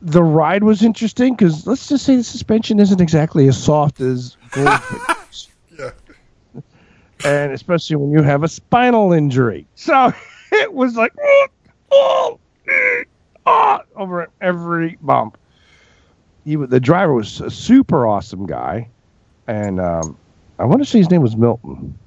[0.00, 4.36] the ride was interesting because let's just say the suspension isn't exactly as soft as
[4.52, 5.48] Goldfish.
[5.78, 5.90] Yeah.
[7.24, 9.66] and especially when you have a spinal injury.
[9.74, 10.12] So
[10.52, 11.46] it was like oh,
[11.92, 12.40] oh,
[13.46, 15.36] ah, over every bump.
[16.44, 18.88] He, the driver was a super awesome guy,
[19.46, 20.16] and um,
[20.58, 21.98] I want to say his name was Milton.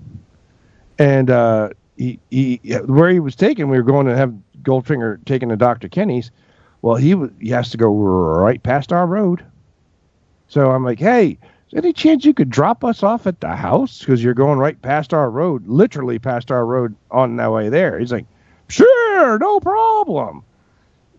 [0.98, 4.34] And uh, he, he where he was taken, we were going to have
[4.64, 5.88] Goldfinger taken to Dr.
[5.88, 6.32] Kenny's.
[6.82, 9.44] Well, he he has to go right past our road.
[10.48, 11.38] So I'm like, hey,
[11.74, 15.14] any chance you could drop us off at the house because you're going right past
[15.14, 17.98] our road, literally past our road on that way there?
[18.00, 18.26] He's like,
[18.68, 20.44] sure, no problem.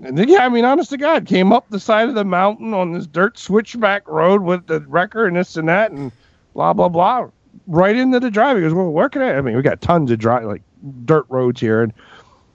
[0.03, 2.74] And then, yeah, I mean, honest to God, came up the side of the mountain
[2.74, 6.11] on this dirt switchback road with the wrecker and this and that and
[6.55, 7.29] blah blah blah,
[7.69, 8.57] right into the drive.
[8.57, 9.35] He goes, well, where can I?
[9.35, 10.62] I mean, we got tons of dry like
[11.05, 11.93] dirt roads here, and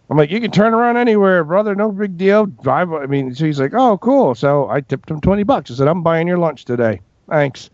[0.09, 1.73] I'm like, you can turn around anywhere, brother.
[1.73, 2.45] No big deal.
[2.45, 2.91] Drive.
[2.91, 4.35] I mean, so he's like, oh, cool.
[4.35, 5.71] So I tipped him 20 bucks.
[5.71, 7.01] I said, I'm buying your lunch today.
[7.29, 7.69] Thanks.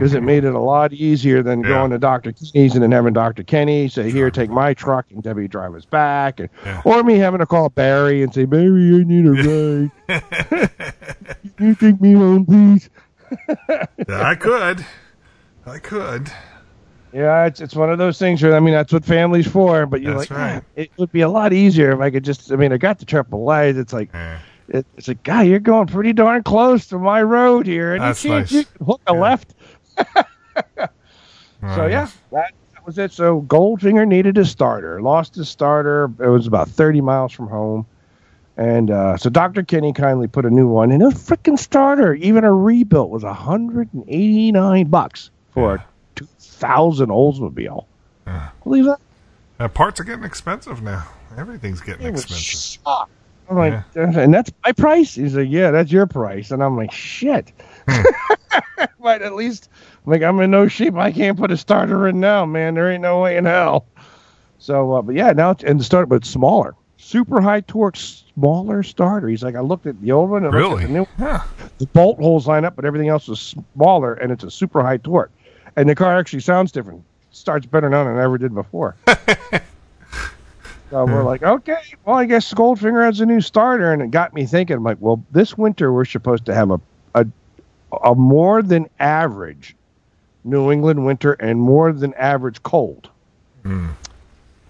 [0.00, 1.68] Because it made it a lot easier than Yeah.
[1.68, 2.32] going to Dr.
[2.32, 3.42] Kenny's and then having Dr.
[3.42, 6.40] Kenny say, here, take my truck and Debbie drive us back.
[6.40, 6.80] And, Yeah.
[6.86, 10.70] Or me having to call Barry and say, Barry, I need a ride.
[11.56, 12.88] Can you take me home, please?
[14.08, 14.84] Yeah, I could.
[15.66, 16.32] I could.
[17.12, 19.86] Yeah, it's it's one of those things where I mean that's what family's for.
[19.86, 20.62] But you're That's like, right.
[20.64, 22.50] "Ah, it would be a lot easier if I could just.
[22.50, 23.76] I mean, I got the triple A's.
[23.76, 24.38] It's like Eh.
[24.68, 27.92] it, it's like, guy, you're going pretty darn close to my road here.
[27.92, 28.66] Any That's chance nice.
[28.80, 29.20] you hook a Yeah.
[29.20, 29.54] left?
[31.74, 33.12] So yeah, that, that was it.
[33.12, 35.02] So Goldfinger needed a starter.
[35.02, 36.10] Lost his starter.
[36.18, 37.86] It was about 30 miles from home.
[38.56, 39.62] And uh, so Dr.
[39.62, 41.02] Kenny kindly put a new one in.
[41.02, 45.84] A freaking starter, even a rebuilt, was 189 bucks for a
[46.38, 47.84] thousand Oldsmobile.
[48.64, 48.98] Believe that?
[49.58, 51.06] Uh, parts are getting expensive now.
[51.36, 52.80] Everything's getting It expensive.
[53.50, 55.14] I'm like, and that's my price.
[55.14, 56.52] He's like, yeah, that's your price.
[56.52, 57.52] And I'm like, shit.
[59.00, 59.68] but at least,
[60.06, 60.94] like, I'm in no shape.
[60.96, 62.74] I can't put a starter in now, man.
[62.74, 63.86] There ain't no way in hell.
[64.58, 68.82] So, uh, but yeah, now it's, and the starter, but smaller, super high torque, smaller
[68.82, 69.28] starter.
[69.28, 70.82] He's like, I looked at the old one, and Really?
[70.84, 71.40] the new Huh.
[71.78, 73.40] the bolt holes line up, but everything else is
[73.74, 75.32] smaller, and it's a super high torque.
[75.76, 77.04] And the car actually sounds different.
[77.30, 78.96] Starts better now than it ever did before.
[80.90, 84.34] so we're like, okay, well, I guess Goldfinger has a new starter, and it got
[84.34, 84.76] me thinking.
[84.76, 86.80] I'm like, well, this winter we're supposed to have a
[87.92, 89.76] a, more than average
[90.44, 93.10] New England winter and more than average cold.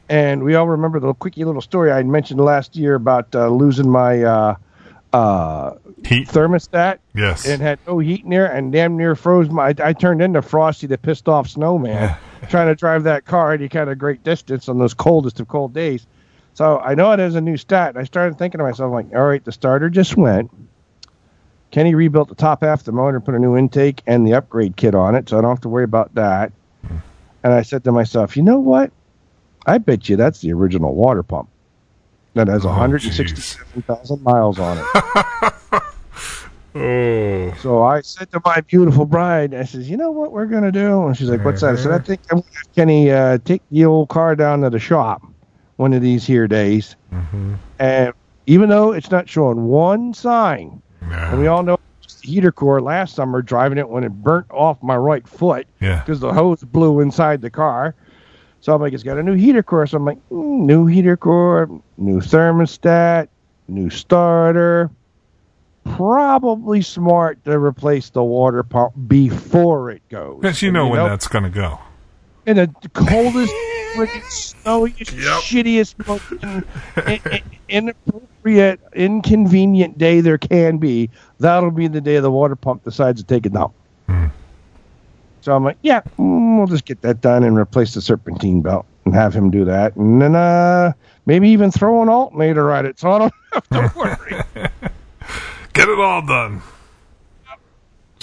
[0.09, 3.89] And we all remember the quickie little story I mentioned last year about uh, losing
[3.89, 4.55] my uh,
[5.13, 5.75] uh,
[6.05, 6.27] Heat.
[6.29, 7.47] thermostat Yes.
[7.47, 9.69] and had no heat in there and damn near froze my.
[9.69, 12.17] I, I turned into Frosty the pissed off snowman
[12.49, 15.73] trying to drive that car any kind of great distance on those coldest of cold
[15.73, 16.07] days.
[16.55, 17.91] So I know it has a new stat.
[17.91, 20.51] And I started thinking to myself, like, all right, the starter just went.
[21.71, 24.77] Kenny rebuilt the top half of the motor, put a new intake and the upgrade
[24.77, 26.53] kit on it, so I don't have to worry about that.
[27.43, 28.91] And I said to myself, you know what?
[29.67, 31.49] I bet you that's the original water pump
[32.35, 34.85] that has Oh, 167,000 miles on it.
[36.75, 37.55] oh.
[37.61, 40.73] So I said to my beautiful bride, I says, you know what we're going to
[40.73, 41.07] do?
[41.07, 41.75] And she's like, what's that?
[41.75, 44.61] I said, I think I'm going to have Kenny uh, take the old car down
[44.63, 45.23] to the shop
[45.77, 46.97] one of these here days.
[47.79, 48.13] And
[48.47, 51.79] even though it's not showing one sign, and we all know
[52.23, 56.01] heater core last summer driving it when it burnt off my right foot Yeah.
[56.01, 57.95] because the hose blew inside the car.
[58.61, 59.87] So I'm like, it's got a new heater core.
[59.87, 63.29] So I'm like, mm, new heater core, new thermostat,
[63.69, 64.91] new starter.
[65.85, 70.41] Probably smart to replace the water pump before it goes.
[70.43, 71.79] Because you know when that's going to go.
[72.47, 73.53] In the coldest,
[73.95, 75.41] freaking snowiest, Yep.
[75.43, 81.11] shittiest, most in- in- inappropriate, inconvenient day there can be.
[81.39, 83.73] That'll be the day the water pump decides to take it down.
[85.43, 88.85] So I'm like, yeah, mm, we'll just get that done and replace the serpentine belt
[89.07, 90.93] and have him do that, and then uh,
[91.25, 94.43] maybe even throw an alternator at it, so I don't have to worry.
[95.73, 96.61] Get it all done.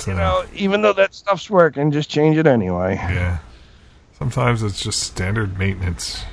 [0.05, 2.93] You know, even though that stuff's working, just change it anyway.
[2.95, 3.39] yeah.
[4.17, 6.23] Sometimes it's just standard maintenance.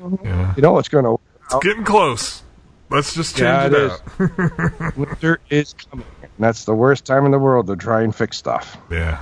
[0.00, 0.24] Mm-hmm.
[0.26, 0.54] Yeah.
[0.56, 2.42] You know what's going to It's getting close.
[2.88, 4.40] Let's just change Yeah, it, it is.
[4.80, 4.96] out.
[4.96, 6.06] winter is coming.
[6.22, 8.76] And that's the worst time in the world to try and fix stuff.
[8.90, 9.20] Yeah.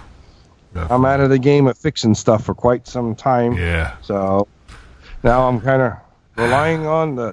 [0.74, 3.54] I'm out of the game of fixing stuff for quite some time.
[3.54, 3.96] Yeah.
[4.02, 4.48] So
[5.22, 5.92] now I'm kind of
[6.36, 7.32] relying on the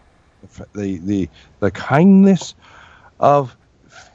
[0.74, 2.54] the the the kindness
[3.20, 3.58] of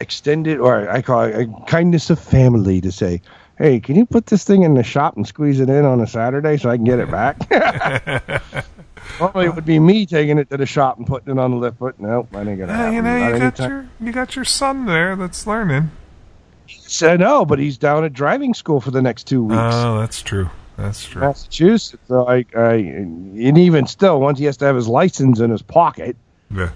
[0.01, 3.21] extended, or I call it uh, kindness of family, to say,
[3.59, 6.07] "Hey, can you put this thing in the shop and squeeze it in on a
[6.07, 7.37] Saturday so I can get it back?"
[9.21, 11.57] Normally, it would be me taking it to the shop and putting it on the
[11.57, 12.73] lift, but nope, I ain't gonna.
[12.73, 12.95] Happen.
[12.95, 15.91] you know, you got your you got your son there that's learning.
[16.67, 19.59] He Said no, but he's down at driving school for the next two weeks.
[19.61, 20.51] Oh, that's true.
[20.77, 21.23] That's true.
[21.23, 22.03] Massachusetts.
[22.09, 25.63] So I, I, and even still, once he has to have his license in his
[25.63, 26.17] pocket.
[26.51, 26.71] Yeah.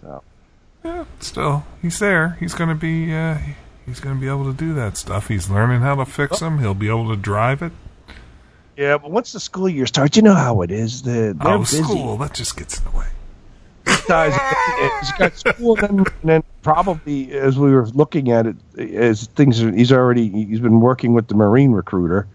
[0.00, 0.22] So.
[0.84, 2.36] Yeah, still, he's there.
[2.40, 3.14] He's gonna be.
[3.14, 3.38] Uh,
[3.86, 5.28] he's gonna be able to do that stuff.
[5.28, 6.58] He's learning how to fix them.
[6.58, 7.72] He'll be able to drive it.
[8.76, 11.02] Yeah, but once the school year starts, you know how it is.
[11.02, 11.82] The, oh, busy.
[11.82, 12.16] school.
[12.16, 13.06] That just gets in the way.
[13.86, 19.70] He's got school, and then, probably as we were looking at it, as things are,
[19.70, 22.26] he's already he's been working with the Marine recruiter.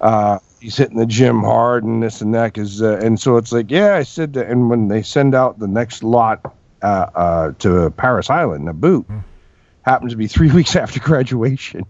[0.00, 3.52] Uh, he's hitting the gym hard and this and that, cause, uh, and so it's
[3.52, 4.48] like, yeah, I said that.
[4.48, 9.06] And when they send out the next lot uh, uh, to Parris Island, a boot,
[9.82, 11.84] happens to be three weeks after graduation.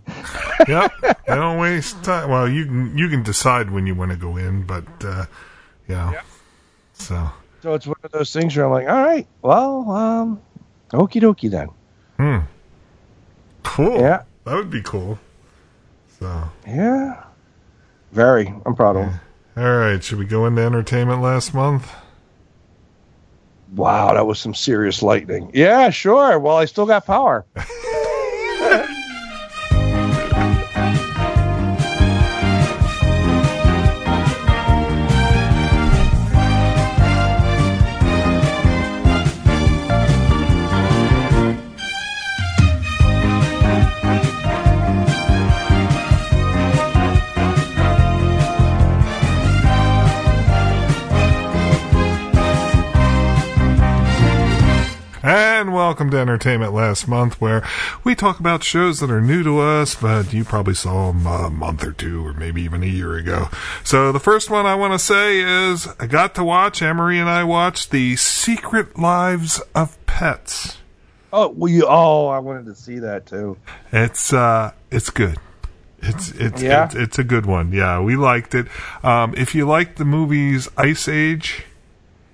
[0.69, 0.93] yep.
[1.27, 2.29] They don't waste time.
[2.31, 5.27] Well, you can you can decide when you want to go in, but uh,
[5.89, 6.21] yeah.
[6.95, 7.31] So
[7.63, 10.41] So it's one of those things where I'm like, all right, well, um,
[10.91, 11.69] okie dokie then.
[12.19, 12.45] hmm.
[13.63, 13.99] cool.
[14.01, 14.23] Yeah.
[14.45, 15.19] that would be cool.
[16.19, 17.25] So Yeah.
[18.13, 18.53] Very.
[18.67, 19.21] I'm proud of him.
[19.57, 21.91] all right, should we go into entertainment last month?
[23.75, 25.51] Wow, that was some serious lightning.
[25.55, 26.39] Yeah, sure.
[26.39, 27.47] Well, I still got power.
[55.93, 57.63] Welcome to Entertainment Last Month, where
[58.03, 61.51] we talk about shows that are new to us, but you probably saw them a
[61.51, 63.51] month or two, or maybe even a year ago.
[63.85, 67.29] So the first one I want to say is I got to watch, Emery and
[67.29, 70.79] I watched The Secret Lives of Pets.
[71.31, 73.59] Oh, well, you, oh, I wanted to see that too.
[73.93, 75.37] It's, uh, it's good.
[76.01, 76.87] It's it's, yeah.
[76.87, 77.71] it's, it's a good one.
[77.71, 78.67] Yeah, we liked it.
[79.05, 81.67] Um, if you like the movies Ice Age,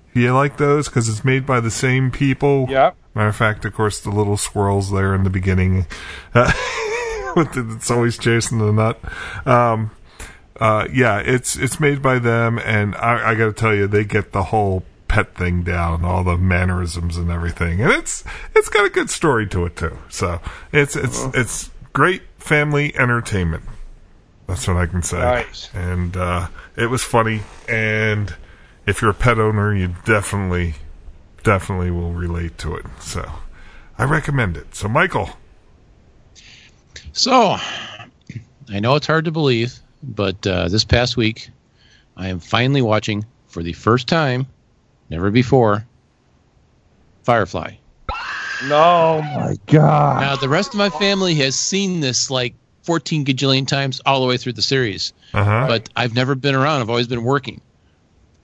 [0.07, 2.65] if you like those because it's made by the same people.
[2.69, 2.91] Yeah.
[3.19, 5.87] Matter of fact, of course, the little squirrels there in the beginning.
[6.33, 6.53] Uh,
[7.35, 8.97] it's always chasing the nut.
[9.45, 9.91] Um,
[10.57, 14.05] uh, yeah, it's it's made by them, and I, I got to tell you, they
[14.05, 18.23] get the whole pet thing down, all the mannerisms and everything, and it's
[18.55, 19.97] it's got a good story to it too.
[20.07, 20.39] So
[20.71, 23.63] it's it's it's great family entertainment.
[24.47, 25.19] That's what I can say.
[25.19, 25.69] Nice.
[25.73, 28.33] And uh, it was funny, and
[28.85, 30.75] if you're a pet owner, you definitely
[31.43, 32.85] definitely will relate to it.
[32.99, 33.29] So
[33.97, 34.75] I recommend it.
[34.75, 35.29] So Michael,
[37.11, 37.57] So,
[38.69, 41.49] I know it's hard to believe, but uh, this past week,
[42.15, 44.47] I am finally watching for the first time,
[45.09, 45.85] never before,
[47.23, 47.75] Firefly.
[48.65, 50.21] No, my God.
[50.21, 54.27] Now, the rest of my family has seen this like 14 gajillion times all the
[54.27, 55.67] way through the series, uh-huh.
[55.67, 56.81] but I've never been around.
[56.81, 57.61] I've always been working.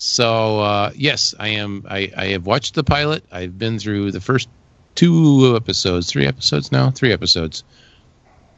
[0.07, 1.83] So, uh, yes, I am.
[1.89, 3.25] I, I have watched the pilot.
[3.31, 4.47] I've been through the first
[4.93, 7.63] two episodes, three episodes now, three episodes,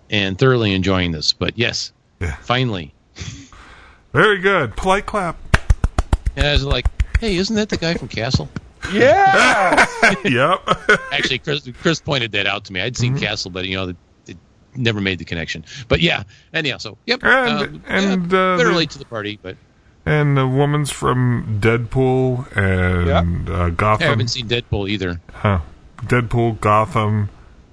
[0.09, 1.31] and thoroughly enjoying this.
[1.31, 2.35] But yes, Yeah.
[2.41, 2.93] finally,
[4.11, 4.75] very good.
[4.75, 5.37] Polite clap.
[6.35, 6.85] and I was like,
[7.21, 8.49] "Hey, isn't that the guy from Castle?"
[8.91, 9.85] Yeah.
[10.25, 10.61] yep.
[11.13, 12.81] Actually, Chris, Chris pointed that out to me.
[12.81, 13.23] I'd seen Mm-hmm.
[13.23, 13.95] Castle, but you know, it,
[14.27, 14.37] it
[14.75, 15.63] never made the connection.
[15.87, 19.05] But yeah, anyhow, so yep, And- um, and, yeah, uh, better the- late to the
[19.05, 19.55] party, but
[20.07, 25.19] and the woman's from Deadpool and uh, I haven't seen Deadpool either.
[25.33, 25.59] Huh.
[25.97, 27.29] Deadpool, Gotham.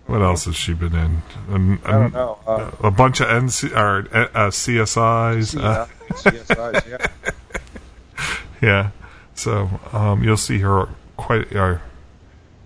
[0.07, 1.23] What else has she been in?
[1.49, 2.39] Um, I don't know.
[2.47, 5.55] Uh, A bunch of NC or uh, uh, CSIs.
[5.59, 5.67] yeah.
[5.69, 6.89] Uh, CSIs,
[8.21, 8.31] yeah.
[8.61, 8.91] yeah.
[9.35, 11.55] So um, you'll see her quite.
[11.57, 11.79] Uh,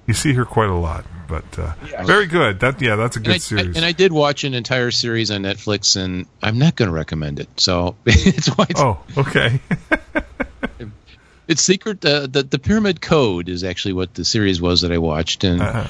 [0.07, 2.07] you see her quite a lot, but uh, Yes.
[2.07, 2.59] very good.
[2.61, 3.77] That yeah, that's a good I, I- series.
[3.77, 7.39] and I did watch an entire series on Netflix, and I'm not going to recommend
[7.39, 7.49] it.
[7.61, 9.61] So it's why it's, oh, okay.
[11.49, 12.05] it's secret.
[12.05, 15.61] Uh, the the Pyramid Code is actually what the series was that I watched, and
[15.63, 15.87] Uh-huh.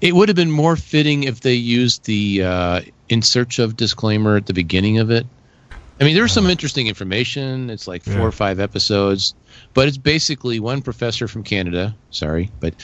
[0.00, 4.36] it would have been more fitting if they used the uh, "in search of" disclaimer
[4.36, 5.26] at the beginning of it.
[6.00, 7.68] I mean, there's some interesting information.
[7.68, 8.22] It's like four Uh-huh.
[8.22, 8.28] Yeah.
[8.28, 9.34] or five episodes,
[9.74, 11.94] but it's basically one professor from Canada.
[12.10, 12.74] Sorry, but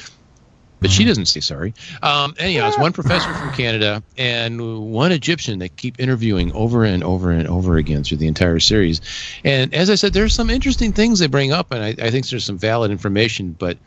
[0.81, 0.97] but Mm-hmm.
[0.99, 1.75] she doesn't say sorry.
[2.03, 7.03] Um, anyhow, it's one professor from Canada and one Egyptian that keep interviewing over and
[7.03, 9.01] over and over again through the entire series.
[9.45, 12.29] And as I said, there's some interesting things they bring up, and I, I think
[12.29, 13.79] there's some valid information, but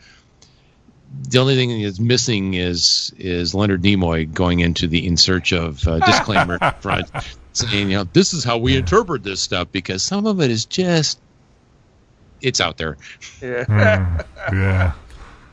[1.29, 5.87] the only thing that's missing is is Leonard Nimoy going into the in search of
[5.87, 7.09] uh, disclaimer front,
[7.53, 10.65] saying, you know, this is how we interpret this stuff because some of it is
[10.65, 11.19] just
[12.41, 12.97] it's out there,
[13.41, 13.65] yeah.
[13.65, 14.91] Mm, yeah.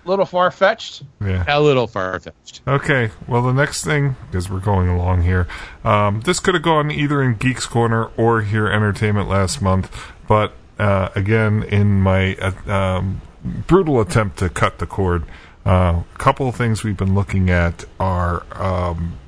[0.06, 1.02] A little far fetched.
[1.20, 1.44] Yeah.
[1.48, 2.60] a little far fetched.
[2.64, 5.48] Okay, well, the next thing, because we're going along here,
[5.82, 9.92] um, this could have gone either in Geeks Corner or here Entertainment last month,
[10.28, 15.24] but uh, again, in my uh, um, brutal attempt to cut the cord,
[15.66, 19.18] uh, a couple of things we've been looking at are um,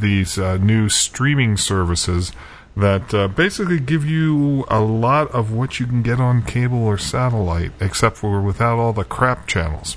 [0.00, 2.32] these uh, new streaming services
[2.76, 6.98] that uh, basically give you a lot of what you can get on cable or
[6.98, 9.96] satellite, except for without all the crap channels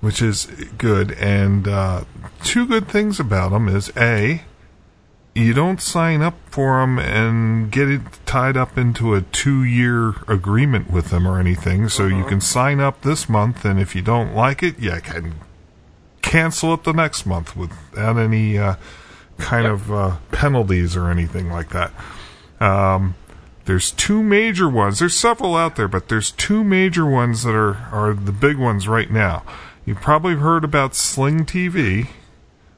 [0.00, 0.46] which is
[0.78, 1.12] good.
[1.12, 2.04] And uh,
[2.42, 4.42] two good things about them is a,
[5.34, 10.90] you don't sign up for them and get it tied up into a two-year agreement
[10.90, 11.88] with them or anything.
[11.88, 15.34] So you can sign up this month, and if you don't like it, you can
[16.22, 18.74] cancel it the next month without any uh,
[19.38, 21.92] kind of uh, penalties or anything like that.
[22.60, 23.14] Um,
[23.64, 24.98] there's two major ones.
[24.98, 28.88] There's several out there, but there's two major ones that are, are the big ones
[28.88, 29.44] right now.
[29.90, 32.06] You've probably heard about Sling TV,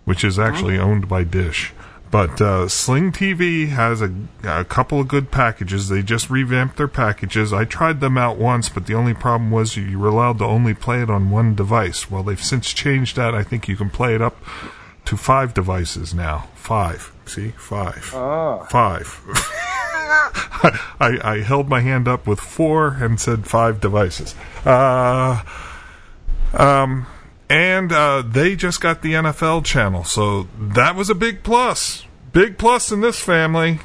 [0.06, 1.74] which is actually owned by Dish.
[2.10, 5.90] But uh, Sling TV has a, a couple of good packages.
[5.90, 7.52] They just revamped their packages.
[7.52, 10.72] I tried them out once, but the only problem was you were allowed to only
[10.72, 12.10] play it on one device.
[12.10, 13.34] Well, they've since changed that.
[13.34, 14.38] I think you can play it up
[15.04, 16.48] to five devices now.
[16.54, 17.12] Five.
[17.26, 17.50] See?
[17.58, 18.04] Five.
[18.70, 19.20] Five.
[20.98, 24.34] I, I held my hand up with four and said five devices.
[24.64, 25.42] Uh,
[26.54, 27.06] um,
[27.48, 32.04] and uh, they just got the NFL channel, so that was a big plus.
[32.32, 33.80] Big plus in this family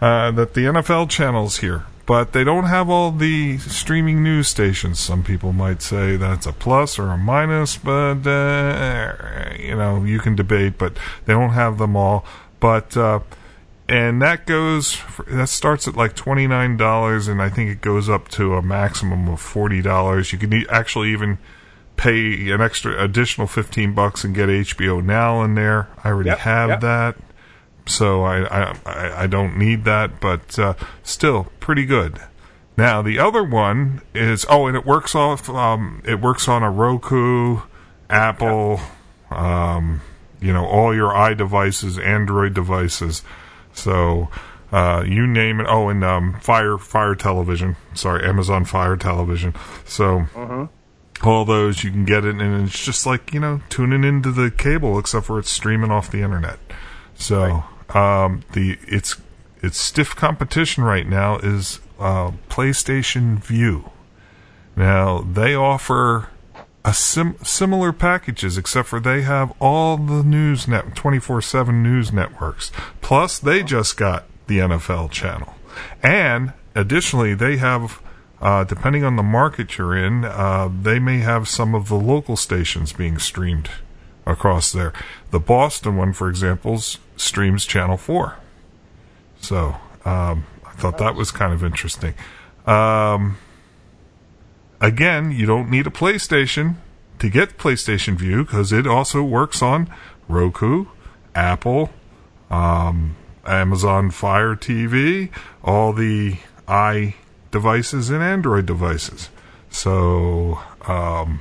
[0.00, 1.84] uh, that the NFL channel's here.
[2.06, 4.98] but they don't have all the streaming news stations.
[4.98, 10.18] Some people might say that's a plus or a minus, but uh, you know you
[10.18, 10.78] can debate.
[10.78, 12.24] But they don't have them all.
[12.60, 13.20] But uh,
[13.88, 18.08] and that goes that starts at like twenty nine dollars, and I think it goes
[18.08, 20.32] up to a maximum of forty dollars.
[20.32, 21.38] You can e- actually even
[21.96, 25.88] pay an extra additional fifteen bucks and get HBO Now in there.
[26.02, 26.80] I already Yep, have yep.
[26.80, 27.16] that
[27.84, 32.20] so I, I I- I don't need that, but uh, still pretty good.
[32.76, 36.70] Now the other one is oh, and it works off um, it works on a
[36.70, 37.60] Roku,
[38.08, 38.80] Apple,
[39.30, 40.00] um,
[40.40, 43.22] you know all your i devices, Android devices.
[43.72, 44.28] So
[44.72, 45.66] uh, you name it.
[45.68, 47.76] Oh, and um, Fire Fire Television.
[47.94, 49.54] Sorry, Amazon Fire Television.
[49.84, 50.26] So
[51.22, 54.50] all those you can get it, and it's just like you know tuning into the
[54.50, 56.58] cable, except for it's streaming off the internet.
[57.14, 59.16] So um, the it's
[59.62, 63.90] it's stiff competition right now is uh, PlayStation Vue.
[64.74, 66.28] Now they offer
[66.84, 71.82] a sim- similar packages, except for they have all the news net twenty four seven
[71.82, 72.72] news networks.
[73.00, 75.54] Plus, they just got the NFL channel,
[76.02, 78.00] and additionally, they have.
[78.40, 82.34] Uh, depending on the market you're in, uh, they may have some of the local
[82.34, 83.70] stations being streamed
[84.26, 84.92] across there.
[85.30, 86.80] The Boston one, for example,
[87.16, 88.36] streams Channel 4.
[89.40, 92.14] So um, I thought that was kind of interesting.
[92.66, 93.38] Um,
[94.82, 96.74] again, you don't need a PlayStation
[97.20, 99.88] to get PlayStation Vue because it also works on
[100.28, 100.86] Roku,
[101.34, 101.90] Apple,
[102.50, 105.30] um, Amazon Fire TV,
[105.64, 106.36] all the
[106.68, 107.14] i
[107.50, 109.30] devices and Android devices.
[109.70, 111.40] So um,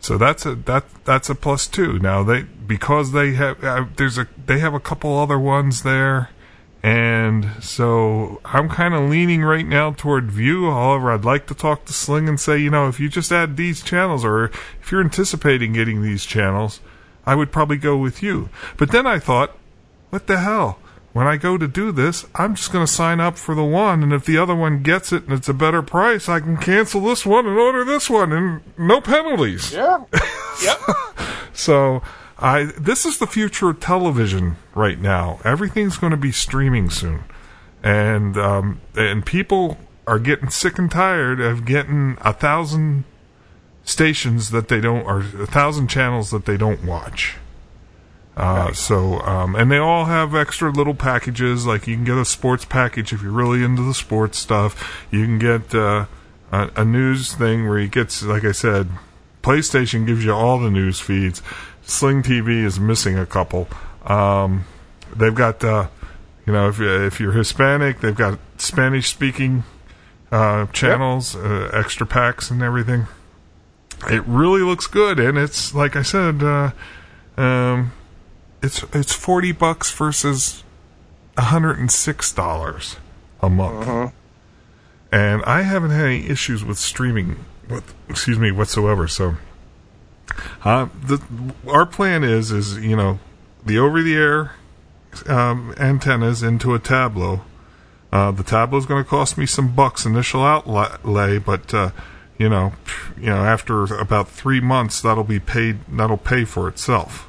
[0.00, 1.98] so that's a that that's a plus two.
[1.98, 6.30] Now they because they have uh, there's a they have a couple other ones there,
[6.82, 10.68] and so I'm kind of leaning right now toward Vue.
[10.68, 13.56] However, I'd like to talk to Sling and say, you know, if you just add
[13.56, 14.46] these channels, or
[14.80, 16.80] if you're anticipating getting these channels,
[17.24, 18.48] I would probably go with you.
[18.76, 19.56] But then I thought,
[20.10, 20.78] what the hell?
[21.12, 24.02] When I go to do this, I'm just going to sign up for the one,
[24.02, 27.02] and if the other one gets it and it's a better price, I can cancel
[27.02, 29.72] this one and order this one, and no penalties.
[29.72, 30.04] Yeah.
[30.62, 30.80] yep.
[31.52, 32.02] So
[32.42, 35.38] I this is the future of television right now.
[35.44, 37.22] Everything's going to be streaming soon,
[37.82, 43.04] and um, and people are getting sick and tired of getting a thousand
[43.84, 47.36] stations that they don't or a thousand channels that they don't watch.
[48.36, 52.24] Uh, so um, and they all have extra little packages like you can get a
[52.24, 56.06] sports package if you're really into the sports stuff you can get uh,
[56.50, 58.88] a, a news thing where you gets like i said
[59.42, 61.42] playstation gives you all the news feeds.
[61.82, 63.68] Sling tv is missing a couple.
[64.04, 64.64] Um,
[65.14, 65.88] they've got uh,
[66.46, 69.64] you know if, if you're hispanic they've got spanish speaking
[70.30, 73.06] uh, channels uh, extra packs and everything.
[74.10, 76.72] It really looks good and it's like i said uh,
[77.36, 77.92] um,
[78.62, 80.64] it's it's 40 bucks versus
[81.34, 82.96] 106 dollars
[83.40, 84.12] a month.
[85.10, 89.34] And i haven't had any issues with streaming with excuse me whatsoever so
[90.64, 91.22] uh, the
[91.68, 93.18] our plan is is you know
[93.64, 94.52] the over the air
[95.26, 97.42] um, antennas into a Tablo
[98.12, 101.90] uh, the Tablo is going to cost me some bucks initial outlay, but uh,
[102.36, 102.74] you know,
[103.16, 105.78] you know, after about three months, that'll be paid.
[105.88, 107.26] That'll pay for itself.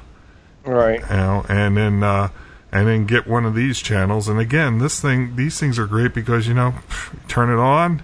[0.64, 1.00] Right.
[1.00, 2.28] You know, and then uh,
[2.70, 4.28] and then get one of these channels.
[4.28, 6.74] And again, this thing, these things are great because you know,
[7.28, 8.02] turn it on,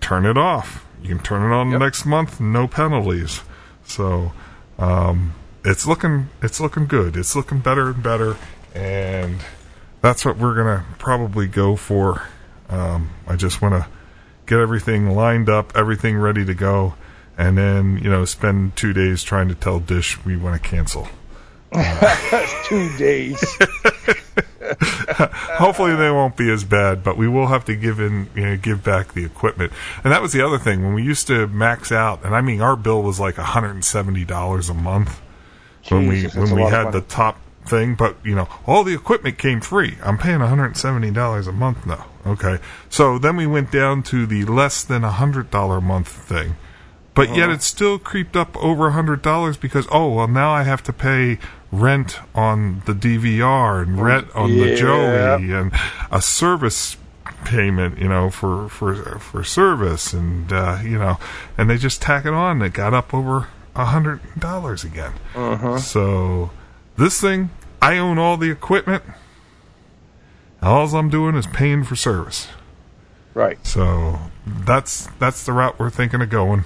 [0.00, 0.85] turn it off.
[1.06, 1.80] You can turn it on Yep.
[1.80, 3.40] next month, no penalties.
[3.84, 4.32] So
[4.76, 7.16] um, it's looking it's looking good.
[7.16, 8.36] It's looking better and better,
[8.74, 9.38] and
[10.00, 12.22] that's what we're gonna probably go for.
[12.68, 13.86] Um, I just want to
[14.46, 16.94] get everything lined up, everything ready to go,
[17.38, 21.06] and then you know spend two days trying to tell Dish we want to cancel.
[22.64, 23.38] Two days.
[25.58, 28.56] Hopefully they won't be as bad, but we will have to give in, you know,
[28.56, 29.72] give back the equipment.
[30.04, 32.60] And that was the other thing when we used to max out, and I mean
[32.60, 35.20] our bill was like hundred and seventy dollars a month
[35.88, 37.94] when we when we had the top thing.
[37.94, 39.96] But you know, all the equipment came free.
[40.02, 42.06] I'm paying one hundred and seventy dollars a month now.
[42.26, 42.58] Okay,
[42.90, 46.56] so then we went down to the less than a hundred dollar a month thing.
[47.14, 47.38] But Uh-huh.
[47.38, 50.82] yet it still creeped up over a hundred dollars because oh well now I have
[50.82, 51.38] to pay
[51.80, 55.72] rent on the DVR and rent on the Joey and
[56.10, 56.96] a service
[57.44, 60.12] payment you know for for for service.
[60.12, 61.18] And uh, you know
[61.56, 62.62] and they just tack it on.
[62.62, 65.12] It got up over a hundred dollars again.
[65.78, 66.50] So
[66.96, 69.02] this thing I own all the equipment.
[70.62, 72.48] All I'm doing is paying for service.
[73.34, 73.64] Right.
[73.66, 76.64] So that's that's the route we're thinking of going,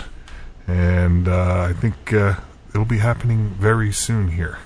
[0.67, 2.37] and uh, I think uh,
[2.71, 4.59] it'll be happening very soon here.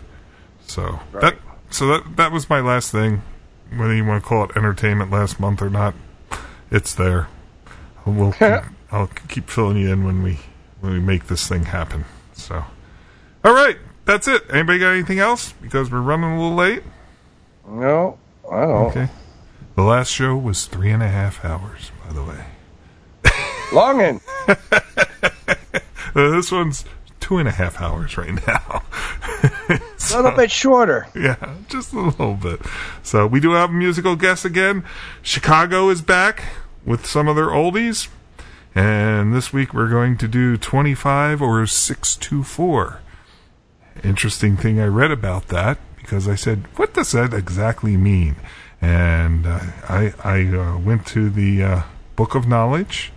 [0.67, 1.21] So Right.
[1.21, 1.37] that
[1.71, 3.23] so that that was my last thing.
[3.77, 5.95] Whether you want to call it entertainment last month or not,
[6.71, 7.29] it's there.
[8.07, 8.35] We'll
[8.93, 10.39] I'll keep filling you in when we
[10.81, 12.05] when we make this thing happen.
[12.35, 12.65] So,
[13.45, 14.43] all right, that's it.
[14.53, 15.53] Anybody got anything else?
[15.63, 16.83] Because we're running a little late.
[17.67, 18.19] No,
[18.51, 18.71] I don't.
[18.87, 19.09] Okay.
[19.77, 22.45] The last show was three and a half hours, by the way.
[23.73, 24.21] Longin.
[26.15, 26.85] This one's
[27.25, 28.83] two and a half hours right now.
[29.71, 29.81] A
[30.15, 31.07] little bit shorter.
[31.15, 32.61] yeah, just a little bit.
[33.03, 34.85] So we do have a musical guest again.
[35.23, 36.45] Chicago is back
[36.85, 38.09] with some of their oldies.
[38.75, 43.01] And this week we're going to do 25 or 6 to 4.
[44.03, 48.37] Interesting thing I read about that because I said, what does that exactly mean?
[48.83, 51.83] And uh, I, I uh, went to the uh,
[52.17, 53.14] Book of Knowledge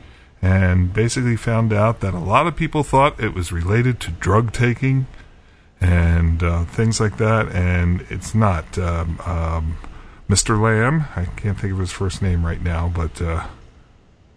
[0.48, 4.53] and basically found out that a lot of people thought it was related to drug
[4.53, 5.06] taking
[5.82, 8.77] and uh, things like that, and it's not.
[8.77, 9.77] Um, um,
[10.30, 10.58] Mr.
[10.58, 13.45] Lamm, I can't think of his first name right now, but uh,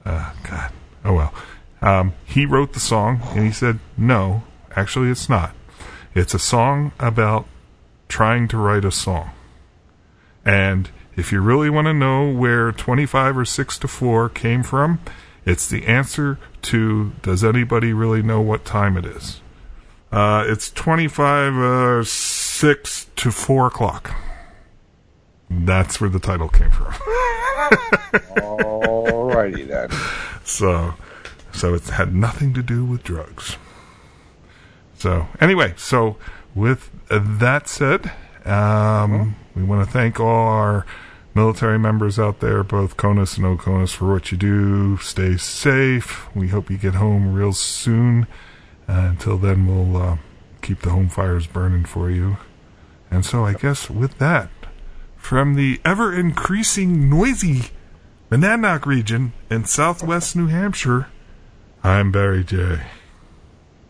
[0.05, 0.73] uh, God,
[1.05, 1.35] oh well.
[1.81, 4.43] Um, he wrote the song, and he said, "No,
[4.75, 5.55] actually, it's not.
[6.13, 7.47] It's a song about
[8.09, 9.31] trying to write a song."
[10.45, 14.99] And if you really want to know where 25 or 6 to 4 came from,
[15.45, 19.41] it's the answer to Does anybody really know what time it is?
[20.13, 24.15] Uh, it's 25 uh, 6 to 4 o'clock.
[25.49, 26.93] That's where the title came from.
[28.37, 29.91] Alrighty then.
[30.45, 30.95] So,
[31.53, 33.57] so it had nothing to do with drugs.
[34.97, 36.17] So, anyway, so
[36.55, 38.13] with that said,
[38.45, 40.87] um, we want to thank all our
[41.35, 44.97] military members out there, both CONUS and OCONUS, for what you do.
[44.99, 46.35] Stay safe.
[46.35, 48.27] We hope you get home real soon.
[48.89, 50.17] Uh, until then, we'll uh,
[50.63, 52.37] keep the home fires burning for you.
[53.11, 54.51] And so, I guess with that,
[55.17, 57.71] from the ever increasing noisy
[58.31, 61.09] Monadnock region in southwest New Hampshire,
[61.83, 62.81] I'm Barry J.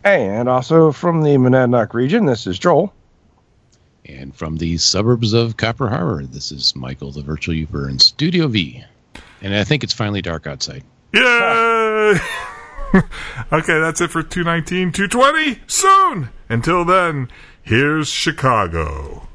[0.03, 2.95] And also from the Monadnock region, this is Joel.
[4.07, 8.49] And from the suburbs of Copper Harbor, this is Michael, the virtual Uber in Studio
[8.49, 8.85] V.
[9.43, 10.85] And I think it's finally dark outside.
[11.13, 12.19] Yay!
[13.53, 15.63] okay, that's it for 219, 220.
[15.67, 16.31] Soon!
[16.49, 17.31] Until then,
[17.63, 19.29] here's Chicago.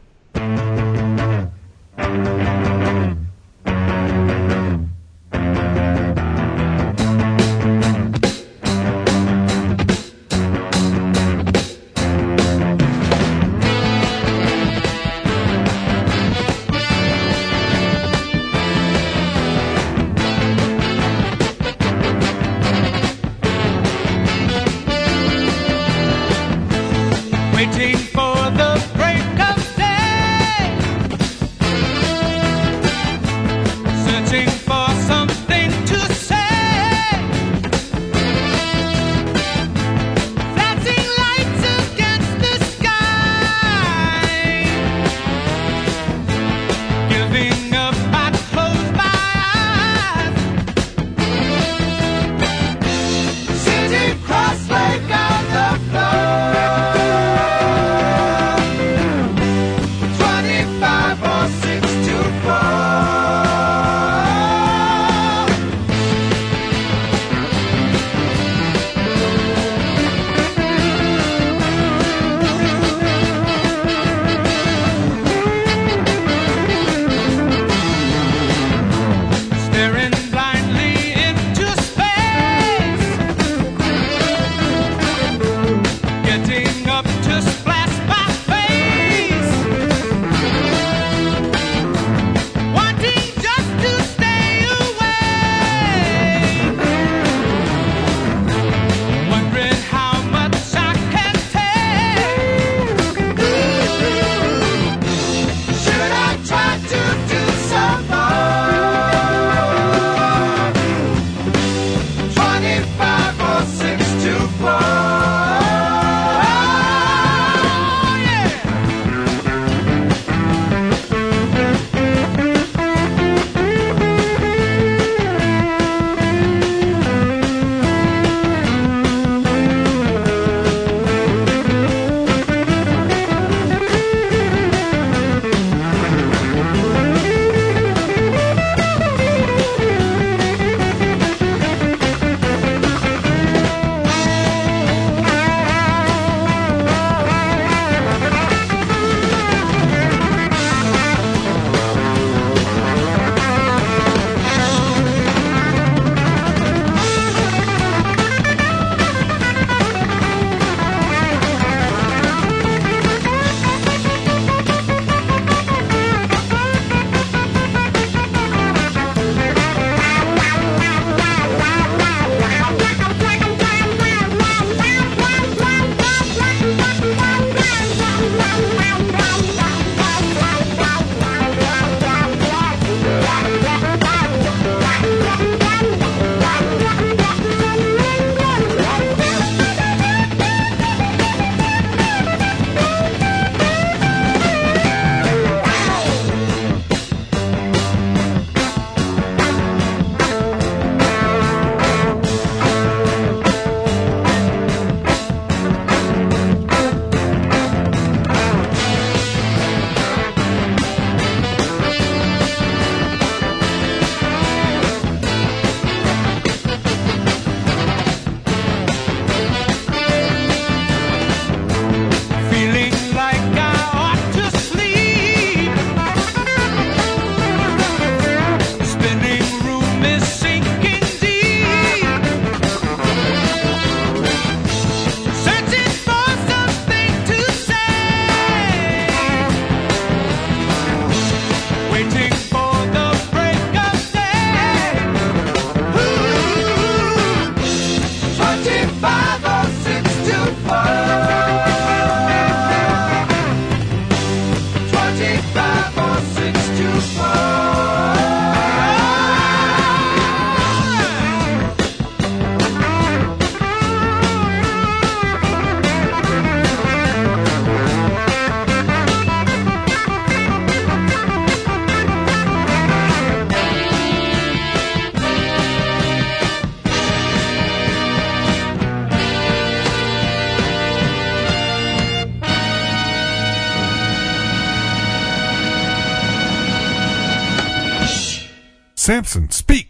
[289.05, 289.89] Samson, speak.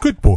[0.00, 0.33] Good boy.